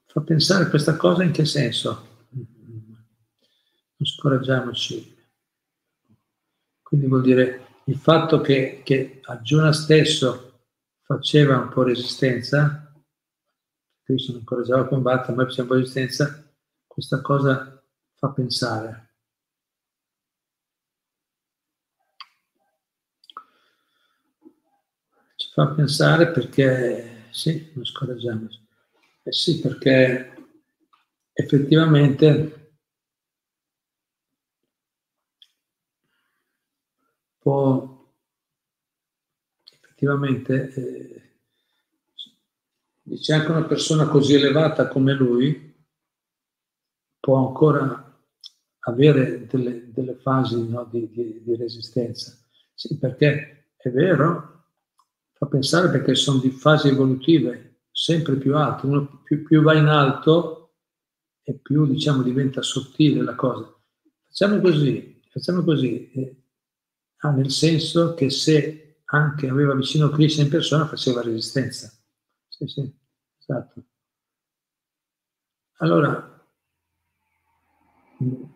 Fa 0.08 0.22
pensare 0.22 0.70
questa 0.70 0.98
cosa 0.98 1.24
in 1.24 1.32
che 1.32 1.46
senso? 1.46 2.26
Non 2.30 4.06
scoraggiamoci. 4.06 5.16
Quindi 6.82 7.08
vuol 7.08 7.22
dire 7.22 7.67
il 7.88 7.98
fatto 7.98 8.42
che, 8.42 8.82
che 8.84 9.22
Arjuna 9.24 9.72
stesso 9.72 10.62
faceva 11.02 11.58
un 11.58 11.70
po' 11.70 11.84
resistenza, 11.84 12.94
Cristo 14.04 14.32
non 14.32 14.42
incoraggiava 14.42 14.82
a 14.82 14.88
combattere, 14.88 15.36
ma 15.36 15.44
faceva 15.46 15.64
un 15.64 15.68
po' 15.68 15.74
resistenza, 15.76 16.44
questa 16.86 17.22
cosa 17.22 17.82
fa 18.16 18.30
pensare. 18.30 19.06
fa 25.54 25.70
pensare 25.70 26.30
perché, 26.30 27.30
sì, 27.32 27.72
non 27.74 27.84
scoraggiamoci, 27.84 28.60
eh 29.24 29.32
sì, 29.32 29.60
perché 29.60 30.36
effettivamente 31.34 32.67
può, 37.48 38.12
effettivamente, 39.72 40.74
eh, 40.74 41.22
dice 43.04 43.34
anche 43.34 43.52
una 43.52 43.64
persona 43.64 44.06
così 44.08 44.34
elevata 44.34 44.90
come 44.90 45.14
lui 45.14 45.74
può 47.22 47.48
ancora 47.48 48.20
avere 48.80 49.48
delle, 49.48 49.94
delle 49.94 50.16
fasi 50.16 50.68
no, 50.68 50.90
di, 50.92 51.10
di, 51.10 51.42
di 51.42 51.56
resistenza. 51.56 52.38
Sì, 52.74 52.98
perché 52.98 53.70
è 53.78 53.90
vero, 53.92 54.66
fa 55.32 55.46
pensare 55.46 55.90
perché 55.90 56.16
sono 56.16 56.40
di 56.40 56.50
fasi 56.50 56.90
evolutive 56.90 57.84
sempre 57.92 58.36
più 58.36 58.58
alte, 58.58 58.88
uno 58.88 59.22
più, 59.24 59.44
più 59.44 59.62
va 59.62 59.74
in 59.74 59.88
alto 59.88 60.74
e 61.44 61.54
più 61.54 61.86
diciamo 61.86 62.24
diventa 62.24 62.62
sottile 62.62 63.24
la 63.24 63.36
cosa. 63.36 63.74
Facciamo 64.26 64.60
così, 64.60 65.22
facciamo 65.30 65.64
così, 65.64 66.46
Ah, 67.22 67.32
nel 67.32 67.50
senso 67.50 68.14
che 68.14 68.30
se 68.30 69.02
anche 69.06 69.48
aveva 69.48 69.74
vicino 69.74 70.10
Krishna 70.10 70.44
in 70.44 70.50
persona 70.50 70.86
faceva 70.86 71.22
resistenza. 71.22 71.92
Sì, 72.48 72.68
sì, 72.68 72.94
esatto. 73.40 73.84
Allora, 75.78 76.46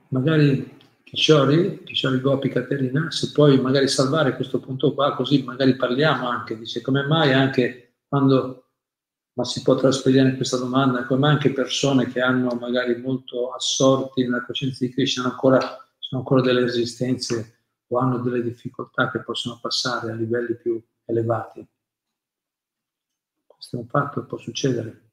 magari 0.09 0.77
Kishori, 1.03 1.83
Kishori 1.83 2.19
Gopi 2.19 2.49
Caterina, 2.49 3.09
se 3.11 3.31
puoi 3.31 3.59
magari 3.59 3.87
salvare 3.87 4.35
questo 4.35 4.59
punto 4.59 4.93
qua, 4.93 5.15
così 5.15 5.43
magari 5.43 5.75
parliamo 5.75 6.27
anche, 6.27 6.57
dice 6.57 6.81
come 6.81 7.03
mai 7.05 7.33
anche 7.33 7.95
quando 8.07 8.65
ma 9.33 9.45
si 9.45 9.61
può 9.61 9.75
trasferire 9.75 10.35
questa 10.35 10.57
domanda, 10.57 11.05
come 11.05 11.29
anche 11.29 11.53
persone 11.53 12.07
che 12.11 12.19
hanno 12.19 12.49
magari 12.55 12.97
molto 12.97 13.53
assorti 13.53 14.23
nella 14.23 14.43
coscienza 14.43 14.85
di 14.85 14.91
Krishna 14.91 15.23
ancora, 15.23 15.59
sono 15.97 16.21
ancora 16.21 16.41
delle 16.41 16.61
resistenze 16.61 17.60
o 17.91 17.97
hanno 17.99 18.19
delle 18.19 18.41
difficoltà 18.41 19.11
che 19.11 19.21
possono 19.21 19.59
passare 19.59 20.11
a 20.11 20.15
livelli 20.15 20.55
più 20.55 20.81
elevati. 21.05 21.65
Questo 23.45 23.77
è 23.77 23.79
un 23.79 23.87
fatto, 23.87 24.25
può 24.25 24.37
succedere. 24.37 25.09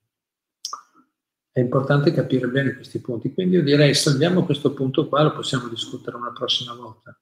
È 1.51 1.61
importante 1.61 2.13
capire 2.13 2.47
bene 2.47 2.75
questi 2.75 3.01
punti. 3.01 3.35
Quindi 3.35 3.57
io 3.57 3.65
direi 3.65 3.95
salviamo 3.95 4.45
questo 4.45 4.73
punto 4.73 5.09
qua, 5.09 5.25
lo 5.25 5.33
possiamo 5.33 5.69
discutere 5.69 6.17
una 6.17 6.33
prossima 6.33 6.73
volta. 6.75 7.19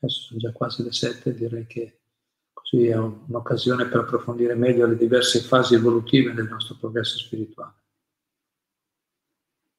Adesso 0.00 0.20
sono 0.20 0.38
già 0.38 0.52
quasi 0.52 0.82
le 0.82 0.92
sette, 0.92 1.34
direi 1.34 1.66
che 1.66 2.00
sì, 2.62 2.86
è 2.86 2.96
un'occasione 2.96 3.86
per 3.86 4.00
approfondire 4.00 4.54
meglio 4.54 4.86
le 4.86 4.96
diverse 4.96 5.40
fasi 5.40 5.74
evolutive 5.74 6.34
del 6.34 6.48
nostro 6.48 6.76
progresso 6.76 7.18
spirituale. 7.18 7.79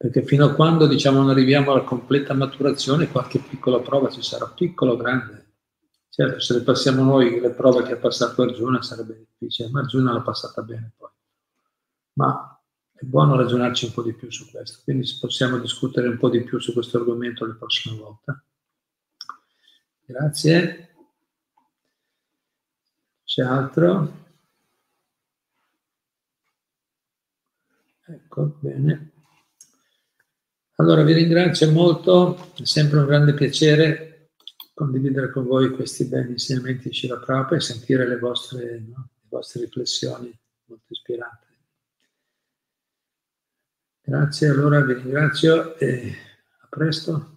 Perché 0.02 0.24
fino 0.24 0.46
a 0.46 0.56
quando 0.56 0.88
diciamo, 0.88 1.20
non 1.20 1.30
arriviamo 1.30 1.72
alla 1.72 1.84
completa 1.84 2.34
maturazione, 2.34 3.12
qualche 3.12 3.38
piccola 3.38 3.82
prova 3.82 4.10
ci 4.10 4.24
sarà, 4.24 4.48
piccola 4.48 4.94
o 4.94 4.98
grande. 4.98 5.50
Certo, 6.10 6.40
se 6.40 6.56
le 6.56 6.62
passiamo 6.64 7.04
noi 7.04 7.40
le 7.40 7.52
prove 7.52 7.84
che 7.84 7.94
ha 7.94 7.98
passato 7.98 8.42
Arjuna 8.42 8.82
sarebbe 8.82 9.28
difficile, 9.30 9.70
ma 9.70 9.82
Arjuna 9.82 10.12
l'ha 10.12 10.22
passata 10.22 10.64
bene 10.64 10.92
poi. 10.98 11.12
Ma 12.14 12.60
è 12.96 13.06
buono 13.06 13.36
ragionarci 13.36 13.86
un 13.86 13.92
po' 13.94 14.02
di 14.02 14.14
più 14.14 14.32
su 14.32 14.50
questo, 14.50 14.80
quindi 14.84 15.08
possiamo 15.20 15.60
discutere 15.60 16.08
un 16.08 16.18
po' 16.18 16.32
di 16.32 16.42
più 16.42 16.58
su 16.58 16.74
questo 16.74 16.98
argomento 16.98 17.46
la 17.46 17.54
prossima 17.54 17.96
volta. 17.96 18.44
Grazie. 20.04 20.96
C'è 23.24 23.44
altro? 23.44 24.14
Ecco, 28.08 28.58
bene. 28.60 29.11
Allora 30.82 31.04
vi 31.04 31.14
ringrazio 31.14 31.70
molto, 31.70 32.54
è 32.60 32.66
sempre 32.66 32.98
un 32.98 33.06
grande 33.06 33.36
piacere 33.36 34.32
condividere 34.74 35.30
con 35.30 35.46
voi 35.46 35.70
questi 35.70 36.06
belli 36.06 36.32
insegnamenti 36.32 36.90
di 36.90 36.96
Shiva 36.96 37.20
Prabhupada 37.20 37.58
e 37.58 37.60
sentire 37.60 38.08
le 38.08 38.18
vostre, 38.18 38.80
no, 38.80 39.10
le 39.22 39.28
vostre 39.30 39.62
riflessioni 39.62 40.36
molto 40.66 40.86
ispirate. 40.92 41.48
Grazie, 44.02 44.48
allora 44.48 44.82
vi 44.82 44.94
ringrazio 44.94 45.78
e 45.78 46.16
a 46.62 46.68
presto. 46.68 47.31